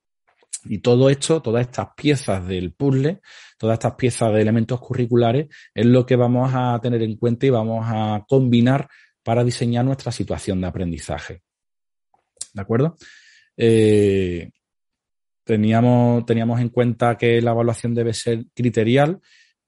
Y 0.65 0.79
todo 0.79 1.09
esto, 1.09 1.41
todas 1.41 1.61
estas 1.61 1.89
piezas 1.95 2.45
del 2.47 2.73
puzzle, 2.73 3.21
todas 3.57 3.75
estas 3.75 3.95
piezas 3.95 4.33
de 4.33 4.41
elementos 4.41 4.79
curriculares, 4.79 5.47
es 5.73 5.85
lo 5.85 6.05
que 6.05 6.15
vamos 6.15 6.51
a 6.53 6.79
tener 6.81 7.01
en 7.01 7.15
cuenta 7.15 7.45
y 7.45 7.49
vamos 7.49 7.85
a 7.87 8.25
combinar 8.27 8.87
para 9.23 9.43
diseñar 9.43 9.85
nuestra 9.85 10.11
situación 10.11 10.59
de 10.61 10.67
aprendizaje. 10.67 11.43
¿De 12.53 12.61
acuerdo? 12.61 12.97
Eh, 13.55 14.49
teníamos, 15.43 16.25
teníamos 16.25 16.59
en 16.59 16.69
cuenta 16.69 17.17
que 17.17 17.41
la 17.41 17.51
evaluación 17.51 17.93
debe 17.93 18.13
ser 18.13 18.45
criterial 18.53 19.19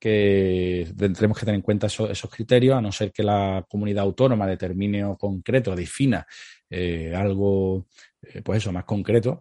que 0.01 0.91
tenemos 0.97 1.37
que 1.37 1.45
tener 1.45 1.57
en 1.57 1.61
cuenta 1.61 1.85
esos, 1.85 2.09
esos, 2.09 2.27
criterios, 2.31 2.75
a 2.75 2.81
no 2.81 2.91
ser 2.91 3.11
que 3.11 3.21
la 3.21 3.63
comunidad 3.69 4.03
autónoma 4.03 4.47
determine 4.47 5.05
o 5.05 5.15
concreto, 5.15 5.75
defina 5.75 6.25
eh, 6.67 7.13
algo, 7.15 7.85
eh, 8.23 8.41
pues 8.41 8.57
eso, 8.57 8.71
más 8.71 8.83
concreto. 8.83 9.39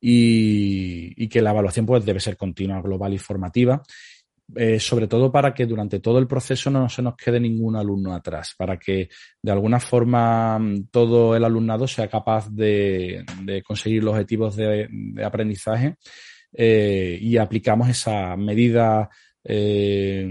Y, 0.00 1.28
que 1.28 1.42
la 1.42 1.50
evaluación 1.50 1.86
pues, 1.86 2.04
debe 2.04 2.20
ser 2.20 2.36
continua, 2.36 2.80
global 2.80 3.12
y 3.14 3.18
formativa. 3.18 3.82
Eh, 4.56 4.80
sobre 4.80 5.06
todo 5.06 5.30
para 5.30 5.54
que 5.54 5.64
durante 5.64 6.00
todo 6.00 6.18
el 6.18 6.26
proceso 6.26 6.70
no 6.70 6.88
se 6.88 7.02
nos 7.02 7.14
quede 7.14 7.38
ningún 7.38 7.76
alumno 7.76 8.12
atrás, 8.12 8.54
para 8.58 8.76
que 8.80 9.08
de 9.40 9.52
alguna 9.52 9.78
forma 9.78 10.60
todo 10.90 11.36
el 11.36 11.44
alumnado 11.44 11.86
sea 11.86 12.08
capaz 12.08 12.50
de, 12.50 13.24
conseguir 13.64 14.02
los 14.02 14.14
objetivos 14.14 14.56
de, 14.56 14.88
aprendizaje 15.24 15.98
eh, 16.52 17.16
y 17.20 17.36
aplicamos 17.36 17.90
esas 17.90 18.36
medidas, 18.36 19.06
eh, 19.44 20.26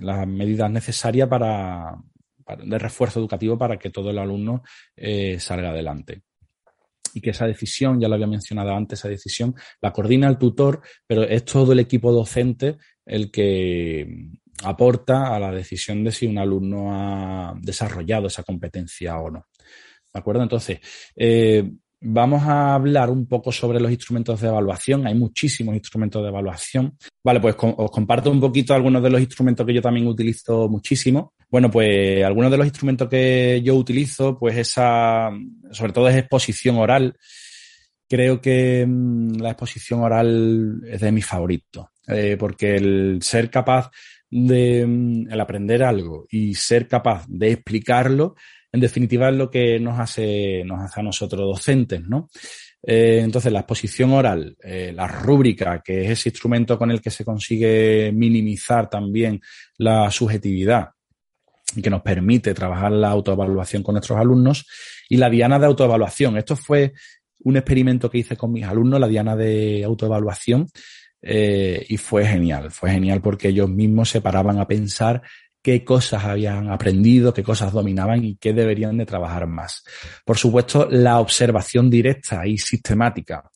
las 0.00 0.26
medidas 0.26 0.70
necesarias 0.70 1.28
para, 1.28 1.94
de 2.64 2.78
refuerzo 2.78 3.20
educativo 3.20 3.58
para 3.58 3.78
que 3.78 3.90
todo 3.90 4.08
el 4.08 4.18
alumno 4.18 4.62
salga 5.38 5.72
adelante 5.72 6.22
y 7.16 7.22
que 7.22 7.30
esa 7.30 7.46
decisión, 7.46 7.98
ya 7.98 8.08
lo 8.08 8.14
había 8.14 8.26
mencionado 8.26 8.72
antes, 8.76 8.98
esa 8.98 9.08
decisión 9.08 9.54
la 9.80 9.90
coordina 9.90 10.28
el 10.28 10.36
tutor, 10.36 10.82
pero 11.06 11.22
es 11.22 11.46
todo 11.46 11.72
el 11.72 11.78
equipo 11.78 12.12
docente 12.12 12.76
el 13.06 13.30
que 13.30 14.06
aporta 14.62 15.34
a 15.34 15.40
la 15.40 15.50
decisión 15.50 16.04
de 16.04 16.12
si 16.12 16.26
un 16.26 16.36
alumno 16.36 16.90
ha 16.92 17.54
desarrollado 17.58 18.26
esa 18.26 18.42
competencia 18.42 19.18
o 19.18 19.30
no. 19.30 19.46
¿De 20.12 20.20
acuerdo? 20.20 20.42
Entonces, 20.42 20.80
eh, 21.16 21.72
vamos 22.00 22.42
a 22.42 22.74
hablar 22.74 23.10
un 23.10 23.26
poco 23.26 23.50
sobre 23.50 23.80
los 23.80 23.90
instrumentos 23.90 24.40
de 24.40 24.48
evaluación. 24.48 25.06
Hay 25.06 25.14
muchísimos 25.14 25.74
instrumentos 25.74 26.22
de 26.22 26.28
evaluación. 26.28 26.96
Vale, 27.24 27.40
pues 27.40 27.56
os 27.58 27.90
comparto 27.90 28.30
un 28.30 28.40
poquito 28.40 28.74
algunos 28.74 29.02
de 29.02 29.10
los 29.10 29.20
instrumentos 29.20 29.66
que 29.66 29.74
yo 29.74 29.82
también 29.82 30.06
utilizo 30.06 30.68
muchísimo. 30.68 31.34
Bueno, 31.48 31.70
pues 31.70 32.24
algunos 32.24 32.50
de 32.50 32.58
los 32.58 32.66
instrumentos 32.66 33.08
que 33.08 33.60
yo 33.64 33.74
utilizo, 33.76 34.38
pues 34.38 34.56
esa, 34.56 35.30
sobre 35.70 35.92
todo 35.92 36.08
es 36.08 36.16
exposición 36.16 36.76
oral. 36.76 37.16
Creo 38.08 38.40
que 38.40 38.84
mm, 38.86 39.40
la 39.40 39.50
exposición 39.50 40.00
oral 40.00 40.80
es 40.86 41.00
de 41.00 41.12
mis 41.12 41.26
favoritos, 41.26 41.86
eh, 42.06 42.36
porque 42.38 42.76
el 42.76 43.18
ser 43.22 43.50
capaz 43.50 43.90
de 44.30 44.86
mm, 44.86 45.30
el 45.30 45.40
aprender 45.40 45.82
algo 45.82 46.26
y 46.30 46.54
ser 46.54 46.88
capaz 46.88 47.26
de 47.28 47.52
explicarlo, 47.52 48.34
en 48.76 48.80
definitiva 48.80 49.30
es 49.30 49.34
lo 49.34 49.50
que 49.50 49.80
nos 49.80 49.98
hace, 49.98 50.62
nos 50.64 50.82
hace 50.82 51.00
a 51.00 51.02
nosotros 51.02 51.40
docentes, 51.40 52.02
¿no? 52.02 52.28
Eh, 52.82 53.20
entonces, 53.22 53.50
la 53.50 53.60
exposición 53.60 54.12
oral, 54.12 54.56
eh, 54.62 54.92
la 54.94 55.08
rúbrica, 55.08 55.82
que 55.82 56.04
es 56.04 56.10
ese 56.10 56.28
instrumento 56.28 56.78
con 56.78 56.90
el 56.90 57.00
que 57.00 57.10
se 57.10 57.24
consigue 57.24 58.12
minimizar 58.12 58.88
también 58.88 59.40
la 59.78 60.10
subjetividad 60.10 60.90
y 61.74 61.82
que 61.82 61.90
nos 61.90 62.02
permite 62.02 62.54
trabajar 62.54 62.92
la 62.92 63.08
autoevaluación 63.08 63.82
con 63.82 63.94
nuestros 63.94 64.18
alumnos. 64.18 64.66
Y 65.08 65.16
la 65.16 65.30
diana 65.30 65.58
de 65.58 65.66
autoevaluación. 65.66 66.36
Esto 66.36 66.54
fue 66.54 66.92
un 67.40 67.56
experimento 67.56 68.10
que 68.10 68.18
hice 68.18 68.36
con 68.36 68.52
mis 68.52 68.64
alumnos, 68.64 69.00
la 69.00 69.08
diana 69.08 69.34
de 69.34 69.82
autoevaluación, 69.84 70.68
eh, 71.22 71.84
y 71.88 71.96
fue 71.96 72.26
genial. 72.26 72.70
Fue 72.70 72.90
genial 72.90 73.20
porque 73.22 73.48
ellos 73.48 73.70
mismos 73.70 74.10
se 74.10 74.20
paraban 74.20 74.58
a 74.58 74.68
pensar 74.68 75.22
qué 75.66 75.84
cosas 75.84 76.22
habían 76.22 76.70
aprendido, 76.70 77.34
qué 77.34 77.42
cosas 77.42 77.72
dominaban 77.72 78.24
y 78.24 78.36
qué 78.36 78.52
deberían 78.52 78.96
de 78.98 79.04
trabajar 79.04 79.48
más. 79.48 79.82
Por 80.24 80.38
supuesto, 80.38 80.86
la 80.88 81.18
observación 81.18 81.90
directa 81.90 82.46
y 82.46 82.56
sistemática 82.56 83.50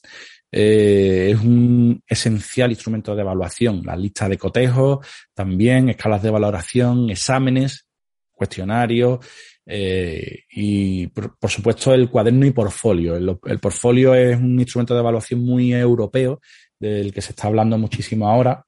eh, 0.51 1.31
es 1.33 1.41
un 1.41 2.03
esencial 2.05 2.73
instrumento 2.73 3.15
de 3.15 3.23
evaluación. 3.23 3.83
La 3.85 3.95
lista 3.95 4.29
de 4.29 4.37
cotejo, 4.37 5.01
también 5.33 5.89
escalas 5.89 6.21
de 6.21 6.31
valoración, 6.31 7.11
exámenes, 7.11 7.87
cuestionarios 8.33 9.25
eh, 9.65 10.47
y, 10.51 11.07
por, 11.07 11.49
supuesto, 11.49 11.95
el 11.95 12.11
cuaderno 12.11 12.45
y 12.45 12.51
portfolio. 12.51 13.15
El, 13.15 13.39
el 13.45 13.61
portfolio 13.61 14.17
es 14.17 14.37
un 14.37 14.59
instrumento 14.59 14.95
de 14.95 15.01
evaluación 15.01 15.45
muy 15.45 15.73
europeo 15.73 16.41
del 16.77 17.15
que 17.15 17.23
se 17.23 17.31
está 17.31 17.47
hablando 17.47 17.79
muchísimo 17.79 18.29
ahora. 18.29 18.67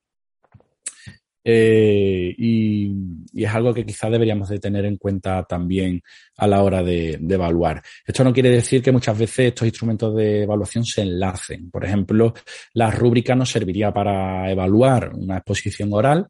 Eh, 1.45 2.35
y, 2.39 2.93
y, 3.33 3.45
es 3.45 3.51
algo 3.53 3.75
que 3.75 3.85
quizás 3.85 4.11
deberíamos 4.11 4.49
de 4.49 4.59
tener 4.59 4.85
en 4.85 4.97
cuenta 4.97 5.43
también 5.45 6.01
a 6.37 6.47
la 6.47 6.63
hora 6.63 6.83
de, 6.83 7.19
de, 7.21 7.35
evaluar. 7.35 7.83
Esto 8.07 8.23
no 8.23 8.33
quiere 8.33 8.51
decir 8.51 8.83
que 8.83 8.93
muchas 8.93 9.19
veces 9.19 9.49
estos 9.49 9.67
instrumentos 9.67 10.15
de 10.15 10.43
evaluación 10.43 10.85
se 10.85 11.03
enlacen. 11.03 11.71
Por 11.71 11.85
ejemplo, 11.85 12.35
la 12.75 12.91
rúbrica 12.91 13.35
nos 13.35 13.51
serviría 13.51 13.93
para 13.93 14.51
evaluar 14.51 15.13
una 15.15 15.39
exposición 15.39 15.91
oral, 15.93 16.29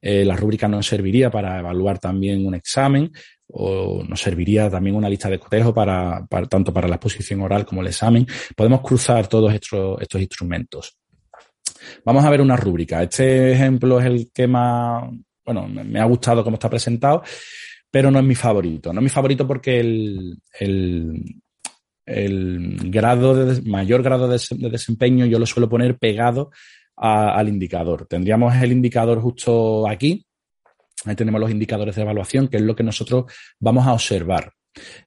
eh, 0.00 0.24
la 0.24 0.36
rúbrica 0.36 0.68
nos 0.68 0.86
serviría 0.86 1.30
para 1.30 1.58
evaluar 1.58 1.98
también 1.98 2.46
un 2.46 2.54
examen 2.54 3.10
o 3.48 4.02
nos 4.02 4.20
serviría 4.20 4.70
también 4.70 4.96
una 4.96 5.08
lista 5.08 5.28
de 5.28 5.38
cotejo 5.38 5.74
para, 5.74 6.26
para 6.26 6.46
tanto 6.46 6.72
para 6.72 6.88
la 6.88 6.96
exposición 6.96 7.40
oral 7.42 7.64
como 7.64 7.82
el 7.82 7.88
examen. 7.88 8.26
Podemos 8.56 8.80
cruzar 8.80 9.26
todos 9.28 9.52
estos, 9.52 10.00
estos 10.00 10.20
instrumentos. 10.20 10.96
Vamos 12.04 12.24
a 12.24 12.30
ver 12.30 12.40
una 12.40 12.56
rúbrica. 12.56 13.02
Este 13.02 13.52
ejemplo 13.52 14.00
es 14.00 14.06
el 14.06 14.30
que 14.32 14.46
más, 14.46 15.04
bueno, 15.44 15.66
me 15.68 16.00
ha 16.00 16.04
gustado 16.04 16.44
cómo 16.44 16.54
está 16.54 16.70
presentado, 16.70 17.22
pero 17.90 18.10
no 18.10 18.18
es 18.18 18.24
mi 18.24 18.34
favorito. 18.34 18.92
No 18.92 19.00
es 19.00 19.04
mi 19.04 19.10
favorito 19.10 19.46
porque 19.46 19.80
el, 19.80 20.38
el, 20.58 21.22
el 22.06 22.90
grado 22.90 23.34
de, 23.34 23.62
mayor 23.62 24.02
grado 24.02 24.28
de, 24.28 24.38
desempeño 24.70 25.26
yo 25.26 25.38
lo 25.38 25.46
suelo 25.46 25.68
poner 25.68 25.98
pegado 25.98 26.50
al 26.96 27.48
indicador. 27.48 28.06
Tendríamos 28.06 28.54
el 28.56 28.72
indicador 28.72 29.20
justo 29.20 29.88
aquí. 29.88 30.24
Ahí 31.04 31.16
tenemos 31.16 31.40
los 31.40 31.50
indicadores 31.50 31.96
de 31.96 32.02
evaluación, 32.02 32.48
que 32.48 32.56
es 32.56 32.62
lo 32.62 32.76
que 32.76 32.84
nosotros 32.84 33.24
vamos 33.58 33.86
a 33.86 33.92
observar. 33.92 34.52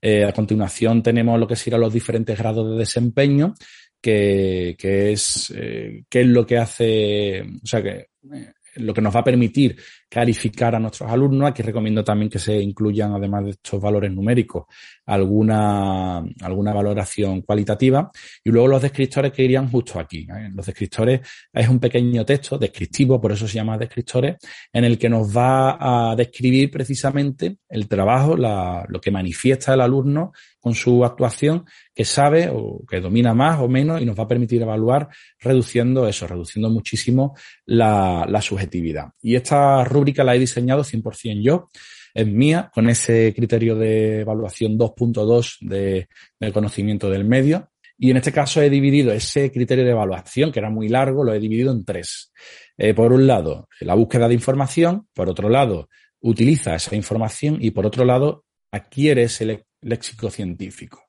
Eh, 0.01 0.23
a 0.23 0.31
continuación 0.31 1.03
tenemos 1.03 1.39
lo 1.39 1.47
que 1.47 1.55
serían 1.55 1.81
los 1.81 1.93
diferentes 1.93 2.37
grados 2.37 2.71
de 2.71 2.77
desempeño 2.77 3.53
que, 4.01 4.75
que 4.77 5.11
es, 5.11 5.53
eh, 5.55 6.03
qué 6.09 6.21
es 6.21 6.27
lo 6.27 6.45
que 6.45 6.57
hace, 6.57 7.41
o 7.41 7.65
sea, 7.65 7.81
que 7.81 8.09
eh, 8.33 8.53
lo 8.75 8.93
que 8.93 9.01
nos 9.01 9.15
va 9.15 9.21
a 9.21 9.25
permitir 9.25 9.77
calificar 10.09 10.75
a 10.75 10.79
nuestros 10.79 11.09
alumnos. 11.09 11.49
Aquí 11.49 11.61
recomiendo 11.61 12.03
también 12.03 12.29
que 12.29 12.39
se 12.39 12.59
incluyan, 12.59 13.13
además 13.13 13.45
de 13.45 13.49
estos 13.51 13.81
valores 13.81 14.11
numéricos, 14.11 14.65
alguna, 15.05 16.19
alguna 16.41 16.73
valoración 16.73 17.41
cualitativa. 17.41 18.09
Y 18.43 18.49
luego 18.49 18.67
los 18.67 18.81
descriptores 18.81 19.31
que 19.31 19.43
irían 19.43 19.69
justo 19.69 19.99
aquí. 19.99 20.27
¿eh? 20.29 20.49
Los 20.53 20.65
descriptores 20.65 21.21
es 21.51 21.67
un 21.67 21.79
pequeño 21.79 22.25
texto 22.25 22.57
descriptivo, 22.57 23.19
por 23.19 23.31
eso 23.31 23.47
se 23.47 23.55
llama 23.55 23.77
descriptores, 23.77 24.37
en 24.71 24.83
el 24.83 24.97
que 24.97 25.09
nos 25.09 25.35
va 25.35 26.11
a 26.11 26.15
describir 26.15 26.71
precisamente 26.71 27.57
el 27.69 27.87
trabajo, 27.87 28.37
la, 28.37 28.85
lo 28.87 29.01
que 29.01 29.11
manifiesta 29.11 29.73
el 29.73 29.81
alumno 29.81 30.31
con 30.59 30.73
su 30.73 31.05
actuación, 31.05 31.65
que 31.93 32.03
sabe 32.03 32.49
o 32.51 32.85
que 32.85 32.99
domina 32.99 33.33
más 33.33 33.59
o 33.59 33.67
menos 33.67 34.01
y 34.01 34.05
nos 34.05 34.19
va 34.19 34.23
a 34.23 34.27
permitir 34.27 34.61
evaluar 34.61 35.07
reduciendo 35.39 36.07
eso, 36.07 36.27
reduciendo 36.27 36.69
muchísimo 36.69 37.35
la, 37.65 38.25
la 38.27 38.41
subjetividad. 38.41 39.09
Y 39.21 39.35
esta 39.35 39.83
rúbrica 39.97 40.23
la 40.23 40.35
he 40.35 40.39
diseñado 40.39 40.83
100% 40.83 41.41
yo 41.41 41.69
es 42.17 42.25
mía, 42.25 42.71
con 42.73 42.89
ese 42.89 43.31
criterio 43.35 43.75
de 43.75 44.21
evaluación 44.21 44.75
2.2 44.75 45.57
de, 45.61 46.07
del 46.39 46.51
conocimiento 46.51 47.11
del 47.11 47.25
medio. 47.25 47.69
Y 47.95 48.09
en 48.09 48.17
este 48.17 48.31
caso 48.31 48.59
he 48.59 48.71
dividido 48.71 49.11
ese 49.11 49.51
criterio 49.51 49.83
de 49.83 49.91
evaluación, 49.91 50.51
que 50.51 50.59
era 50.59 50.71
muy 50.71 50.89
largo, 50.89 51.23
lo 51.23 51.33
he 51.33 51.39
dividido 51.39 51.71
en 51.71 51.85
tres. 51.85 52.31
Eh, 52.75 52.95
por 52.95 53.13
un 53.13 53.27
lado, 53.27 53.67
la 53.81 53.93
búsqueda 53.93 54.27
de 54.27 54.33
información, 54.33 55.07
por 55.13 55.29
otro 55.29 55.47
lado, 55.47 55.89
utiliza 56.21 56.73
esa 56.73 56.95
información 56.95 57.59
y 57.61 57.69
por 57.69 57.85
otro 57.85 58.03
lado, 58.03 58.45
adquiere 58.71 59.23
ese 59.23 59.65
léxico 59.81 60.31
científico. 60.31 61.03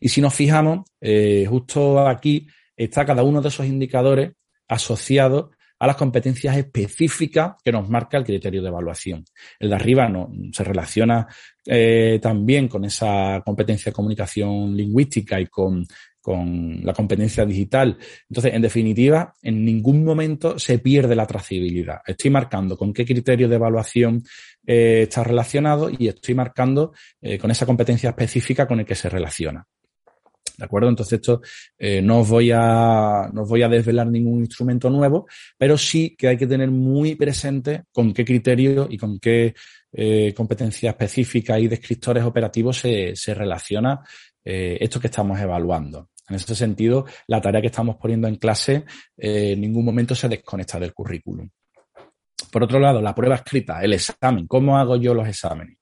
Y 0.00 0.10
si 0.10 0.20
nos 0.20 0.34
fijamos, 0.34 0.86
eh, 1.00 1.46
justo 1.48 2.06
aquí 2.06 2.46
está 2.76 3.06
cada 3.06 3.22
uno 3.22 3.40
de 3.40 3.48
esos 3.48 3.64
indicadores 3.64 4.32
asociados 4.68 5.51
a 5.82 5.86
las 5.88 5.96
competencias 5.96 6.56
específicas 6.56 7.54
que 7.64 7.72
nos 7.72 7.88
marca 7.90 8.16
el 8.16 8.22
criterio 8.22 8.62
de 8.62 8.68
evaluación. 8.68 9.24
El 9.58 9.70
de 9.70 9.74
arriba 9.74 10.08
no, 10.08 10.30
se 10.52 10.62
relaciona 10.62 11.26
eh, 11.66 12.20
también 12.22 12.68
con 12.68 12.84
esa 12.84 13.42
competencia 13.44 13.90
de 13.90 13.94
comunicación 13.94 14.76
lingüística 14.76 15.40
y 15.40 15.46
con, 15.48 15.84
con 16.20 16.82
la 16.84 16.92
competencia 16.92 17.44
digital. 17.44 17.98
Entonces, 18.30 18.54
en 18.54 18.62
definitiva, 18.62 19.34
en 19.42 19.64
ningún 19.64 20.04
momento 20.04 20.56
se 20.56 20.78
pierde 20.78 21.16
la 21.16 21.26
trazabilidad. 21.26 21.98
Estoy 22.06 22.30
marcando 22.30 22.76
con 22.76 22.92
qué 22.92 23.04
criterio 23.04 23.48
de 23.48 23.56
evaluación 23.56 24.22
eh, 24.64 25.00
está 25.02 25.24
relacionado 25.24 25.90
y 25.90 26.06
estoy 26.06 26.36
marcando 26.36 26.92
eh, 27.20 27.38
con 27.38 27.50
esa 27.50 27.66
competencia 27.66 28.10
específica 28.10 28.68
con 28.68 28.78
el 28.78 28.86
que 28.86 28.94
se 28.94 29.08
relaciona. 29.08 29.66
¿De 30.56 30.64
acuerdo? 30.64 30.88
Entonces 30.88 31.14
esto 31.14 31.40
eh, 31.78 32.02
no, 32.02 32.20
os 32.20 32.28
voy 32.28 32.50
a, 32.52 33.30
no 33.32 33.42
os 33.42 33.48
voy 33.48 33.62
a 33.62 33.68
desvelar 33.68 34.06
ningún 34.06 34.40
instrumento 34.40 34.90
nuevo, 34.90 35.26
pero 35.56 35.78
sí 35.78 36.14
que 36.16 36.28
hay 36.28 36.36
que 36.36 36.46
tener 36.46 36.70
muy 36.70 37.14
presente 37.14 37.84
con 37.92 38.12
qué 38.12 38.24
criterio 38.24 38.86
y 38.90 38.98
con 38.98 39.18
qué 39.18 39.54
eh, 39.92 40.32
competencia 40.34 40.90
específica 40.90 41.58
y 41.58 41.68
descriptores 41.68 42.24
operativos 42.24 42.78
se, 42.78 43.14
se 43.14 43.34
relaciona 43.34 44.00
eh, 44.44 44.78
esto 44.80 44.98
que 44.98 45.06
estamos 45.08 45.38
evaluando. 45.38 46.10
En 46.28 46.36
ese 46.36 46.54
sentido, 46.54 47.04
la 47.26 47.40
tarea 47.40 47.60
que 47.60 47.66
estamos 47.66 47.96
poniendo 47.96 48.28
en 48.28 48.36
clase 48.36 48.84
eh, 49.16 49.52
en 49.52 49.60
ningún 49.60 49.84
momento 49.84 50.14
se 50.14 50.28
desconecta 50.28 50.78
del 50.78 50.94
currículum. 50.94 51.48
Por 52.50 52.64
otro 52.64 52.78
lado, 52.78 53.00
la 53.00 53.14
prueba 53.14 53.36
escrita, 53.36 53.82
el 53.82 53.92
examen. 53.94 54.46
¿Cómo 54.46 54.76
hago 54.76 54.96
yo 54.96 55.14
los 55.14 55.28
exámenes? 55.28 55.76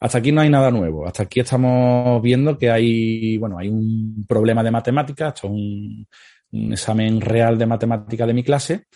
Hasta 0.00 0.18
aquí 0.18 0.32
no 0.32 0.40
hay 0.40 0.48
nada 0.48 0.70
nuevo. 0.70 1.06
Hasta 1.06 1.24
aquí 1.24 1.40
estamos 1.40 2.22
viendo 2.22 2.56
que 2.56 2.70
hay, 2.70 3.36
bueno, 3.36 3.58
hay 3.58 3.68
un 3.68 4.24
problema 4.26 4.62
de 4.62 4.70
matemáticas. 4.70 5.34
Esto 5.34 5.48
es 5.48 5.52
un, 5.52 6.08
examen 6.72 7.20
real 7.20 7.58
de 7.58 7.66
matemática 7.66 8.26
de 8.26 8.34
mi 8.34 8.42
clase, 8.42 8.86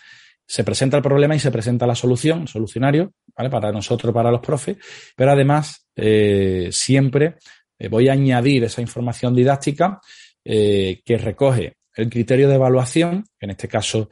se 0.45 0.65
presenta 0.65 0.97
el 0.97 1.03
problema 1.03 1.35
y 1.35 1.39
se 1.39 1.51
presenta 1.51 1.87
la 1.87 1.95
solución, 1.95 2.47
solucionario, 2.47 3.13
¿vale? 3.33 3.49
Para 3.49 3.71
nosotros, 3.71 4.13
para 4.13 4.29
los 4.29 4.41
profes, 4.41 4.75
pero 5.15 5.31
además 5.31 5.87
eh, 5.95 6.67
siempre 6.71 7.35
eh, 7.79 7.87
voy 7.87 8.09
a 8.09 8.11
añadir 8.11 8.65
esa 8.65 8.81
información 8.81 9.33
didáctica 9.33 10.01
eh, 10.43 11.01
que 11.05 11.17
recoge 11.17 11.77
el 11.93 12.09
criterio 12.09 12.49
de 12.49 12.55
evaluación, 12.55 13.23
que 13.39 13.45
en 13.45 13.51
este 13.51 13.69
caso 13.69 14.09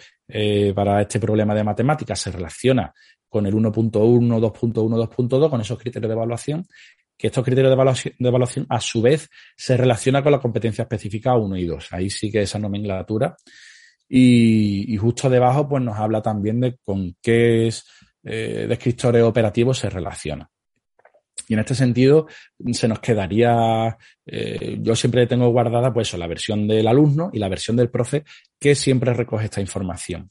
para 0.73 1.01
este 1.01 1.19
problema 1.19 1.53
de 1.53 1.65
matemáticas 1.65 2.17
se 2.17 2.31
relaciona 2.31 2.91
con 3.33 3.47
el 3.47 3.55
1.1, 3.55 3.91
2.1, 3.91 5.09
2.2, 5.09 5.49
con 5.49 5.59
esos 5.59 5.79
criterios 5.79 6.07
de 6.07 6.13
evaluación, 6.13 6.67
que 7.17 7.27
estos 7.27 7.43
criterios 7.43 7.71
de 7.71 7.73
evaluación, 7.73 8.13
de 8.19 8.29
evaluación 8.29 8.67
a 8.69 8.79
su 8.79 9.01
vez 9.01 9.27
se 9.57 9.75
relaciona 9.75 10.21
con 10.21 10.31
la 10.31 10.39
competencia 10.39 10.83
específica 10.83 11.35
1 11.35 11.57
y 11.57 11.65
2. 11.65 11.93
Ahí 11.93 12.11
sí 12.11 12.31
que 12.31 12.43
esa 12.43 12.59
nomenclatura 12.59 13.35
y, 14.07 14.95
justo 14.97 15.31
debajo, 15.31 15.67
pues 15.67 15.81
nos 15.81 15.97
habla 15.97 16.21
también 16.21 16.59
de 16.59 16.77
con 16.83 17.15
qué 17.19 17.67
eh, 18.23 18.65
descriptores 18.69 19.23
operativos 19.23 19.79
se 19.79 19.89
relaciona. 19.89 20.47
Y 21.47 21.55
en 21.55 21.59
este 21.59 21.73
sentido, 21.73 22.27
se 22.71 22.87
nos 22.87 22.99
quedaría, 22.99 23.97
eh, 24.27 24.77
yo 24.79 24.95
siempre 24.95 25.25
tengo 25.25 25.49
guardada 25.49 25.91
pues 25.91 26.13
la 26.13 26.27
versión 26.27 26.67
del 26.67 26.87
alumno 26.87 27.31
y 27.33 27.39
la 27.39 27.49
versión 27.49 27.75
del 27.75 27.89
profe 27.89 28.23
que 28.59 28.75
siempre 28.75 29.11
recoge 29.15 29.45
esta 29.45 29.59
información, 29.59 30.29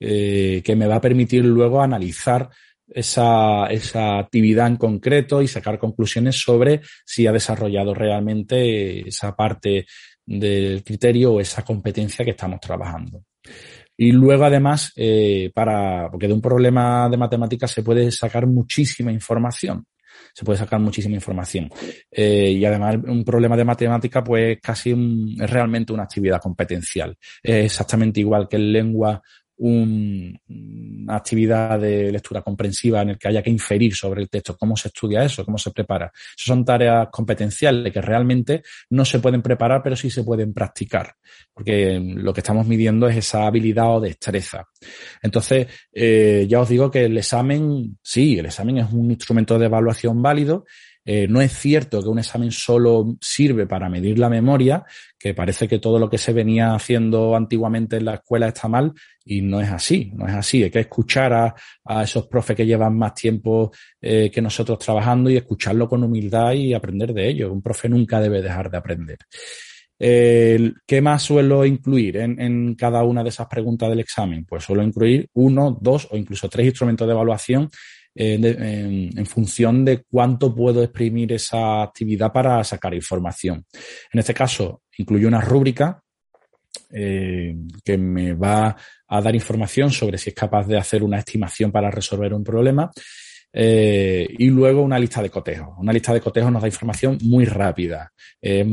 eh, 0.00 0.62
que 0.64 0.76
me 0.76 0.86
va 0.86 0.96
a 0.96 1.00
permitir 1.00 1.44
luego 1.44 1.82
analizar 1.82 2.48
esa, 2.86 3.66
esa 3.66 4.18
actividad 4.18 4.66
en 4.66 4.76
concreto 4.76 5.42
y 5.42 5.48
sacar 5.48 5.78
conclusiones 5.78 6.40
sobre 6.40 6.80
si 7.04 7.26
ha 7.26 7.32
desarrollado 7.32 7.94
realmente 7.94 9.08
esa 9.08 9.34
parte 9.34 9.86
del 10.26 10.82
criterio 10.84 11.34
o 11.34 11.40
esa 11.40 11.62
competencia 11.62 12.24
que 12.24 12.32
estamos 12.32 12.60
trabajando. 12.60 13.22
Y 13.96 14.12
luego, 14.12 14.44
además, 14.44 14.92
eh, 14.96 15.50
para, 15.54 16.10
porque 16.10 16.26
de 16.26 16.34
un 16.34 16.40
problema 16.40 17.08
de 17.08 17.16
matemáticas 17.16 17.70
se 17.70 17.82
puede 17.82 18.10
sacar 18.10 18.46
muchísima 18.46 19.12
información. 19.12 19.86
Se 20.32 20.44
puede 20.44 20.58
sacar 20.58 20.80
muchísima 20.80 21.14
información. 21.14 21.70
Eh, 22.10 22.50
y 22.50 22.64
además, 22.64 22.96
un 23.06 23.24
problema 23.24 23.56
de 23.56 23.64
matemática, 23.64 24.22
pues 24.24 24.58
casi 24.60 24.92
es 25.40 25.50
realmente 25.50 25.92
una 25.92 26.04
actividad 26.04 26.40
competencial. 26.40 27.16
Es 27.42 27.66
exactamente 27.66 28.20
igual 28.20 28.48
que 28.48 28.56
en 28.56 28.72
lengua 28.72 29.22
una 29.56 31.16
actividad 31.16 31.78
de 31.78 32.10
lectura 32.10 32.42
comprensiva 32.42 33.02
en 33.02 33.10
el 33.10 33.18
que 33.18 33.28
haya 33.28 33.42
que 33.42 33.50
inferir 33.50 33.94
sobre 33.94 34.22
el 34.22 34.28
texto, 34.28 34.56
cómo 34.56 34.76
se 34.76 34.88
estudia 34.88 35.22
eso, 35.24 35.44
cómo 35.44 35.58
se 35.58 35.70
prepara. 35.70 36.06
Eso 36.06 36.46
son 36.46 36.64
tareas 36.64 37.08
competenciales 37.10 37.92
que 37.92 38.00
realmente 38.00 38.62
no 38.90 39.04
se 39.04 39.20
pueden 39.20 39.42
preparar, 39.42 39.82
pero 39.82 39.96
sí 39.96 40.10
se 40.10 40.24
pueden 40.24 40.52
practicar, 40.52 41.14
porque 41.52 42.00
lo 42.00 42.32
que 42.32 42.40
estamos 42.40 42.66
midiendo 42.66 43.08
es 43.08 43.16
esa 43.16 43.46
habilidad 43.46 43.96
o 43.96 44.00
destreza. 44.00 44.68
Entonces, 45.22 45.68
eh, 45.92 46.46
ya 46.48 46.60
os 46.60 46.68
digo 46.68 46.90
que 46.90 47.04
el 47.04 47.16
examen, 47.16 47.98
sí, 48.02 48.38
el 48.38 48.46
examen 48.46 48.78
es 48.78 48.92
un 48.92 49.10
instrumento 49.10 49.58
de 49.58 49.66
evaluación 49.66 50.20
válido, 50.20 50.64
eh, 51.06 51.26
no 51.28 51.40
es 51.42 51.52
cierto 51.52 52.02
que 52.02 52.08
un 52.08 52.18
examen 52.18 52.50
solo 52.50 53.16
sirve 53.20 53.66
para 53.66 53.90
medir 53.90 54.18
la 54.18 54.30
memoria, 54.30 54.84
que 55.18 55.34
parece 55.34 55.68
que 55.68 55.78
todo 55.78 55.98
lo 55.98 56.08
que 56.08 56.16
se 56.16 56.32
venía 56.32 56.74
haciendo 56.74 57.36
antiguamente 57.36 57.96
en 57.96 58.06
la 58.06 58.14
escuela 58.14 58.48
está 58.48 58.68
mal 58.68 58.92
y 59.24 59.42
no 59.42 59.60
es 59.60 59.70
así, 59.70 60.10
no 60.14 60.26
es 60.26 60.34
así. 60.34 60.62
Hay 60.62 60.70
que 60.70 60.80
escuchar 60.80 61.32
a, 61.32 62.02
esos 62.02 62.26
profes 62.26 62.56
que 62.56 62.66
llevan 62.66 62.96
más 62.96 63.14
tiempo 63.14 63.70
eh, 64.00 64.30
que 64.32 64.40
nosotros 64.40 64.78
trabajando 64.78 65.28
y 65.28 65.36
escucharlo 65.36 65.88
con 65.88 66.02
humildad 66.02 66.52
y 66.52 66.72
aprender 66.72 67.12
de 67.12 67.28
ello. 67.28 67.52
Un 67.52 67.60
profe 67.60 67.88
nunca 67.88 68.20
debe 68.20 68.40
dejar 68.40 68.70
de 68.70 68.78
aprender. 68.78 69.18
¿Qué 69.96 71.00
más 71.00 71.22
suelo 71.22 71.64
incluir 71.64 72.16
en, 72.18 72.38
en, 72.38 72.74
cada 72.74 73.04
una 73.04 73.22
de 73.22 73.28
esas 73.30 73.46
preguntas 73.46 73.88
del 73.88 74.00
examen? 74.00 74.44
Pues 74.44 74.64
suelo 74.64 74.82
incluir 74.82 75.28
uno, 75.34 75.78
dos 75.80 76.08
o 76.10 76.16
incluso 76.16 76.48
tres 76.48 76.66
instrumentos 76.66 77.06
de 77.06 77.14
evaluación 77.14 77.70
en, 78.14 79.26
función 79.26 79.84
de 79.84 80.04
cuánto 80.04 80.54
puedo 80.54 80.82
exprimir 80.82 81.32
esa 81.32 81.82
actividad 81.82 82.32
para 82.32 82.62
sacar 82.64 82.94
información. 82.94 83.64
En 84.12 84.20
este 84.20 84.34
caso, 84.34 84.82
incluyo 84.98 85.28
una 85.28 85.40
rúbrica 85.40 86.02
eh, 86.90 87.56
que 87.84 87.98
me 87.98 88.34
va 88.34 88.76
a 89.08 89.20
dar 89.20 89.34
información 89.34 89.90
sobre 89.90 90.18
si 90.18 90.30
es 90.30 90.36
capaz 90.36 90.66
de 90.66 90.78
hacer 90.78 91.02
una 91.02 91.18
estimación 91.18 91.72
para 91.72 91.90
resolver 91.90 92.32
un 92.34 92.44
problema. 92.44 92.90
Eh, 93.56 94.26
y 94.36 94.48
luego 94.48 94.82
una 94.82 94.98
lista 94.98 95.22
de 95.22 95.30
cotejos. 95.30 95.74
Una 95.78 95.92
lista 95.92 96.12
de 96.12 96.20
cotejos 96.20 96.50
nos 96.50 96.62
da 96.62 96.68
información 96.68 97.18
muy 97.22 97.44
rápida. 97.44 98.12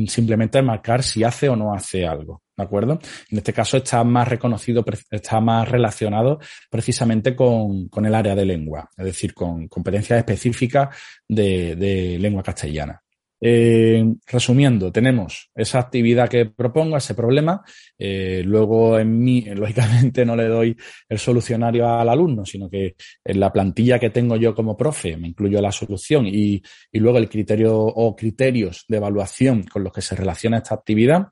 simplemente 0.08 0.62
marcar 0.62 1.04
si 1.04 1.24
hace 1.24 1.50
o 1.50 1.56
no 1.56 1.74
hace 1.74 2.06
algo. 2.06 2.42
¿De 2.62 2.66
acuerdo? 2.66 3.00
En 3.30 3.38
este 3.38 3.54
caso 3.54 3.78
está 3.78 4.04
más 4.04 4.28
reconocido, 4.28 4.86
está 5.10 5.42
más 5.42 5.68
relacionado 5.68 6.40
precisamente 6.70 7.36
con, 7.36 7.90
el 8.06 8.16
área 8.16 8.36
de 8.36 8.46
lengua, 8.46 8.90
es 8.98 9.06
decir, 9.06 9.34
con 9.34 9.68
competencias 9.68 10.20
específicas 10.20 10.96
de, 11.28 12.18
lengua 12.20 12.44
castellana. 12.44 13.02
Eh, 13.44 14.06
resumiendo, 14.28 14.92
tenemos 14.92 15.50
esa 15.56 15.80
actividad 15.80 16.30
que 16.30 16.46
propongo, 16.46 16.96
ese 16.96 17.16
problema. 17.16 17.64
Eh, 17.98 18.44
luego, 18.46 19.00
en 19.00 19.18
mí, 19.18 19.42
lógicamente, 19.56 20.24
no 20.24 20.36
le 20.36 20.48
doy 20.48 20.78
el 21.10 21.18
solucionario 21.18 21.88
al 21.90 22.08
alumno, 22.08 22.46
sino 22.46 22.70
que 22.70 22.96
en 23.26 23.40
la 23.40 23.52
plantilla 23.52 23.98
que 23.98 24.12
tengo 24.12 24.36
yo 24.36 24.54
como 24.54 24.78
profe 24.78 25.18
me 25.18 25.30
incluyo 25.30 25.60
la 25.60 25.72
solución 25.72 26.28
y, 26.28 26.62
y 26.92 27.00
luego 27.00 27.18
el 27.18 27.30
criterio 27.30 27.76
o 27.76 28.16
criterios 28.16 28.86
de 28.88 28.98
evaluación 28.98 29.64
con 29.64 29.84
los 29.84 29.92
que 29.92 30.04
se 30.04 30.16
relaciona 30.16 30.58
esta 30.58 30.76
actividad. 30.76 31.30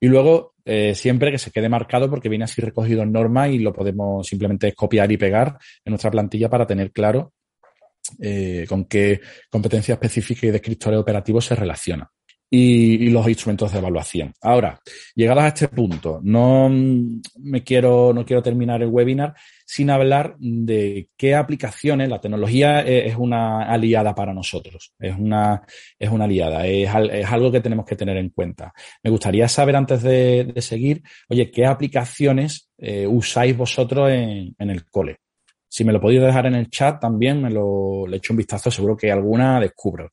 Y 0.00 0.06
luego, 0.06 0.54
eh, 0.70 0.94
siempre 0.94 1.30
que 1.30 1.38
se 1.38 1.50
quede 1.50 1.70
marcado 1.70 2.10
porque 2.10 2.28
viene 2.28 2.44
así 2.44 2.60
recogido 2.60 3.02
en 3.02 3.10
norma 3.10 3.48
y 3.48 3.58
lo 3.58 3.72
podemos 3.72 4.26
simplemente 4.26 4.74
copiar 4.74 5.10
y 5.10 5.16
pegar 5.16 5.56
en 5.82 5.92
nuestra 5.92 6.10
plantilla 6.10 6.50
para 6.50 6.66
tener 6.66 6.92
claro 6.92 7.32
eh, 8.20 8.66
con 8.68 8.84
qué 8.84 9.18
competencia 9.48 9.94
específica 9.94 10.46
y 10.46 10.50
descriptores 10.50 11.00
operativos 11.00 11.46
se 11.46 11.54
relaciona 11.54 12.10
y, 12.50 13.10
los 13.10 13.28
instrumentos 13.28 13.72
de 13.72 13.78
evaluación. 13.78 14.32
Ahora, 14.40 14.80
llegados 15.14 15.44
a 15.44 15.48
este 15.48 15.68
punto, 15.68 16.20
no 16.22 16.68
me 16.70 17.62
quiero, 17.62 18.12
no 18.12 18.24
quiero 18.24 18.42
terminar 18.42 18.82
el 18.82 18.88
webinar 18.88 19.34
sin 19.66 19.90
hablar 19.90 20.36
de 20.38 21.10
qué 21.16 21.34
aplicaciones, 21.34 22.08
la 22.08 22.20
tecnología 22.20 22.80
es, 22.80 23.16
una 23.16 23.70
aliada 23.70 24.14
para 24.14 24.32
nosotros, 24.32 24.94
es 24.98 25.14
una, 25.16 25.62
es 25.98 26.08
una 26.08 26.24
aliada, 26.24 26.66
es, 26.66 26.88
algo 26.88 27.52
que 27.52 27.60
tenemos 27.60 27.84
que 27.84 27.96
tener 27.96 28.16
en 28.16 28.30
cuenta. 28.30 28.72
Me 29.02 29.10
gustaría 29.10 29.46
saber 29.48 29.76
antes 29.76 30.02
de, 30.02 30.54
seguir, 30.58 31.02
oye, 31.28 31.50
¿qué 31.50 31.66
aplicaciones 31.66 32.70
eh, 32.78 33.06
usáis 33.06 33.56
vosotros 33.56 34.10
en, 34.10 34.54
en 34.58 34.70
el 34.70 34.86
cole? 34.86 35.18
Si 35.70 35.84
me 35.84 35.92
lo 35.92 36.00
podéis 36.00 36.22
dejar 36.22 36.46
en 36.46 36.54
el 36.54 36.70
chat 36.70 36.98
también, 36.98 37.42
me 37.42 37.50
lo 37.50 38.06
le 38.06 38.16
echo 38.16 38.32
un 38.32 38.38
vistazo, 38.38 38.70
seguro 38.70 38.96
que 38.96 39.12
alguna 39.12 39.60
descubro. 39.60 40.12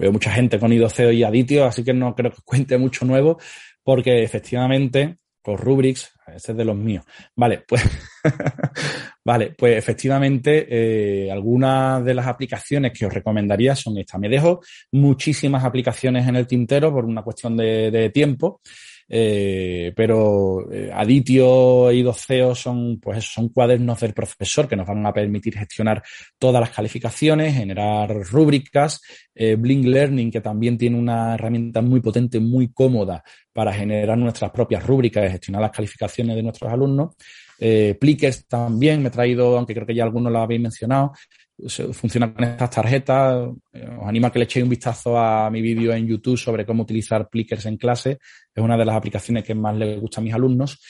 Veo 0.00 0.12
mucha 0.12 0.32
gente 0.32 0.58
con 0.58 0.72
idoceo 0.72 1.12
y 1.12 1.22
aditio, 1.22 1.66
así 1.66 1.84
que 1.84 1.92
no 1.92 2.14
creo 2.14 2.30
que 2.30 2.40
cuente 2.42 2.78
mucho 2.78 3.04
nuevo, 3.04 3.38
porque 3.82 4.22
efectivamente, 4.22 5.18
con 5.42 5.58
Rubrics, 5.58 6.10
este 6.34 6.52
es 6.52 6.58
de 6.58 6.64
los 6.64 6.74
míos. 6.74 7.04
Vale, 7.36 7.64
pues, 7.68 7.82
vale, 9.24 9.54
pues 9.58 9.76
efectivamente, 9.76 10.66
eh, 10.70 11.30
algunas 11.30 12.02
de 12.02 12.14
las 12.14 12.26
aplicaciones 12.26 12.92
que 12.98 13.04
os 13.04 13.12
recomendaría 13.12 13.76
son 13.76 13.98
estas. 13.98 14.18
Me 14.18 14.30
dejo 14.30 14.60
muchísimas 14.92 15.64
aplicaciones 15.64 16.26
en 16.26 16.36
el 16.36 16.46
tintero 16.46 16.90
por 16.90 17.04
una 17.04 17.22
cuestión 17.22 17.54
de, 17.58 17.90
de 17.90 18.08
tiempo. 18.08 18.62
Eh, 19.12 19.92
pero 19.96 20.70
eh, 20.70 20.88
Aditio 20.94 21.90
y 21.90 22.00
Doceo 22.02 22.54
son, 22.54 23.00
pues 23.00 23.24
son 23.24 23.48
cuadernos 23.48 23.98
del 23.98 24.14
profesor 24.14 24.68
que 24.68 24.76
nos 24.76 24.86
van 24.86 25.04
a 25.04 25.12
permitir 25.12 25.58
gestionar 25.58 26.00
todas 26.38 26.60
las 26.60 26.70
calificaciones, 26.70 27.54
generar 27.54 28.08
rúbricas. 28.08 29.00
Eh, 29.34 29.56
Blink 29.56 29.86
Learning, 29.86 30.30
que 30.30 30.40
también 30.40 30.78
tiene 30.78 30.96
una 30.96 31.34
herramienta 31.34 31.82
muy 31.82 32.00
potente, 32.00 32.38
muy 32.38 32.72
cómoda 32.72 33.24
para 33.52 33.72
generar 33.72 34.16
nuestras 34.16 34.52
propias 34.52 34.86
rúbricas 34.86 35.26
y 35.26 35.32
gestionar 35.32 35.62
las 35.62 35.72
calificaciones 35.72 36.36
de 36.36 36.42
nuestros 36.44 36.72
alumnos. 36.72 37.16
Eh, 37.58 37.96
Plickers 38.00 38.46
también 38.46 39.02
me 39.02 39.08
he 39.08 39.10
traído, 39.10 39.56
aunque 39.58 39.74
creo 39.74 39.86
que 39.86 39.94
ya 39.94 40.04
algunos 40.04 40.32
lo 40.32 40.38
habéis 40.38 40.62
mencionado, 40.62 41.12
funciona 41.92 42.32
con 42.32 42.44
estas 42.44 42.70
tarjetas. 42.70 43.50
Eh, 43.72 43.88
os 43.98 44.08
animo 44.08 44.26
a 44.26 44.32
que 44.32 44.38
le 44.38 44.44
echéis 44.44 44.64
un 44.64 44.70
vistazo 44.70 45.18
a 45.18 45.50
mi 45.50 45.60
vídeo 45.60 45.92
en 45.92 46.06
YouTube 46.06 46.38
sobre 46.38 46.64
cómo 46.64 46.82
utilizar 46.82 47.28
Plickers 47.28 47.66
en 47.66 47.76
clase. 47.76 48.18
Es 48.54 48.62
una 48.62 48.76
de 48.76 48.84
las 48.84 48.96
aplicaciones 48.96 49.44
que 49.44 49.54
más 49.54 49.76
les 49.76 50.00
gusta 50.00 50.20
a 50.20 50.24
mis 50.24 50.34
alumnos. 50.34 50.80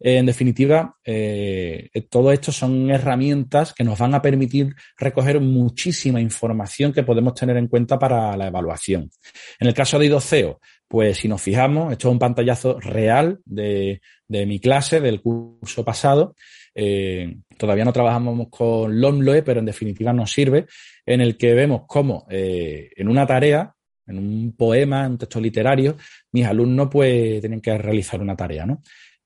en 0.00 0.26
definitiva, 0.26 0.94
eh, 1.04 1.90
todo 2.08 2.30
esto 2.30 2.52
son 2.52 2.88
herramientas 2.90 3.74
que 3.74 3.82
nos 3.82 3.98
van 3.98 4.14
a 4.14 4.22
permitir 4.22 4.72
recoger 4.96 5.40
muchísima 5.40 6.20
información 6.20 6.92
que 6.92 7.02
podemos 7.02 7.34
tener 7.34 7.56
en 7.56 7.66
cuenta 7.66 7.98
para 7.98 8.36
la 8.36 8.46
evaluación. 8.46 9.10
En 9.58 9.66
el 9.66 9.74
caso 9.74 9.98
de 9.98 10.06
IDOCEO, 10.06 10.60
pues 10.86 11.18
si 11.18 11.28
nos 11.28 11.42
fijamos, 11.42 11.90
esto 11.90 12.08
es 12.08 12.12
un 12.12 12.18
pantallazo 12.18 12.78
real 12.78 13.40
de, 13.44 14.00
de 14.28 14.46
mi 14.46 14.60
clase 14.60 15.00
del 15.00 15.20
curso 15.20 15.84
pasado 15.84 16.34
eh, 16.80 17.38
todavía 17.56 17.84
no 17.84 17.92
trabajamos 17.92 18.46
con 18.50 19.00
LOMLOE, 19.00 19.42
pero 19.42 19.58
en 19.58 19.66
definitiva 19.66 20.12
nos 20.12 20.30
sirve, 20.30 20.66
en 21.04 21.20
el 21.20 21.36
que 21.36 21.52
vemos 21.54 21.82
cómo 21.88 22.24
eh, 22.30 22.90
en 22.94 23.08
una 23.08 23.26
tarea, 23.26 23.74
en 24.06 24.18
un 24.18 24.54
poema, 24.56 25.04
en 25.04 25.12
un 25.12 25.18
texto 25.18 25.40
literario, 25.40 25.96
mis 26.30 26.46
alumnos 26.46 26.88
pues 26.88 27.40
tienen 27.40 27.60
que 27.60 27.76
realizar 27.76 28.20
una 28.20 28.36
tarea, 28.36 28.64
¿no? 28.64 28.80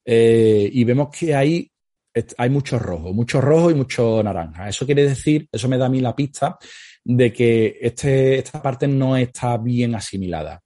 eh, 0.05 0.70
y 0.72 0.82
vemos 0.84 1.09
que 1.14 1.34
hay, 1.34 1.70
hay 2.38 2.48
mucho 2.48 2.78
rojo, 2.78 3.12
mucho 3.12 3.38
rojo 3.38 3.70
y 3.70 3.74
mucho 3.74 4.22
naranja. 4.22 4.70
Eso 4.70 4.86
quiere 4.86 5.05
decir, 5.05 5.46
eso 5.53 5.68
me 5.68 5.76
da 5.76 5.86
a 5.86 5.90
mí 5.90 6.00
la 6.00 6.16
pista 6.16 6.57
de 7.05 7.30
que 7.32 7.78
este, 7.82 8.38
esta 8.38 8.62
parte 8.62 8.88
no 8.88 9.14
está 9.14 9.59
bien 9.59 9.94
asimilada. 9.94 10.62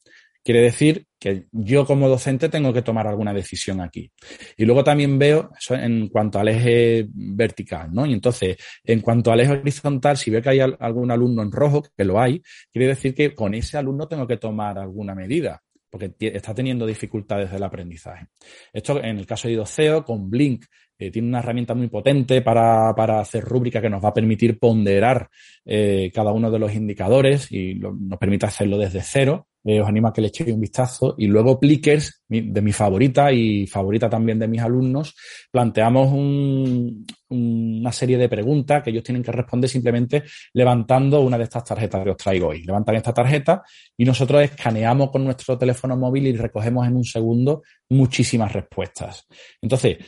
Quiere 0.46 0.60
decir 0.60 1.08
que 1.18 1.46
yo 1.50 1.84
como 1.84 2.08
docente 2.08 2.48
tengo 2.48 2.72
que 2.72 2.82
tomar 2.82 3.08
alguna 3.08 3.34
decisión 3.34 3.80
aquí. 3.80 4.12
Y 4.56 4.64
luego 4.64 4.84
también 4.84 5.18
veo 5.18 5.50
eso 5.58 5.74
en 5.74 6.06
cuanto 6.06 6.38
al 6.38 6.46
eje 6.46 7.08
vertical, 7.12 7.88
¿no? 7.92 8.06
Y 8.06 8.12
entonces, 8.12 8.56
en 8.84 9.00
cuanto 9.00 9.32
al 9.32 9.40
eje 9.40 9.54
horizontal, 9.54 10.16
si 10.16 10.30
veo 10.30 10.40
que 10.40 10.50
hay 10.50 10.60
algún 10.60 11.10
alumno 11.10 11.42
en 11.42 11.50
rojo, 11.50 11.82
que 11.96 12.04
lo 12.04 12.20
hay, 12.20 12.40
quiere 12.72 12.86
decir 12.86 13.12
que 13.12 13.34
con 13.34 13.54
ese 13.54 13.76
alumno 13.76 14.06
tengo 14.06 14.24
que 14.24 14.36
tomar 14.36 14.78
alguna 14.78 15.16
medida 15.16 15.60
porque 15.90 16.14
está 16.20 16.54
teniendo 16.54 16.86
dificultades 16.86 17.50
del 17.50 17.64
aprendizaje. 17.64 18.28
Esto 18.72 19.02
en 19.02 19.18
el 19.18 19.26
caso 19.26 19.48
de 19.48 19.54
IDOCEO, 19.54 20.04
con 20.04 20.30
Blink, 20.30 20.64
eh, 20.98 21.10
tiene 21.10 21.28
una 21.28 21.40
herramienta 21.40 21.74
muy 21.74 21.88
potente 21.88 22.42
para, 22.42 22.94
para, 22.94 23.20
hacer 23.20 23.44
rúbrica 23.44 23.80
que 23.80 23.90
nos 23.90 24.02
va 24.02 24.08
a 24.08 24.14
permitir 24.14 24.58
ponderar 24.58 25.28
eh, 25.64 26.10
cada 26.14 26.32
uno 26.32 26.50
de 26.50 26.58
los 26.58 26.74
indicadores 26.74 27.50
y 27.52 27.74
nos 27.74 28.18
permite 28.18 28.46
hacerlo 28.46 28.78
desde 28.78 29.02
cero. 29.02 29.46
Eh, 29.68 29.80
os 29.80 29.88
animo 29.88 30.06
a 30.06 30.12
que 30.12 30.20
le 30.20 30.28
echéis 30.28 30.52
un 30.52 30.60
vistazo. 30.60 31.16
Y 31.18 31.26
luego 31.26 31.58
Plickers, 31.58 32.22
de 32.28 32.62
mi 32.62 32.72
favorita 32.72 33.32
y 33.32 33.66
favorita 33.66 34.08
también 34.08 34.38
de 34.38 34.46
mis 34.46 34.62
alumnos, 34.62 35.16
planteamos 35.50 36.12
un, 36.12 37.04
una 37.30 37.90
serie 37.90 38.16
de 38.16 38.28
preguntas 38.28 38.82
que 38.82 38.90
ellos 38.90 39.02
tienen 39.02 39.24
que 39.24 39.32
responder 39.32 39.68
simplemente 39.68 40.22
levantando 40.52 41.20
una 41.20 41.36
de 41.36 41.44
estas 41.44 41.64
tarjetas 41.64 42.04
que 42.04 42.10
os 42.10 42.16
traigo 42.16 42.48
hoy. 42.48 42.62
Levantan 42.62 42.94
esta 42.94 43.12
tarjeta 43.12 43.64
y 43.96 44.04
nosotros 44.04 44.42
escaneamos 44.42 45.10
con 45.10 45.24
nuestro 45.24 45.58
teléfono 45.58 45.96
móvil 45.96 46.28
y 46.28 46.36
recogemos 46.36 46.86
en 46.86 46.94
un 46.94 47.04
segundo 47.04 47.62
muchísimas 47.88 48.52
respuestas. 48.52 49.26
Entonces, 49.60 49.98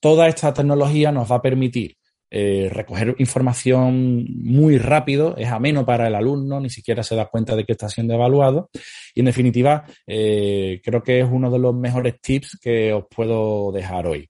toda 0.00 0.28
esta 0.28 0.52
tecnología 0.52 1.12
nos 1.12 1.30
va 1.30 1.36
a 1.36 1.42
permitir 1.42 1.98
eh, 2.30 2.68
recoger 2.70 3.14
información 3.18 4.26
muy 4.42 4.76
rápido, 4.76 5.34
es 5.38 5.48
ameno 5.48 5.86
para 5.86 6.08
el 6.08 6.14
alumno, 6.14 6.60
ni 6.60 6.68
siquiera 6.68 7.02
se 7.02 7.16
da 7.16 7.26
cuenta 7.26 7.56
de 7.56 7.64
que 7.64 7.72
está 7.72 7.88
siendo 7.88 8.14
evaluado. 8.14 8.68
Y 9.14 9.20
en 9.20 9.26
definitiva, 9.26 9.84
eh, 10.06 10.80
creo 10.84 11.02
que 11.02 11.20
es 11.20 11.28
uno 11.30 11.50
de 11.50 11.58
los 11.58 11.74
mejores 11.74 12.20
tips 12.20 12.58
que 12.60 12.92
os 12.92 13.04
puedo 13.08 13.72
dejar 13.72 14.06
hoy. 14.06 14.28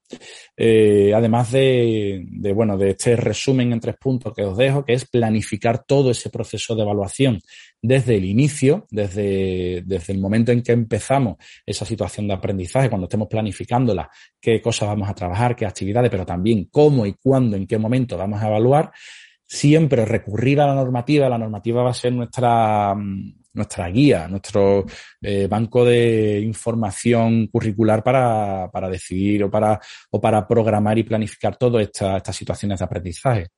Eh, 0.57 1.13
además 1.15 1.51
de, 1.51 2.25
de, 2.31 2.53
bueno, 2.53 2.79
de 2.79 2.91
este 2.91 3.17
resumen 3.17 3.73
en 3.73 3.81
tres 3.81 3.97
puntos 3.97 4.33
que 4.33 4.45
os 4.45 4.57
dejo, 4.57 4.85
que 4.85 4.93
es 4.93 5.05
planificar 5.09 5.85
todo 5.85 6.13
ese 6.13 6.31
proceso 6.31 6.77
de 6.77 6.83
evaluación 6.83 7.41
desde 7.81 8.17
el 8.17 8.25
inicio, 8.25 8.87
desde, 8.91 9.83
desde 9.87 10.13
el 10.13 10.19
momento 10.19 10.53
en 10.53 10.63
que 10.63 10.73
empezamos 10.73 11.37
esa 11.65 11.85
situación 11.85 12.27
de 12.27 12.35
aprendizaje, 12.35 12.89
cuando 12.89 13.07
estemos 13.07 13.29
planificándola, 13.29 14.11
qué 14.41 14.61
cosas 14.61 14.89
vamos 14.89 15.09
a 15.09 15.15
trabajar, 15.15 15.55
qué 15.55 15.67
actividades, 15.67 16.11
pero 16.11 16.27
también 16.27 16.69
cómo 16.71 17.07
y 17.07 17.15
cuándo, 17.15 17.57
en 17.57 17.67
qué 17.67 17.79
momento 17.79 18.17
vamos 18.17 18.43
a 18.43 18.49
evaluar, 18.49 18.91
siempre 19.49 20.05
recurrir 20.05 20.61
a 20.61 20.67
la 20.67 20.75
normativa. 20.75 21.29
La 21.29 21.39
normativa 21.39 21.83
va 21.83 21.91
a 21.91 21.95
ser 21.95 22.13
nuestra, 22.13 22.95
mm, 22.95 23.33
nuestra 23.55 23.89
guía, 23.89 24.29
nuestro 24.29 24.85
eh, 25.23 25.47
banco 25.49 25.85
de 25.85 26.41
información 26.41 27.49
curricular 27.49 28.05
para, 28.05 28.71
para 28.71 28.89
decidir 28.89 29.45
o 29.45 29.51
para, 29.51 29.81
o 30.11 30.21
para 30.21 30.47
programar 30.47 30.99
y 30.99 31.03
planificar 31.03 31.57
todas 31.57 31.83
esta, 31.83 32.19
estas 32.19 32.37
situaciones 32.37 32.79
de 32.79 32.85
aprendizaje. 32.85 33.49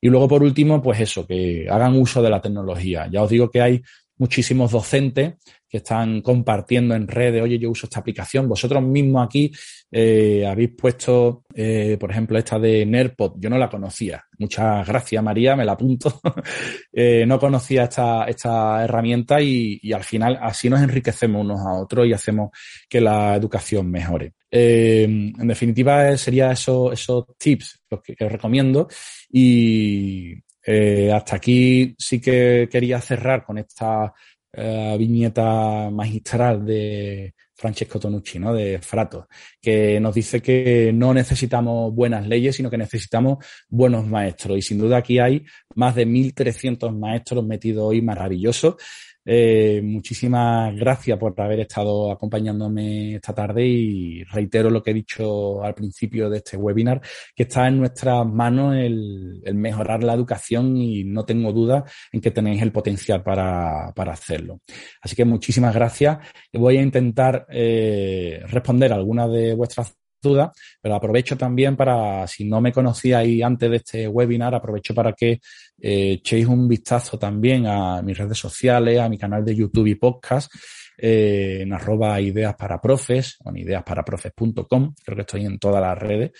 Y 0.00 0.08
luego, 0.08 0.26
por 0.26 0.42
último, 0.42 0.82
pues 0.82 1.00
eso, 1.00 1.26
que 1.26 1.66
hagan 1.70 1.96
uso 1.96 2.22
de 2.22 2.30
la 2.30 2.40
tecnología. 2.40 3.08
Ya 3.12 3.22
os 3.22 3.30
digo 3.30 3.50
que 3.50 3.60
hay 3.60 3.82
muchísimos 4.16 4.70
docentes 4.70 5.34
que 5.68 5.78
están 5.78 6.20
compartiendo 6.20 6.94
en 6.94 7.08
redes, 7.08 7.42
oye, 7.42 7.58
yo 7.58 7.70
uso 7.70 7.86
esta 7.86 7.98
aplicación. 7.98 8.48
Vosotros 8.48 8.80
mismos 8.82 9.26
aquí 9.26 9.50
eh, 9.90 10.46
habéis 10.46 10.70
puesto, 10.76 11.42
eh, 11.52 11.96
por 11.98 12.12
ejemplo, 12.12 12.38
esta 12.38 12.60
de 12.60 12.86
Nerpod. 12.86 13.34
Yo 13.38 13.50
no 13.50 13.58
la 13.58 13.68
conocía. 13.68 14.24
Muchas 14.38 14.86
gracias, 14.86 15.22
María, 15.22 15.56
me 15.56 15.64
la 15.64 15.72
apunto. 15.72 16.20
eh, 16.92 17.24
no 17.26 17.40
conocía 17.40 17.84
esta, 17.84 18.24
esta 18.26 18.84
herramienta 18.84 19.40
y, 19.40 19.80
y, 19.82 19.92
al 19.92 20.04
final 20.04 20.38
así 20.40 20.70
nos 20.70 20.80
enriquecemos 20.80 21.40
unos 21.40 21.60
a 21.60 21.72
otros 21.72 22.06
y 22.06 22.12
hacemos 22.12 22.50
que 22.88 23.00
la 23.00 23.34
educación 23.34 23.90
mejore. 23.90 24.34
Eh, 24.56 25.02
en 25.02 25.48
definitiva, 25.48 26.16
sería 26.16 26.52
eso, 26.52 26.92
esos 26.92 27.24
tips 27.36 27.82
los 27.90 28.00
que, 28.00 28.14
que 28.14 28.24
os 28.24 28.30
recomiendo 28.30 28.86
y 29.28 30.34
eh, 30.64 31.12
hasta 31.12 31.36
aquí 31.36 31.94
sí 31.98 32.20
que 32.20 32.68
quería 32.70 33.00
cerrar 33.00 33.44
con 33.44 33.58
esta 33.58 34.12
eh, 34.52 34.96
viñeta 34.98 35.90
magistral 35.90 36.64
de 36.64 37.34
Francesco 37.54 38.00
Tonucci, 38.00 38.38
¿no? 38.38 38.54
De 38.54 38.78
Frato, 38.80 39.28
que 39.60 40.00
nos 40.00 40.14
dice 40.14 40.40
que 40.40 40.92
no 40.94 41.12
necesitamos 41.14 41.94
buenas 41.94 42.26
leyes, 42.26 42.56
sino 42.56 42.70
que 42.70 42.78
necesitamos 42.78 43.44
buenos 43.68 44.06
maestros. 44.06 44.58
Y 44.58 44.62
sin 44.62 44.78
duda 44.78 44.98
aquí 44.98 45.18
hay 45.18 45.44
más 45.74 45.94
de 45.94 46.06
1.300 46.06 46.96
maestros 46.96 47.44
metidos 47.44 47.84
hoy 47.84 48.02
maravillosos 48.02 48.76
eh, 49.24 49.80
muchísimas 49.82 50.74
gracias 50.76 51.18
por 51.18 51.40
haber 51.40 51.60
estado 51.60 52.12
acompañándome 52.12 53.16
esta 53.16 53.34
tarde 53.34 53.66
y 53.66 54.24
reitero 54.24 54.70
lo 54.70 54.82
que 54.82 54.90
he 54.90 54.94
dicho 54.94 55.62
al 55.62 55.74
principio 55.74 56.28
de 56.28 56.38
este 56.38 56.56
webinar, 56.56 57.00
que 57.34 57.44
está 57.44 57.66
en 57.68 57.78
nuestras 57.78 58.26
manos 58.26 58.76
el, 58.76 59.42
mejorar 59.54 60.02
la 60.02 60.14
educación 60.14 60.76
y 60.76 61.04
no 61.04 61.24
tengo 61.24 61.52
duda 61.52 61.84
en 62.12 62.20
que 62.20 62.30
tenéis 62.30 62.62
el 62.62 62.72
potencial 62.72 63.22
para, 63.22 63.92
para 63.94 64.12
hacerlo. 64.12 64.60
Así 65.00 65.16
que 65.16 65.24
muchísimas 65.24 65.74
gracias. 65.74 66.18
Voy 66.52 66.76
a 66.76 66.82
intentar 66.82 67.46
eh, 67.50 68.42
responder 68.46 68.92
algunas 68.92 69.30
de 69.30 69.54
vuestras 69.54 69.96
duda, 70.24 70.52
pero 70.82 70.96
aprovecho 70.96 71.36
también 71.36 71.76
para, 71.76 72.26
si 72.26 72.44
no 72.44 72.60
me 72.60 72.72
conocíais 72.72 73.44
antes 73.44 73.70
de 73.70 73.76
este 73.76 74.08
webinar, 74.08 74.54
aprovecho 74.54 74.92
para 74.92 75.12
que 75.12 75.40
eh, 75.80 76.12
echéis 76.14 76.46
un 76.46 76.66
vistazo 76.66 77.16
también 77.16 77.66
a 77.66 78.02
mis 78.02 78.18
redes 78.18 78.38
sociales, 78.38 78.98
a 78.98 79.08
mi 79.08 79.16
canal 79.18 79.44
de 79.44 79.54
YouTube 79.54 79.86
y 79.86 79.94
podcast, 79.94 80.52
eh, 80.98 81.58
en 81.62 81.72
arroba 81.72 82.20
ideas 82.20 82.54
para 82.56 82.80
profes, 82.80 83.36
o 83.44 83.50
en 83.50 83.58
ideasparaprofes.com, 83.58 84.94
creo 85.04 85.16
que 85.16 85.22
estoy 85.22 85.44
en 85.44 85.58
todas 85.58 85.80
las 85.80 85.98
redes. 85.98 86.32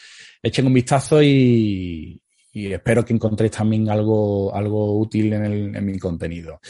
Echen 0.42 0.66
un 0.66 0.74
vistazo 0.74 1.22
y, 1.22 2.20
y 2.52 2.72
espero 2.72 3.04
que 3.04 3.12
encontréis 3.12 3.52
también 3.52 3.90
algo, 3.90 4.54
algo 4.54 4.98
útil 4.98 5.32
en, 5.32 5.44
el, 5.44 5.76
en 5.76 5.84
mi 5.84 5.98
contenido. 5.98 6.60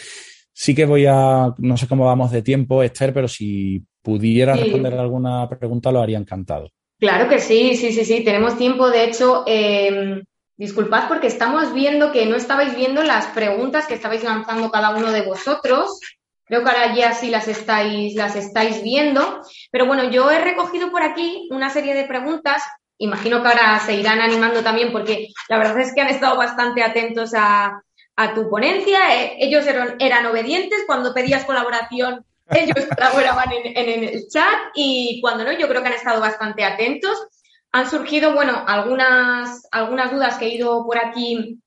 Sí 0.53 0.75
que 0.75 0.87
voy 0.87 1.05
a, 1.07 1.53
no 1.59 1.77
sé 1.77 1.87
cómo 1.87 2.07
vamos 2.07 2.31
de 2.31 2.43
tiempo, 2.43 2.83
Esther, 2.83 3.13
pero 3.13 3.29
si 3.29 3.85
pudiera 4.01 4.55
sí. 4.55 4.63
responder 4.63 4.95
alguna 4.95 5.49
pregunta 5.49 5.93
lo 5.93 6.01
haría 6.01 6.19
encantado. 6.19 6.71
Claro 7.05 7.29
que 7.29 7.39
sí, 7.39 7.77
sí, 7.77 7.93
sí, 7.93 8.03
sí, 8.03 8.25
tenemos 8.25 8.57
tiempo. 8.57 8.89
De 8.89 9.05
hecho, 9.05 9.45
eh, 9.47 10.23
disculpad 10.57 11.07
porque 11.07 11.27
estamos 11.27 11.75
viendo 11.75 12.13
que 12.13 12.25
no 12.25 12.35
estabais 12.35 12.75
viendo 12.75 13.03
las 13.03 13.27
preguntas 13.27 13.87
que 13.87 13.93
estabais 13.93 14.25
lanzando 14.25 14.71
cada 14.71 14.89
uno 14.97 15.13
de 15.13 15.21
vosotros. 15.21 16.01
Creo 16.47 16.65
que 16.65 16.71
ahora 16.71 16.95
ya 16.95 17.13
sí 17.13 17.29
las 17.29 17.47
estáis, 17.47 18.15
las 18.15 18.37
estáis 18.37 18.83
viendo. 18.83 19.43
Pero 19.71 19.85
bueno, 19.85 20.05
yo 20.05 20.31
he 20.31 20.39
recogido 20.39 20.91
por 20.91 21.03
aquí 21.03 21.47
una 21.51 21.69
serie 21.69 21.93
de 21.93 22.05
preguntas. 22.05 22.63
Imagino 22.97 23.43
que 23.43 23.49
ahora 23.49 23.79
se 23.81 23.97
irán 23.97 24.23
animando 24.23 24.63
también 24.63 24.91
porque 24.91 25.29
la 25.51 25.59
verdad 25.59 25.81
es 25.81 25.95
que 25.95 26.01
han 26.01 26.09
estado 26.09 26.39
bastante 26.39 26.83
atentos 26.83 27.35
a, 27.37 27.83
a 28.17 28.35
tu 28.35 28.49
ponencia. 28.49 29.15
Eh, 29.15 29.37
ellos 29.41 29.67
eran, 29.67 29.97
eran 29.99 30.25
obedientes 30.25 30.85
cuando 30.87 31.13
pedías 31.13 31.45
colaboración 31.45 32.25
ellos 32.51 32.87
colaboraban 32.95 33.51
en, 33.53 34.05
el 34.05 34.29
chat 34.29 34.73
y 34.75 35.21
cuando 35.21 35.45
no, 35.45 35.53
yo 35.53 35.69
creo 35.69 35.83
que 35.83 35.89
han 35.89 35.95
estado 35.95 36.21
bastante 36.21 36.65
atentos. 36.65 37.27
Han 37.73 37.91
surgido, 37.91 38.35
bueno, 38.35 38.65
algunas, 38.67 39.67
algunas 39.73 40.13
dudas 40.13 40.39
que 40.39 40.47
he 40.47 40.55
ido 40.55 40.85
por 40.85 40.99
aquí 40.99 41.59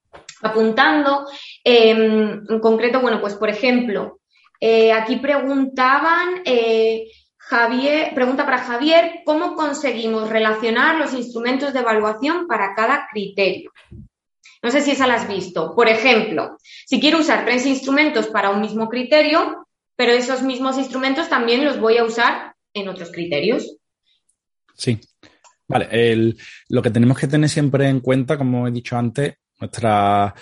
apuntando. 0.42 1.28
Eh, 1.64 1.90
en 1.90 2.60
concreto, 2.62 3.02
bueno, 3.02 3.20
pues 3.20 3.36
por 3.36 3.50
ejemplo, 3.50 4.20
eh, 4.60 4.94
aquí 4.94 5.18
preguntaban, 5.18 6.42
eh, 6.46 7.08
Javier, 7.38 8.14
pregunta 8.14 8.46
para 8.46 8.60
Javier, 8.60 9.22
¿cómo 9.26 9.56
conseguimos 9.56 10.30
relacionar 10.30 10.96
los 10.96 11.14
instrumentos 11.14 11.74
de 11.74 11.80
evaluación 11.80 12.48
para 12.48 12.74
cada 12.74 13.08
criterio? 13.12 13.72
No 14.62 14.72
sé 14.72 14.82
si 14.82 14.92
esa 14.92 15.08
la 15.08 15.16
has 15.16 15.28
visto. 15.28 15.76
Por 15.76 15.88
ejemplo, 15.88 16.58
si 16.86 17.00
quiero 17.00 17.20
usar 17.20 17.46
tres 17.46 17.66
instrumentos 17.66 18.28
para 18.28 18.50
un 18.50 18.62
mismo 18.62 18.90
criterio, 18.90 19.67
pero 19.98 20.14
esos 20.14 20.44
mismos 20.44 20.78
instrumentos 20.78 21.28
también 21.28 21.66
los 21.66 21.80
voy 21.80 21.98
a 21.98 22.06
usar 22.06 22.56
en 22.74 22.88
otros 22.88 23.12
criterios. 23.12 23.76
Sí. 24.76 25.00
Vale, 25.68 25.90
el, 25.92 26.38
lo 26.70 26.82
que 26.82 26.92
tenemos 26.92 27.18
que 27.18 27.28
tener 27.28 27.50
siempre 27.50 27.90
en 27.90 28.00
cuenta, 28.00 28.38
como 28.38 28.68
he 28.68 28.72
dicho 28.72 28.96
antes, 28.96 29.34
nuestra, 29.60 30.34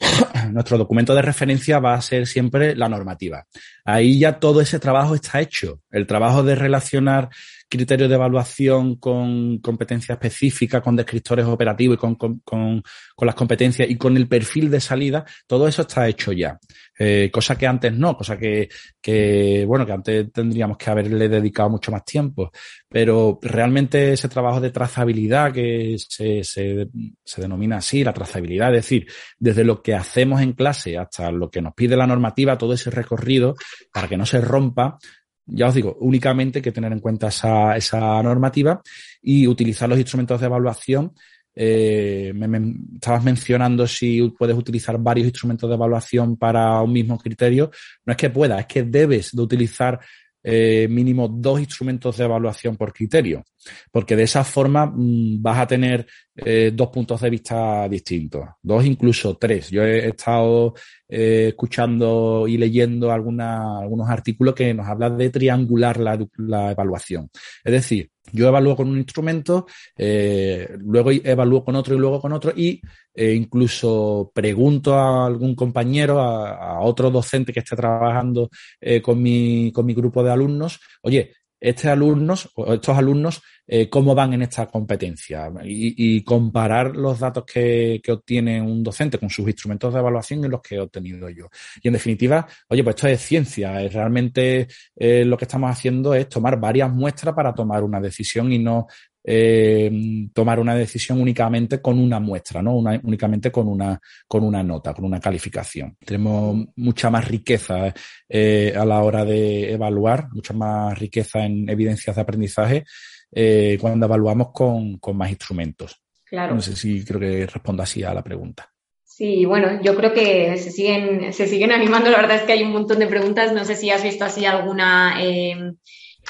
nuestro 0.52 0.78
documento 0.78 1.14
de 1.14 1.20
referencia 1.20 1.78
va 1.78 1.94
a 1.94 2.00
ser 2.00 2.26
siempre 2.26 2.74
la 2.74 2.88
normativa. 2.88 3.44
Ahí 3.84 4.18
ya 4.18 4.38
todo 4.38 4.60
ese 4.60 4.78
trabajo 4.78 5.14
está 5.14 5.40
hecho. 5.40 5.82
El 5.90 6.06
trabajo 6.06 6.42
de 6.42 6.54
relacionar 6.54 7.28
criterios 7.68 8.08
de 8.08 8.14
evaluación 8.14 8.96
con 8.96 9.58
competencia 9.58 10.14
específica, 10.14 10.80
con 10.80 10.96
descriptores 10.96 11.46
operativos 11.46 11.96
y 11.96 11.98
con, 11.98 12.14
con, 12.14 12.40
con, 12.40 12.82
las 13.20 13.34
competencias 13.34 13.88
y 13.90 13.96
con 13.96 14.16
el 14.16 14.28
perfil 14.28 14.70
de 14.70 14.80
salida, 14.80 15.24
todo 15.46 15.66
eso 15.66 15.82
está 15.82 16.08
hecho 16.08 16.32
ya. 16.32 16.58
Eh, 16.98 17.30
cosa 17.32 17.58
que 17.58 17.66
antes 17.66 17.92
no, 17.92 18.16
cosa 18.16 18.38
que, 18.38 18.68
que, 19.00 19.64
bueno, 19.66 19.84
que 19.84 19.92
antes 19.92 20.32
tendríamos 20.32 20.76
que 20.78 20.90
haberle 20.90 21.28
dedicado 21.28 21.70
mucho 21.70 21.90
más 21.90 22.04
tiempo. 22.04 22.50
Pero 22.88 23.38
realmente 23.42 24.12
ese 24.12 24.28
trabajo 24.28 24.60
de 24.60 24.70
trazabilidad 24.70 25.52
que 25.52 25.96
se, 25.98 26.44
se, 26.44 26.88
se 27.24 27.40
denomina 27.40 27.78
así, 27.78 28.04
la 28.04 28.12
trazabilidad, 28.12 28.74
es 28.74 28.82
decir, 28.84 29.06
desde 29.38 29.64
lo 29.64 29.82
que 29.82 29.94
hacemos 29.94 30.40
en 30.40 30.52
clase 30.52 30.96
hasta 30.96 31.30
lo 31.30 31.50
que 31.50 31.60
nos 31.60 31.74
pide 31.74 31.96
la 31.96 32.06
normativa, 32.06 32.56
todo 32.56 32.72
ese 32.72 32.90
recorrido, 32.90 33.54
para 33.92 34.08
que 34.08 34.16
no 34.16 34.24
se 34.24 34.40
rompa, 34.40 34.98
ya 35.46 35.68
os 35.68 35.74
digo, 35.74 35.96
únicamente 36.00 36.60
que 36.60 36.72
tener 36.72 36.92
en 36.92 37.00
cuenta 37.00 37.28
esa, 37.28 37.76
esa 37.76 38.22
normativa 38.22 38.80
y 39.22 39.46
utilizar 39.46 39.88
los 39.88 39.98
instrumentos 39.98 40.40
de 40.40 40.46
evaluación. 40.46 41.12
Eh, 41.58 42.32
me, 42.34 42.74
estabas 42.96 43.24
mencionando 43.24 43.86
si 43.86 44.28
puedes 44.36 44.56
utilizar 44.56 44.98
varios 44.98 45.28
instrumentos 45.28 45.70
de 45.70 45.74
evaluación 45.74 46.36
para 46.36 46.82
un 46.82 46.92
mismo 46.92 47.16
criterio. 47.18 47.70
No 48.04 48.12
es 48.12 48.16
que 48.16 48.30
puedas, 48.30 48.60
es 48.60 48.66
que 48.66 48.82
debes 48.82 49.34
de 49.34 49.42
utilizar 49.42 50.00
eh, 50.48 50.86
mínimo 50.88 51.26
dos 51.26 51.58
instrumentos 51.58 52.16
de 52.16 52.24
evaluación 52.24 52.76
por 52.76 52.92
criterio, 52.92 53.42
porque 53.90 54.14
de 54.14 54.22
esa 54.22 54.44
forma 54.44 54.86
mm, 54.86 55.42
vas 55.42 55.58
a 55.58 55.66
tener 55.66 56.06
eh, 56.36 56.70
dos 56.72 56.88
puntos 56.90 57.20
de 57.20 57.30
vista 57.30 57.88
distintos, 57.88 58.44
dos 58.62 58.84
incluso 58.84 59.36
tres. 59.36 59.70
Yo 59.70 59.82
he 59.82 60.06
estado 60.10 60.74
eh, 61.08 61.46
escuchando 61.48 62.46
y 62.46 62.58
leyendo 62.58 63.10
alguna, 63.10 63.80
algunos 63.80 64.08
artículos 64.08 64.54
que 64.54 64.72
nos 64.72 64.86
hablan 64.86 65.18
de 65.18 65.30
triangular 65.30 65.98
la, 65.98 66.16
la 66.36 66.70
evaluación. 66.70 67.28
Es 67.64 67.72
decir, 67.72 68.12
yo 68.32 68.48
evalúo 68.48 68.76
con 68.76 68.88
un 68.88 68.98
instrumento, 68.98 69.66
eh, 69.96 70.68
luego 70.78 71.10
evalúo 71.10 71.64
con 71.64 71.76
otro 71.76 71.94
y 71.94 71.98
luego 71.98 72.20
con 72.20 72.32
otro 72.32 72.52
y 72.54 72.80
eh, 73.14 73.32
incluso 73.34 74.30
pregunto 74.34 74.94
a 74.94 75.26
algún 75.26 75.54
compañero, 75.54 76.20
a, 76.20 76.80
otro 76.80 77.10
docente 77.10 77.52
que 77.52 77.60
esté 77.60 77.76
trabajando 77.76 78.50
eh, 78.80 79.00
con, 79.00 79.22
mi, 79.22 79.72
con 79.72 79.86
mi 79.86 79.94
grupo 79.94 80.22
de 80.22 80.30
alumnos, 80.30 80.80
oye, 81.02 81.32
estos 81.58 81.86
alumnos, 81.86 82.50
estos 82.68 82.96
alumnos, 82.96 83.42
eh, 83.68 83.88
cómo 83.88 84.14
van 84.14 84.32
en 84.32 84.42
esta 84.42 84.66
competencia 84.66 85.50
y, 85.64 86.16
y 86.16 86.22
comparar 86.22 86.94
los 86.94 87.18
datos 87.18 87.44
que, 87.44 88.00
obtiene 88.08 88.62
un 88.62 88.84
docente 88.84 89.18
con 89.18 89.28
sus 89.28 89.46
instrumentos 89.48 89.92
de 89.92 89.98
evaluación 89.98 90.44
y 90.44 90.48
los 90.48 90.60
que 90.62 90.76
he 90.76 90.80
obtenido 90.80 91.28
yo. 91.30 91.48
Y 91.82 91.88
en 91.88 91.94
definitiva, 91.94 92.46
oye, 92.68 92.84
pues 92.84 92.94
esto 92.94 93.08
es 93.08 93.20
ciencia. 93.20 93.82
Es 93.82 93.92
realmente 93.92 94.68
eh, 94.94 95.24
lo 95.24 95.36
que 95.36 95.46
estamos 95.46 95.70
haciendo 95.70 96.14
es 96.14 96.28
tomar 96.28 96.60
varias 96.60 96.92
muestras 96.92 97.34
para 97.34 97.52
tomar 97.52 97.82
una 97.82 98.00
decisión 98.00 98.52
y 98.52 98.60
no 98.60 98.86
eh, 99.24 99.90
tomar 100.32 100.60
una 100.60 100.76
decisión 100.76 101.20
únicamente 101.20 101.82
con 101.82 101.98
una 101.98 102.20
muestra, 102.20 102.62
¿no? 102.62 102.76
Una, 102.76 103.00
únicamente 103.02 103.50
con 103.50 103.66
una, 103.66 104.00
con 104.28 104.44
una 104.44 104.62
nota, 104.62 104.94
con 104.94 105.04
una 105.04 105.18
calificación. 105.18 105.96
Tenemos 106.04 106.66
mucha 106.76 107.10
más 107.10 107.26
riqueza 107.26 107.86
a 107.86 108.84
la 108.84 109.02
hora 109.02 109.24
de 109.24 109.72
evaluar, 109.72 110.28
mucha 110.32 110.54
más 110.54 110.96
riqueza 110.96 111.44
en 111.44 111.68
evidencias 111.68 112.14
de 112.14 112.22
aprendizaje 112.22 112.84
eh, 113.32 113.78
cuando 113.80 114.06
evaluamos 114.06 114.52
con, 114.52 114.98
con 114.98 115.16
más 115.16 115.30
instrumentos. 115.30 116.00
Claro. 116.24 116.54
No 116.54 116.60
sé 116.60 116.74
si 116.74 117.04
creo 117.04 117.20
que 117.20 117.46
respondo 117.46 117.82
así 117.82 118.02
a 118.02 118.12
la 118.12 118.22
pregunta. 118.22 118.70
Sí, 119.04 119.44
bueno, 119.46 119.80
yo 119.82 119.96
creo 119.96 120.12
que 120.12 120.58
se 120.58 120.70
siguen, 120.70 121.32
se 121.32 121.46
siguen 121.46 121.72
animando. 121.72 122.10
La 122.10 122.18
verdad 122.18 122.36
es 122.36 122.42
que 122.42 122.52
hay 122.52 122.62
un 122.62 122.72
montón 122.72 122.98
de 122.98 123.06
preguntas. 123.06 123.52
No 123.52 123.64
sé 123.64 123.74
si 123.74 123.90
has 123.90 124.02
visto 124.02 124.24
así 124.24 124.44
alguna 124.44 125.16
eh, 125.22 125.72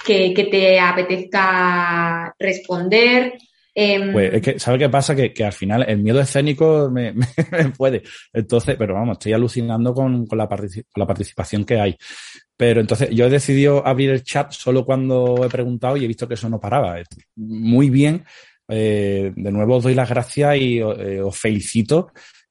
que, 0.05 0.33
que 0.33 0.45
te 0.45 0.79
apetezca 0.79 2.35
responder. 2.39 3.39
Eh, 3.79 4.11
Pues 4.11 4.33
es 4.33 4.43
que, 4.43 4.59
¿sabes 4.59 4.81
qué 4.81 4.89
pasa? 4.89 5.15
Que, 5.15 5.35
que 5.35 5.45
al 5.45 5.53
final 5.53 5.85
el 5.87 5.99
miedo 5.99 6.19
escénico 6.19 6.91
me, 6.91 7.13
puede. 7.77 8.03
Entonces, 8.33 8.75
pero 8.79 8.95
vamos, 8.95 9.19
estoy 9.19 9.35
alucinando 9.35 9.93
con, 9.93 10.27
con, 10.27 10.39
la 10.39 10.49
la 10.95 11.07
participación 11.07 11.65
que 11.65 11.79
hay. 11.79 11.97
Pero 12.57 12.81
entonces 12.81 13.11
yo 13.11 13.27
he 13.27 13.31
decidido 13.31 13.87
abrir 13.87 14.11
el 14.11 14.23
chat 14.23 14.51
solo 14.53 14.87
cuando 14.87 15.45
he 15.45 15.49
preguntado 15.51 15.99
y 15.99 16.05
he 16.05 16.09
visto 16.09 16.27
que 16.27 16.35
eso 16.35 16.49
no 16.49 16.59
paraba. 16.59 16.97
Muy 17.37 17.91
bien. 17.91 18.25
Eh, 18.69 19.33
de 19.37 19.53
nuevo 19.53 19.77
os 19.77 19.85
doy 19.85 19.95
las 19.95 20.09
gracias 20.09 20.57
y 20.57 20.79
eh, 20.79 21.21
os 21.21 21.39
felicito 21.39 22.09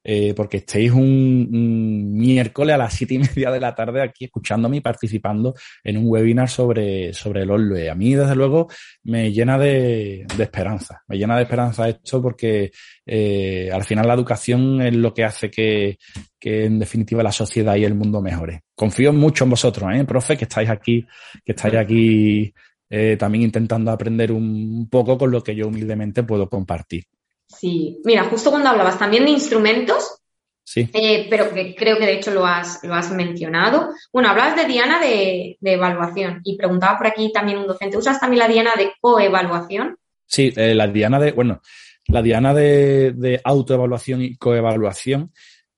eh, 0.08 0.36
porque 0.36 0.58
estéis 0.58 0.92
un, 0.92 2.14
miércoles 2.16 2.76
a 2.76 2.78
las 2.78 2.94
siete 2.94 3.16
y 3.16 3.18
media 3.20 3.50
de 3.50 3.60
la 3.60 3.74
tarde 3.74 4.04
aquí 4.04 4.26
escuchándome 4.26 4.78
y 4.78 4.82
participando 4.82 5.56
en 5.84 5.98
un 5.98 6.06
webinar 6.08 6.48
sobre, 6.48 7.12
sobre 7.12 7.42
el 7.42 7.50
OLUE. 7.50 7.90
A 7.90 7.96
mí, 7.96 8.14
desde 8.14 8.36
luego, 8.36 8.68
me 9.04 9.32
llena 9.32 9.58
de, 9.58 10.28
de 10.38 10.44
esperanza. 10.44 11.02
Me 11.08 11.18
llena 11.18 11.38
de 11.38 11.44
esperanza 11.44 11.90
esto 11.90 12.22
porque 12.22 12.72
eh, 13.04 13.70
al 13.74 13.84
final 13.84 14.08
la 14.08 14.14
educación 14.14 14.80
es 14.82 14.96
lo 14.96 15.12
que 15.12 15.24
hace 15.24 15.50
que, 15.50 15.98
que, 16.40 16.66
en 16.66 16.78
definitiva, 16.78 17.24
la 17.24 17.32
sociedad 17.32 17.76
y 17.76 17.84
el 17.84 17.96
mundo 17.96 18.22
mejore. 18.22 18.62
Confío 18.76 19.12
mucho 19.12 19.46
en 19.46 19.50
vosotros, 19.50 19.90
¿eh, 19.92 20.06
profe, 20.06 20.38
que 20.38 20.46
estáis 20.46 20.70
aquí, 20.70 21.04
que 21.44 21.54
estáis 21.54 21.76
aquí 21.76 22.54
eh, 22.90 23.18
también 23.18 23.46
intentando 23.46 23.90
aprender 23.90 24.32
un 24.32 24.88
poco 24.90 25.18
con 25.18 25.32
lo 25.32 25.42
que 25.42 25.56
yo 25.56 25.68
humildemente 25.68 26.22
puedo 26.22 26.48
compartir. 26.48 27.06
Sí, 27.48 28.02
mira, 28.04 28.24
justo 28.26 28.50
cuando 28.50 28.70
hablabas 28.70 28.98
también 28.98 29.26
de 29.26 29.32
instrumentos, 29.32 30.22
sí. 30.64 30.90
Eh, 30.94 31.28
pero 31.30 31.54
que 31.54 31.76
creo 31.76 31.98
que 31.98 32.06
de 32.06 32.14
hecho 32.14 32.32
lo 32.32 32.46
has, 32.46 32.84
lo 32.84 32.94
has 32.94 33.12
mencionado. 33.12 33.90
Bueno, 34.12 34.30
hablabas 34.30 34.56
de 34.56 34.66
Diana 34.66 35.00
de, 35.00 35.58
de, 35.60 35.74
evaluación 35.74 36.42
y 36.44 36.58
preguntaba 36.58 36.98
por 36.98 37.08
aquí 37.08 37.32
también 37.32 37.60
un 37.60 37.68
docente, 37.68 37.98
¿usas 37.98 38.20
también 38.20 38.40
la 38.40 38.48
Diana 38.48 38.72
de 38.76 38.94
coevaluación? 39.00 39.98
Sí, 40.26 40.52
eh, 40.56 40.74
la 40.74 40.88
Diana 40.88 41.20
de, 41.20 41.32
bueno, 41.32 41.62
la 42.08 42.22
Diana 42.22 42.54
de, 42.54 43.14
de 43.14 43.40
autoevaluación 43.44 44.22
y 44.22 44.36
coevaluación 44.36 45.32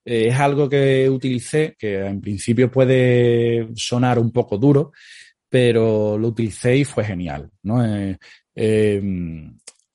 eh, 0.08 0.30
es 0.30 0.40
algo 0.40 0.70
que 0.70 1.10
utilicé, 1.10 1.76
que 1.78 2.06
en 2.06 2.22
principio 2.22 2.72
puede 2.72 3.68
sonar 3.76 4.18
un 4.18 4.32
poco 4.32 4.58
duro, 4.58 4.94
pero 5.50 6.18
lo 6.18 6.30
utilicé 6.30 6.78
y 6.78 6.86
fue 6.86 7.04
genial, 7.04 7.50
¿no? 7.64 7.86
Eh, 7.86 8.18
eh, 8.56 9.02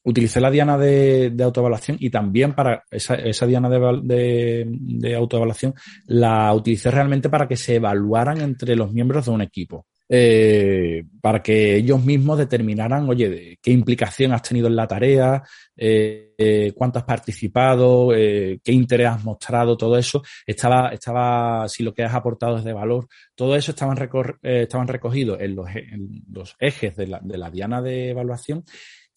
utilicé 0.05 0.41
la 0.41 0.51
diana 0.51 0.77
de, 0.79 1.35
autoevaluación 1.43 1.97
y 2.01 2.11
también 2.11 2.55
para 2.55 2.85
esa, 2.91 3.15
esa 3.15 3.47
diana 3.47 3.69
de, 3.69 5.15
autoevaluación 5.17 5.75
la 6.07 6.53
utilicé 6.55 6.91
realmente 6.91 7.29
para 7.29 7.47
que 7.47 7.57
se 7.57 7.77
evaluaran 7.77 8.41
entre 8.41 8.77
los 8.77 8.93
miembros 8.93 9.27
de 9.27 9.31
un 9.31 9.43
equipo. 9.43 9.87
Eh, 10.15 11.05
para 11.23 11.43
que 11.43 11.77
ellos 11.77 12.05
mismos 12.05 12.37
determinaran, 12.37 13.09
oye, 13.09 13.59
qué 13.63 13.71
implicación 13.71 14.33
has 14.33 14.43
tenido 14.43 14.67
en 14.67 14.77
la 14.77 14.87
tarea, 14.87 15.43
eh, 15.75 16.35
eh, 16.37 16.73
cuánto 16.77 16.99
has 16.99 17.07
participado, 17.07 18.11
qué 18.11 18.61
interés 18.73 19.09
has 19.09 19.25
mostrado, 19.25 19.75
todo 19.75 19.97
eso. 19.97 20.23
Estaba, 20.47 20.91
estaba, 20.91 21.67
si 21.67 21.83
lo 21.83 21.95
que 21.95 22.03
has 22.03 22.13
aportado 22.13 22.59
es 22.59 22.65
de 22.65 22.75
valor, 22.75 23.09
todo 23.35 23.57
eso 23.57 23.71
estaban, 23.71 23.97
recor 23.97 24.39
estaban 24.43 24.87
recogidos 24.87 25.41
en 25.41 25.55
los, 25.55 25.69
en 25.75 26.23
los 26.31 26.57
ejes 26.61 26.95
de 26.95 27.07
la 27.07 27.51
diana 27.51 27.81
de 27.81 28.11
evaluación 28.11 28.65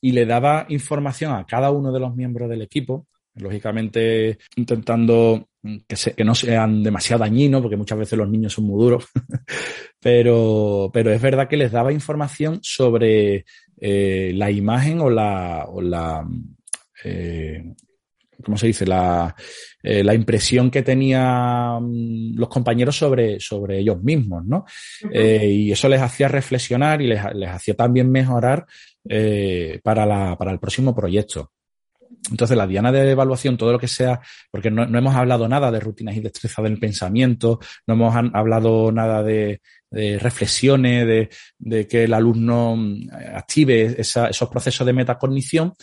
y 0.06 0.12
le 0.12 0.28
daba 0.28 0.68
información 0.70 1.34
a 1.34 1.48
cada 1.48 1.72
uno 1.72 1.92
de 1.92 2.00
los 2.00 2.16
miembros 2.16 2.48
del 2.48 2.62
equipo, 2.62 3.08
lógicamente 3.34 4.38
intentando 4.56 5.50
que, 5.88 5.96
se, 5.96 6.14
que 6.14 6.24
no 6.24 6.36
sean 6.36 6.84
demasiado 6.84 7.22
dañinos, 7.22 7.64
porque 7.64 7.76
muchas 7.76 7.98
veces 7.98 8.16
los 8.20 8.30
niños 8.30 8.54
son 8.54 8.66
muy 8.66 8.80
duros, 8.84 9.08
pero, 10.00 10.92
pero 10.94 11.12
es 11.12 11.20
verdad 11.20 11.48
que 11.48 11.58
les 11.58 11.72
daba 11.72 11.92
información 11.92 12.60
sobre 12.62 13.46
eh, 13.82 14.32
la 14.36 14.52
imagen 14.52 15.02
o 15.02 15.10
la, 15.10 15.66
o 15.70 15.82
la 15.82 16.24
eh, 17.04 17.64
¿cómo 18.44 18.58
se 18.60 18.68
dice? 18.68 18.86
La, 18.86 19.36
eh, 19.82 20.04
la 20.04 20.14
impresión 20.14 20.70
que 20.70 20.84
tenían 20.84 22.36
los 22.36 22.48
compañeros 22.48 22.96
sobre, 22.96 23.40
sobre 23.40 23.80
ellos 23.80 24.04
mismos, 24.04 24.46
¿no? 24.46 24.66
Uh 25.04 25.08
-huh. 25.08 25.12
eh, 25.14 25.48
y 25.48 25.72
eso 25.72 25.90
les 25.90 26.02
hacía 26.02 26.28
reflexionar 26.28 27.02
y 27.02 27.08
les, 27.08 27.22
les 27.34 27.50
hacía 27.50 27.74
también 27.74 28.12
mejorar 28.12 28.68
eh, 29.08 29.80
para, 29.84 30.06
la, 30.06 30.36
para 30.38 30.52
el 30.52 30.60
próximo 30.60 30.96
proyecto. 30.96 31.52
Entonces, 32.32 32.58
la 32.58 32.68
diana 32.68 32.92
de 32.92 33.12
evaluación, 33.12 33.58
todo 33.58 33.72
lo 33.72 33.80
que 33.80 33.88
sea, 33.88 34.20
porque 34.50 34.72
no, 34.72 34.86
no 34.86 34.98
hemos 34.98 35.16
hablado 35.16 35.48
nada 35.48 35.72
de 35.72 35.80
rutinas 35.80 36.16
y 36.16 36.22
destreza 36.22 36.62
del 36.62 36.80
pensamiento, 36.80 37.60
no 37.86 37.94
hemos 37.94 38.16
hablado 38.34 38.92
nada 38.92 39.22
de, 39.22 39.62
de 39.92 40.18
reflexiones, 40.18 41.06
de, 41.06 41.30
de, 41.58 41.88
que 41.88 42.06
el 42.06 42.14
alumno 42.14 42.78
active 43.34 43.96
esa, 43.98 44.28
esos 44.28 44.50
procesos 44.50 44.86
de 44.86 44.94
metacognición, 44.94 45.74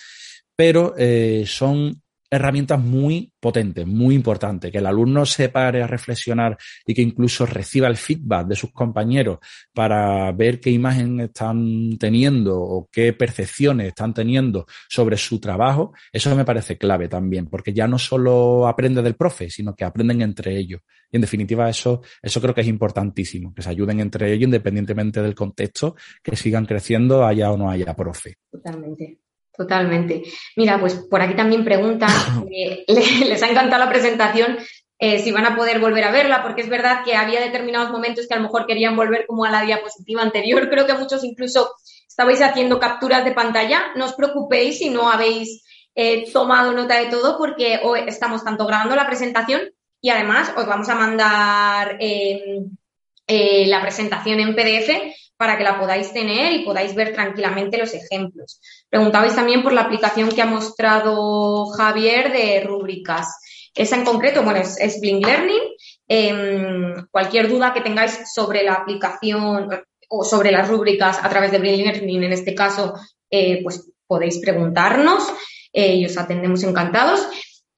pero 0.56 0.94
eh, 0.96 1.44
son 1.46 2.02
herramientas 2.32 2.80
muy 2.80 3.30
potentes, 3.38 3.86
muy 3.86 4.14
importantes, 4.14 4.72
que 4.72 4.78
el 4.78 4.86
alumno 4.86 5.26
se 5.26 5.50
pare 5.50 5.82
a 5.82 5.86
reflexionar 5.86 6.56
y 6.86 6.94
que 6.94 7.02
incluso 7.02 7.44
reciba 7.44 7.88
el 7.88 7.98
feedback 7.98 8.46
de 8.46 8.56
sus 8.56 8.72
compañeros 8.72 9.38
para 9.74 10.32
ver 10.32 10.58
qué 10.58 10.70
imagen 10.70 11.20
están 11.20 11.98
teniendo 11.98 12.58
o 12.58 12.88
qué 12.90 13.12
percepciones 13.12 13.88
están 13.88 14.14
teniendo 14.14 14.64
sobre 14.88 15.18
su 15.18 15.38
trabajo, 15.40 15.92
eso 16.10 16.34
me 16.34 16.46
parece 16.46 16.78
clave 16.78 17.06
también, 17.06 17.48
porque 17.48 17.74
ya 17.74 17.86
no 17.86 17.98
solo 17.98 18.66
aprende 18.66 19.02
del 19.02 19.14
profe, 19.14 19.50
sino 19.50 19.74
que 19.74 19.84
aprenden 19.84 20.22
entre 20.22 20.56
ellos. 20.56 20.80
Y 21.10 21.16
en 21.16 21.20
definitiva, 21.20 21.68
eso, 21.68 22.00
eso 22.22 22.40
creo 22.40 22.54
que 22.54 22.62
es 22.62 22.68
importantísimo, 22.68 23.52
que 23.54 23.60
se 23.60 23.68
ayuden 23.68 24.00
entre 24.00 24.32
ellos 24.32 24.44
independientemente 24.44 25.20
del 25.20 25.34
contexto, 25.34 25.96
que 26.22 26.34
sigan 26.34 26.64
creciendo, 26.64 27.26
haya 27.26 27.50
o 27.50 27.58
no 27.58 27.70
haya 27.70 27.94
profe. 27.94 28.36
Totalmente. 28.50 29.18
Totalmente. 29.56 30.22
Mira, 30.56 30.80
pues 30.80 30.94
por 30.94 31.20
aquí 31.20 31.34
también 31.34 31.64
preguntan, 31.64 32.10
eh, 32.50 32.84
les 32.86 33.42
ha 33.42 33.48
encantado 33.48 33.84
la 33.84 33.90
presentación, 33.90 34.58
eh, 34.98 35.18
si 35.18 35.32
van 35.32 35.46
a 35.46 35.56
poder 35.56 35.80
volver 35.80 36.04
a 36.04 36.12
verla, 36.12 36.42
porque 36.42 36.62
es 36.62 36.68
verdad 36.68 37.04
que 37.04 37.16
había 37.16 37.40
determinados 37.40 37.90
momentos 37.90 38.26
que 38.26 38.34
a 38.34 38.36
lo 38.38 38.44
mejor 38.44 38.66
querían 38.66 38.96
volver 38.96 39.26
como 39.26 39.44
a 39.44 39.50
la 39.50 39.62
diapositiva 39.62 40.22
anterior. 40.22 40.70
Creo 40.70 40.86
que 40.86 40.94
muchos 40.94 41.24
incluso 41.24 41.74
estabais 42.08 42.40
haciendo 42.40 42.78
capturas 42.78 43.24
de 43.24 43.32
pantalla. 43.32 43.92
No 43.96 44.06
os 44.06 44.14
preocupéis 44.14 44.78
si 44.78 44.90
no 44.90 45.10
habéis 45.10 45.64
eh, 45.94 46.30
tomado 46.32 46.72
nota 46.72 46.98
de 46.98 47.06
todo, 47.06 47.36
porque 47.36 47.80
hoy 47.82 48.00
estamos 48.06 48.44
tanto 48.44 48.64
grabando 48.66 48.94
la 48.94 49.06
presentación 49.06 49.62
y 50.00 50.10
además 50.10 50.52
os 50.56 50.66
vamos 50.66 50.88
a 50.88 50.94
mandar 50.94 51.98
la 53.28 53.82
presentación 53.82 54.40
en 54.40 54.54
PDF 54.54 54.90
para 55.36 55.58
que 55.58 55.64
la 55.64 55.78
podáis 55.78 56.12
tener 56.12 56.52
y 56.52 56.64
podáis 56.64 56.94
ver 56.94 57.12
tranquilamente 57.12 57.76
los 57.76 57.92
ejemplos. 57.94 58.60
Preguntabais 58.92 59.34
también 59.34 59.62
por 59.62 59.72
la 59.72 59.80
aplicación 59.80 60.28
que 60.28 60.42
ha 60.42 60.46
mostrado 60.46 61.64
Javier 61.68 62.30
de 62.30 62.60
rúbricas. 62.60 63.40
Esa 63.74 63.96
en 63.96 64.04
concreto, 64.04 64.42
bueno, 64.42 64.60
es, 64.60 65.00
Blink 65.00 65.24
Learning. 65.24 65.62
Em, 66.06 67.06
cualquier 67.10 67.48
duda 67.48 67.72
que 67.72 67.80
tengáis 67.80 68.20
sobre 68.34 68.62
la 68.62 68.74
aplicación 68.74 69.70
o 70.10 70.24
sobre 70.24 70.52
las 70.52 70.68
rúbricas 70.68 71.18
a 71.22 71.28
través 71.30 71.52
de 71.52 71.58
Blink 71.58 71.86
Learning, 71.86 72.24
en 72.24 72.34
este 72.34 72.54
caso, 72.54 72.92
eh, 73.30 73.62
pues 73.62 73.90
podéis 74.06 74.38
preguntarnos 74.40 75.26
eh, 75.72 75.94
y 75.94 76.04
os 76.04 76.18
atendemos 76.18 76.62
encantados. 76.62 77.26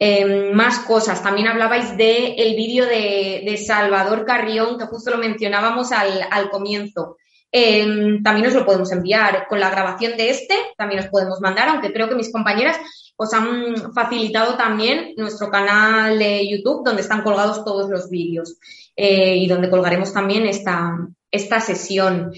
Em, 0.01 0.53
más 0.53 0.81
cosas. 0.81 1.23
También 1.23 1.47
hablabais 1.47 1.97
del 1.97 2.35
el 2.37 2.57
vídeo 2.57 2.87
de, 2.87 3.57
Salvador 3.65 4.25
Carrión, 4.25 4.79
que 4.79 4.87
justo 4.87 5.12
lo 5.12 5.19
mencionábamos 5.19 5.93
al, 5.93 6.27
al 6.29 6.51
comienzo. 6.51 7.19
Em, 7.57 8.21
también 8.21 8.49
os 8.49 8.55
lo 8.55 8.67
podemos 8.67 8.91
enviar. 8.91 9.47
Con 9.47 9.61
la 9.61 9.71
grabación 9.71 10.17
de 10.17 10.31
este 10.31 10.57
también 10.77 10.99
os 10.99 11.07
podemos 11.07 11.41
mandar, 11.41 11.69
aunque 11.69 11.93
creo 11.93 12.09
que 12.09 12.17
mis 12.17 12.33
compañeras 12.33 12.77
os 13.15 13.33
han 13.33 13.93
facilitado 13.95 14.57
también 14.57 15.15
nuestro 15.17 15.51
canal 15.51 16.19
de 16.19 16.49
YouTube 16.49 16.85
donde 16.85 17.03
están 17.03 17.23
colgados 17.23 17.65
todos 17.65 17.89
los 17.89 18.11
vídeos 18.11 18.59
eh, 18.97 19.37
y 19.37 19.47
donde 19.47 19.71
colgaremos 19.71 20.13
también 20.13 20.47
esta, 20.47 20.99
esta 21.31 21.61
sesión. 21.61 22.33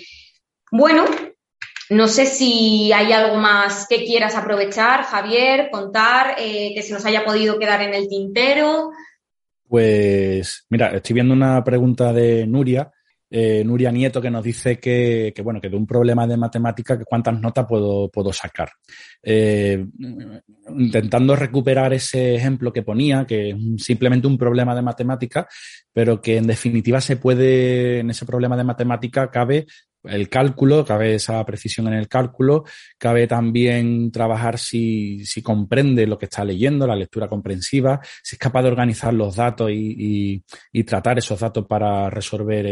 Bueno, 0.70 1.06
no 1.88 2.08
sé 2.08 2.26
si 2.26 2.92
hay 2.92 3.10
algo 3.14 3.36
más 3.36 3.86
que 3.88 4.04
quieras 4.04 4.34
aprovechar, 4.34 5.04
Javier, 5.04 5.70
contar, 5.70 6.34
eh, 6.36 6.72
que 6.74 6.82
se 6.82 6.92
nos 6.92 7.06
haya 7.06 7.24
podido 7.24 7.58
quedar 7.58 7.80
en 7.80 7.94
el 7.94 8.06
tintero. 8.06 8.90
Pues 9.66 10.66
mira, 10.68 10.88
estoy 10.88 11.14
viendo 11.14 11.32
una 11.32 11.64
pregunta 11.64 12.12
de 12.12 12.46
Nuria 12.46 12.92
eh, 13.38 13.62
Nuria 13.62 13.92
Nieto 13.92 14.22
que 14.22 14.30
nos 14.30 14.42
dice 14.42 14.78
que, 14.78 15.34
bueno, 15.44 15.60
que 15.60 15.68
de 15.68 15.76
un 15.76 15.86
problema 15.86 16.26
de 16.26 16.38
matemática, 16.38 16.98
cuántas 17.04 17.38
notas 17.38 17.66
puedo, 17.68 18.08
puedo 18.08 18.32
sacar. 18.32 18.70
Eh, 19.22 19.84
intentando 20.74 21.36
recuperar 21.36 21.92
ese 21.92 22.34
ejemplo 22.34 22.72
que 22.72 22.82
ponía, 22.82 23.26
que 23.26 23.50
es 23.50 23.56
simplemente 23.76 24.26
un 24.26 24.38
problema 24.38 24.74
de 24.74 24.80
matemática, 24.80 25.46
pero 25.92 26.18
que 26.22 26.38
en 26.38 26.46
definitiva 26.46 26.98
se 27.02 27.18
puede, 27.18 27.98
en 27.98 28.08
ese 28.08 28.24
problema 28.24 28.56
de 28.56 28.64
matemática 28.64 29.30
cabe 29.30 29.66
el 30.08 30.28
cálculo, 30.28 30.84
cabe 30.84 31.14
esa 31.14 31.44
precisión 31.44 31.88
en 31.88 31.94
el 31.94 32.08
cálculo, 32.08 32.64
cabe 32.98 33.26
también 33.26 34.10
trabajar 34.10 34.58
si, 34.58 35.24
si 35.24 35.42
comprende 35.42 36.06
lo 36.06 36.18
que 36.18 36.26
está 36.26 36.44
leyendo, 36.44 36.86
la 36.86 36.96
lectura 36.96 37.28
comprensiva, 37.28 38.00
si 38.22 38.36
es 38.36 38.40
capaz 38.40 38.62
de 38.62 38.68
organizar 38.68 39.12
los 39.12 39.36
datos 39.36 39.70
y, 39.70 40.42
y, 40.72 40.84
tratar 40.84 41.18
esos 41.18 41.40
datos 41.40 41.66
para 41.66 42.08
resolver 42.10 42.66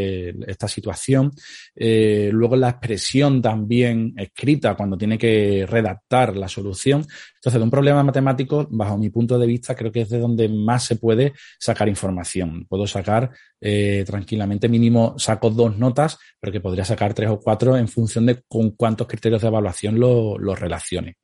esta 0.47 0.69
situación. 0.69 1.33
Eh, 1.75 2.31
luego 2.33 2.57
la 2.57 2.71
expresión 2.71 3.43
también 3.43 4.15
escrita 4.17 4.75
cuando 4.75 4.97
tiene 4.97 5.19
que 5.19 5.67
redactar 5.69 6.37
la 6.37 6.49
solución. 6.49 7.05
Entonces, 7.45 7.61
de 7.61 7.65
un 7.65 7.71
problema 7.71 8.03
matemático, 8.03 8.67
bajo 8.71 8.97
mi 8.97 9.11
punto 9.11 9.39
de 9.39 9.47
vista, 9.47 9.75
creo 9.75 9.93
que 9.93 10.01
es 10.01 10.09
de 10.09 10.19
donde 10.19 10.49
más 10.49 10.85
se 10.85 10.97
puede 10.97 11.35
sacar 11.59 11.91
información. 11.91 12.65
Puedo 12.67 12.87
sacar 12.87 13.33
eh, 13.61 14.03
tranquilamente, 14.07 14.67
mínimo 14.67 15.15
saco 15.19 15.51
dos 15.51 15.77
notas, 15.77 16.19
pero 16.41 16.51
que 16.51 16.63
podría 16.63 16.87
sacar 16.87 17.13
tres 17.13 17.29
o 17.29 17.39
cuatro 17.39 17.77
en 17.77 17.87
función 17.87 18.25
de 18.25 18.43
con 18.49 18.71
cuántos 18.71 19.07
criterios 19.07 19.43
de 19.43 19.49
evaluación 19.49 20.01
lo, 20.01 20.39
lo 20.39 20.55
relacione. 20.55 21.19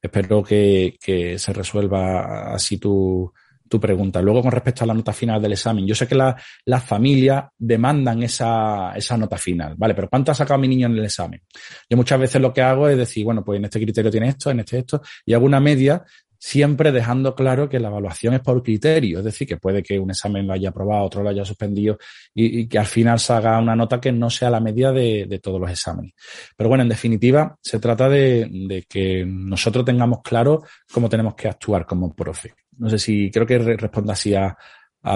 Espero 0.00 0.42
que, 0.42 0.96
que 0.98 1.38
se 1.38 1.52
resuelva 1.52 2.54
así 2.54 2.78
tu, 2.78 3.30
tu 3.70 3.78
pregunta. 3.78 4.20
Luego, 4.20 4.42
con 4.42 4.50
respecto 4.50 4.82
a 4.82 4.86
la 4.88 4.94
nota 4.94 5.12
final 5.12 5.40
del 5.40 5.52
examen, 5.52 5.86
yo 5.86 5.94
sé 5.94 6.08
que 6.08 6.16
las 6.16 6.34
la 6.66 6.80
familias 6.80 7.44
demandan 7.56 8.20
esa, 8.24 8.92
esa 8.96 9.16
nota 9.16 9.38
final, 9.38 9.74
¿vale? 9.78 9.94
Pero 9.94 10.10
¿cuánto 10.10 10.32
ha 10.32 10.34
sacado 10.34 10.58
mi 10.58 10.66
niño 10.66 10.88
en 10.88 10.98
el 10.98 11.04
examen? 11.04 11.40
Yo 11.88 11.96
muchas 11.96 12.18
veces 12.18 12.42
lo 12.42 12.52
que 12.52 12.62
hago 12.62 12.88
es 12.88 12.98
decir, 12.98 13.24
bueno, 13.24 13.44
pues 13.44 13.58
en 13.58 13.66
este 13.66 13.80
criterio 13.80 14.10
tiene 14.10 14.28
esto, 14.28 14.50
en 14.50 14.60
este 14.60 14.78
esto, 14.78 15.00
y 15.24 15.34
hago 15.34 15.46
una 15.46 15.60
media 15.60 16.04
siempre 16.36 16.90
dejando 16.90 17.34
claro 17.34 17.68
que 17.68 17.78
la 17.78 17.88
evaluación 17.88 18.34
es 18.34 18.40
por 18.40 18.62
criterio, 18.62 19.18
es 19.18 19.24
decir, 19.24 19.46
que 19.46 19.58
puede 19.58 19.82
que 19.82 19.98
un 19.98 20.10
examen 20.10 20.46
lo 20.46 20.54
haya 20.54 20.70
aprobado, 20.70 21.04
otro 21.04 21.22
lo 21.22 21.28
haya 21.28 21.44
suspendido 21.44 21.98
y, 22.34 22.66
que 22.66 22.78
al 22.78 22.86
final 22.86 23.20
se 23.20 23.34
haga 23.34 23.58
una 23.58 23.76
nota 23.76 24.00
que 24.00 24.10
no 24.10 24.30
sea 24.30 24.50
la 24.50 24.58
media 24.58 24.90
de, 24.90 25.38
todos 25.40 25.60
los 25.60 25.70
exámenes. 25.70 26.12
Pero 26.56 26.68
bueno, 26.68 26.82
en 26.82 26.88
definitiva, 26.88 27.56
se 27.62 27.78
trata 27.78 28.08
de, 28.08 28.84
que 28.88 29.24
nosotros 29.26 29.84
tengamos 29.84 30.22
claro 30.24 30.64
cómo 30.90 31.08
tenemos 31.08 31.34
que 31.34 31.48
actuar 31.48 31.86
como 31.86 32.12
profe. 32.14 32.54
No 32.80 32.90
sé 32.90 32.98
si 32.98 33.30
creo 33.30 33.46
que 33.46 33.58
responda 33.58 34.14
así 34.14 34.34
a, 34.34 34.56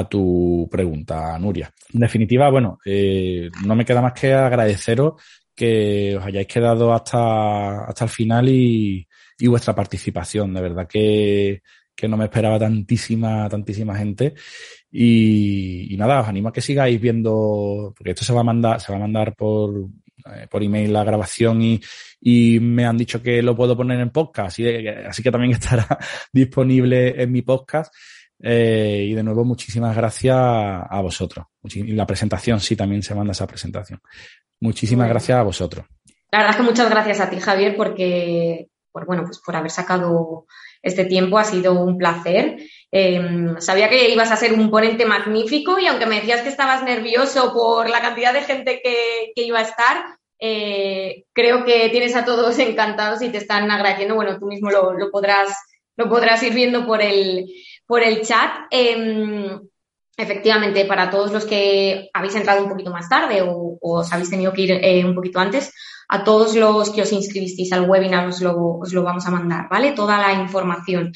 tu 0.08 0.68
pregunta, 0.70 1.38
Nuria. 1.38 1.70
En 1.92 2.00
definitiva, 2.00 2.50
bueno, 2.50 2.78
eh, 2.86 3.50
no 3.66 3.74
me 3.74 3.84
queda 3.84 4.00
más 4.00 4.12
que 4.14 4.32
agradeceros 4.32 5.22
que 5.54 6.16
os 6.16 6.24
hayáis 6.24 6.46
quedado 6.46 6.92
hasta, 6.92 7.84
hasta 7.84 8.04
el 8.04 8.10
final 8.10 8.48
y, 8.48 9.06
y 9.38 9.46
vuestra 9.46 9.74
participación. 9.74 10.54
De 10.54 10.60
verdad 10.62 10.86
que, 10.88 11.62
que 11.94 12.08
no 12.08 12.16
me 12.16 12.24
esperaba 12.24 12.58
tantísima, 12.58 13.48
tantísima 13.48 13.96
gente. 13.96 14.34
Y, 14.90 15.94
nada, 15.98 16.20
os 16.20 16.28
animo 16.28 16.48
a 16.48 16.52
que 16.52 16.60
sigáis 16.60 17.00
viendo, 17.00 17.92
porque 17.96 18.10
esto 18.12 18.24
se 18.24 18.32
va 18.32 18.40
a 18.40 18.44
mandar, 18.44 18.80
se 18.80 18.92
va 18.92 18.96
a 18.96 19.00
mandar 19.00 19.34
por, 19.34 19.88
eh, 20.24 20.46
por 20.50 20.62
email 20.62 20.92
la 20.92 21.04
grabación 21.04 21.62
y, 21.62 21.80
y 22.20 22.58
me 22.60 22.86
han 22.86 22.96
dicho 22.96 23.22
que 23.22 23.42
lo 23.42 23.54
puedo 23.54 23.76
poner 23.76 24.00
en 24.00 24.10
podcast, 24.10 24.58
y, 24.58 24.88
así 24.88 25.22
que 25.22 25.30
también 25.30 25.52
estará 25.60 25.98
disponible 26.32 27.20
en 27.22 27.32
mi 27.32 27.42
podcast. 27.42 27.94
Eh, 28.46 29.06
y 29.08 29.14
de 29.14 29.22
nuevo, 29.22 29.44
muchísimas 29.44 29.96
gracias 29.96 30.36
a 30.36 31.00
vosotros. 31.00 31.46
Y 31.62 31.92
la 31.92 32.06
presentación, 32.06 32.60
sí, 32.60 32.76
también 32.76 33.02
se 33.02 33.14
manda 33.14 33.32
esa 33.32 33.46
presentación. 33.46 34.00
Muchísimas 34.60 35.08
gracias 35.08 35.38
a 35.38 35.42
vosotros. 35.42 35.86
La 36.30 36.38
verdad 36.38 36.50
es 36.50 36.56
que 36.56 36.62
muchas 36.62 36.90
gracias 36.90 37.20
a 37.20 37.30
ti, 37.30 37.40
Javier, 37.40 37.76
porque 37.76 38.68
por, 38.90 39.06
bueno, 39.06 39.24
pues 39.24 39.40
por 39.40 39.56
haber 39.56 39.70
sacado 39.70 40.46
este 40.84 41.04
tiempo. 41.04 41.38
Ha 41.38 41.44
sido 41.44 41.72
un 41.72 41.98
placer. 41.98 42.58
Em, 42.92 43.60
sabía 43.60 43.88
que 43.88 44.10
ibas 44.10 44.30
a 44.30 44.36
ser 44.36 44.52
un 44.52 44.70
ponente 44.70 45.04
magnífico 45.04 45.80
y 45.80 45.86
aunque 45.86 46.06
me 46.06 46.20
decías 46.20 46.42
que 46.42 46.48
estabas 46.48 46.84
nervioso 46.84 47.52
por 47.52 47.90
la 47.90 48.00
cantidad 48.00 48.32
de 48.32 48.42
gente 48.42 48.80
que, 48.84 49.32
iba 49.42 49.58
a 49.58 49.62
estar, 49.62 50.04
eh, 50.38 51.24
creo 51.32 51.64
que 51.64 51.88
tienes 51.88 52.14
a 52.14 52.24
todos 52.24 52.56
encantados 52.60 53.22
y 53.22 53.30
te 53.30 53.38
están 53.38 53.70
agradeciendo. 53.70 54.14
Bueno, 54.14 54.38
tú 54.38 54.46
mismo 54.46 54.70
lo, 54.70 55.10
podrás, 55.10 55.56
lo 55.96 56.08
podrás 56.08 56.42
ir 56.44 56.54
viendo 56.54 56.86
por 56.86 57.02
el, 57.02 57.46
por 57.86 58.02
el 58.02 58.22
chat. 58.22 58.52
Em, 58.70 59.58
efectivamente, 60.16 60.84
para 60.84 61.10
todos 61.10 61.32
los 61.32 61.44
que 61.46 62.10
habéis 62.12 62.36
entrado 62.36 62.62
un 62.62 62.68
poquito 62.68 62.90
más 62.90 63.08
tarde 63.08 63.42
o, 63.42 63.78
os 63.80 64.12
habéis 64.12 64.30
tenido 64.30 64.52
que 64.52 64.62
ir 64.62 64.70
eh, 64.70 65.04
un 65.04 65.14
poquito 65.14 65.40
antes, 65.40 65.72
a 66.08 66.24
todos 66.24 66.54
los 66.54 66.90
que 66.90 67.02
os 67.02 67.12
inscribisteis 67.12 67.72
al 67.72 67.88
webinar 67.88 68.26
os 68.26 68.40
lo, 68.40 68.78
os 68.78 68.92
lo 68.92 69.02
vamos 69.02 69.26
a 69.26 69.30
mandar, 69.30 69.68
¿vale? 69.70 69.92
Toda 69.92 70.18
la 70.18 70.32
información. 70.32 71.12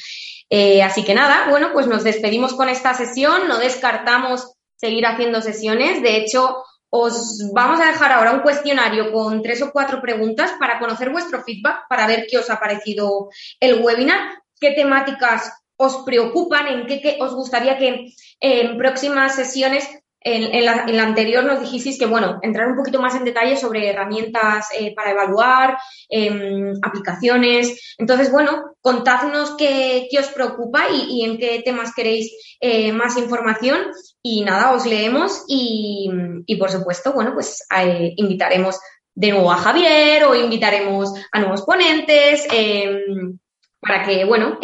Eh, 0.50 0.82
así 0.82 1.04
que 1.04 1.14
nada, 1.14 1.48
bueno, 1.50 1.70
pues 1.72 1.86
nos 1.86 2.04
despedimos 2.04 2.54
con 2.54 2.68
esta 2.68 2.94
sesión, 2.94 3.48
no 3.48 3.58
descartamos 3.58 4.54
seguir 4.76 5.06
haciendo 5.06 5.42
sesiones, 5.42 6.02
de 6.02 6.16
hecho, 6.16 6.62
os 6.90 7.50
vamos 7.52 7.80
a 7.80 7.86
dejar 7.86 8.12
ahora 8.12 8.32
un 8.32 8.40
cuestionario 8.40 9.12
con 9.12 9.42
tres 9.42 9.60
o 9.60 9.70
cuatro 9.72 10.00
preguntas 10.00 10.52
para 10.58 10.78
conocer 10.78 11.10
vuestro 11.10 11.42
feedback, 11.42 11.86
para 11.88 12.06
ver 12.06 12.26
qué 12.30 12.38
os 12.38 12.48
ha 12.48 12.58
parecido 12.58 13.28
el 13.60 13.82
webinar, 13.82 14.42
qué 14.58 14.70
temáticas 14.70 15.52
os 15.76 15.98
preocupan, 16.04 16.66
en 16.66 16.86
qué, 16.86 17.18
os 17.20 17.34
gustaría 17.34 17.78
que 17.78 18.12
en 18.40 18.78
próximas 18.78 19.34
sesiones 19.34 19.88
en, 20.20 20.64
la, 20.64 21.02
anterior 21.02 21.44
nos 21.44 21.60
dijisteis 21.60 21.98
que, 21.98 22.06
bueno, 22.06 22.38
entrar 22.42 22.68
un 22.68 22.76
poquito 22.76 23.00
más 23.00 23.14
en 23.14 23.24
detalle 23.24 23.56
sobre 23.56 23.88
herramientas 23.88 24.68
eh, 24.78 24.94
para 24.94 25.12
evaluar, 25.12 25.78
em, 26.08 26.72
aplicaciones. 26.82 27.94
Entonces, 27.98 28.30
bueno, 28.32 28.74
contadnos 28.80 29.54
qué, 29.56 30.08
os 30.18 30.28
preocupa 30.28 30.86
y, 30.90 31.22
en 31.24 31.38
qué 31.38 31.62
temas 31.64 31.94
queréis 31.94 32.32
eh, 32.60 32.92
más 32.92 33.16
información. 33.16 33.78
Y 34.22 34.42
nada, 34.42 34.72
os 34.72 34.86
leemos 34.86 35.44
y, 35.46 36.10
por 36.58 36.70
supuesto, 36.70 37.12
bueno, 37.12 37.32
pues 37.32 37.64
eh, 37.76 38.12
invitaremos 38.16 38.78
de 39.14 39.30
nuevo 39.30 39.52
a 39.52 39.56
Javier 39.56 40.24
o 40.24 40.34
invitaremos 40.34 41.12
a 41.32 41.40
nuevos 41.40 41.62
ponentes 41.62 42.46
em, 42.52 43.38
para 43.80 44.04
que, 44.04 44.24
bueno, 44.24 44.58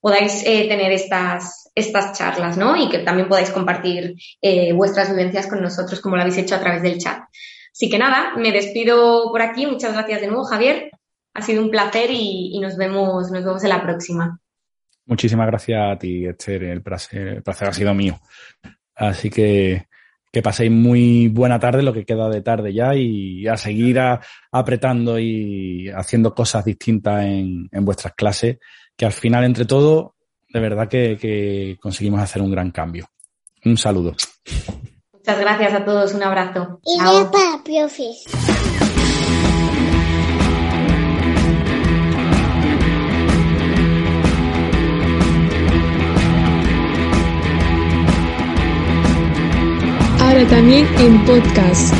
podáis 0.00 0.44
tener 0.44 0.92
estas, 0.92 1.65
estas 1.76 2.18
charlas, 2.18 2.56
¿no? 2.56 2.74
Y 2.74 2.88
que 2.88 3.00
también 3.00 3.28
podáis 3.28 3.50
compartir 3.50 4.16
eh, 4.40 4.72
vuestras 4.72 5.10
vivencias 5.10 5.46
con 5.46 5.60
nosotros, 5.60 6.00
como 6.00 6.16
lo 6.16 6.22
habéis 6.22 6.38
hecho 6.38 6.56
a 6.56 6.60
través 6.60 6.82
del 6.82 6.98
chat. 6.98 7.20
Así 7.70 7.90
que 7.90 7.98
nada, 7.98 8.32
me 8.36 8.50
despido 8.50 9.30
por 9.30 9.42
aquí. 9.42 9.66
Muchas 9.66 9.92
gracias 9.92 10.22
de 10.22 10.26
nuevo, 10.28 10.44
Javier. 10.44 10.90
Ha 11.34 11.42
sido 11.42 11.62
un 11.62 11.70
placer 11.70 12.08
y, 12.10 12.58
nos 12.60 12.78
vemos, 12.78 13.30
nos 13.30 13.44
vemos 13.44 13.62
en 13.62 13.68
la 13.68 13.82
próxima. 13.82 14.40
Muchísimas 15.04 15.46
gracias 15.46 15.78
a 15.92 15.98
ti, 15.98 16.24
Esther. 16.24 16.64
El 16.64 16.82
placer, 16.82 17.42
ha 17.44 17.72
sido 17.72 17.94
mío. 17.94 18.18
Así 18.94 19.28
que 19.28 19.86
que 20.32 20.42
paséis 20.42 20.70
muy 20.70 21.28
buena 21.28 21.58
tarde, 21.58 21.82
lo 21.82 21.94
que 21.94 22.04
queda 22.04 22.28
de 22.28 22.42
tarde 22.42 22.74
ya, 22.74 22.94
y 22.94 23.46
a 23.46 23.56
seguir 23.56 23.98
apretando 24.52 25.18
y 25.18 25.88
haciendo 25.88 26.34
cosas 26.34 26.62
distintas 26.62 27.24
en, 27.24 27.70
en 27.72 27.84
vuestras 27.86 28.12
clases, 28.14 28.58
que 28.98 29.06
al 29.06 29.12
final, 29.12 29.44
entre 29.44 29.64
todo, 29.64 30.15
de 30.56 30.62
verdad 30.62 30.88
que, 30.88 31.76
conseguimos 31.82 32.18
hacer 32.18 32.40
un 32.40 32.50
gran 32.50 32.70
cambio. 32.70 33.06
Un 33.66 33.76
saludo. 33.76 34.14
Muchas 35.12 35.38
gracias 35.38 35.74
a 35.74 35.84
todos, 35.84 36.14
un 36.14 36.22
abrazo. 36.22 36.80
Y 36.82 36.96
ya 36.96 37.30
para 37.30 37.62
profes. 37.62 38.24
Ahora 50.20 50.48
también 50.48 50.86
en 50.98 51.24
podcast. 51.26 51.94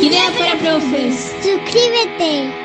Idea 0.00 0.30
para 0.38 0.58
profes. 0.58 1.34
Suscríbete. 1.42 2.63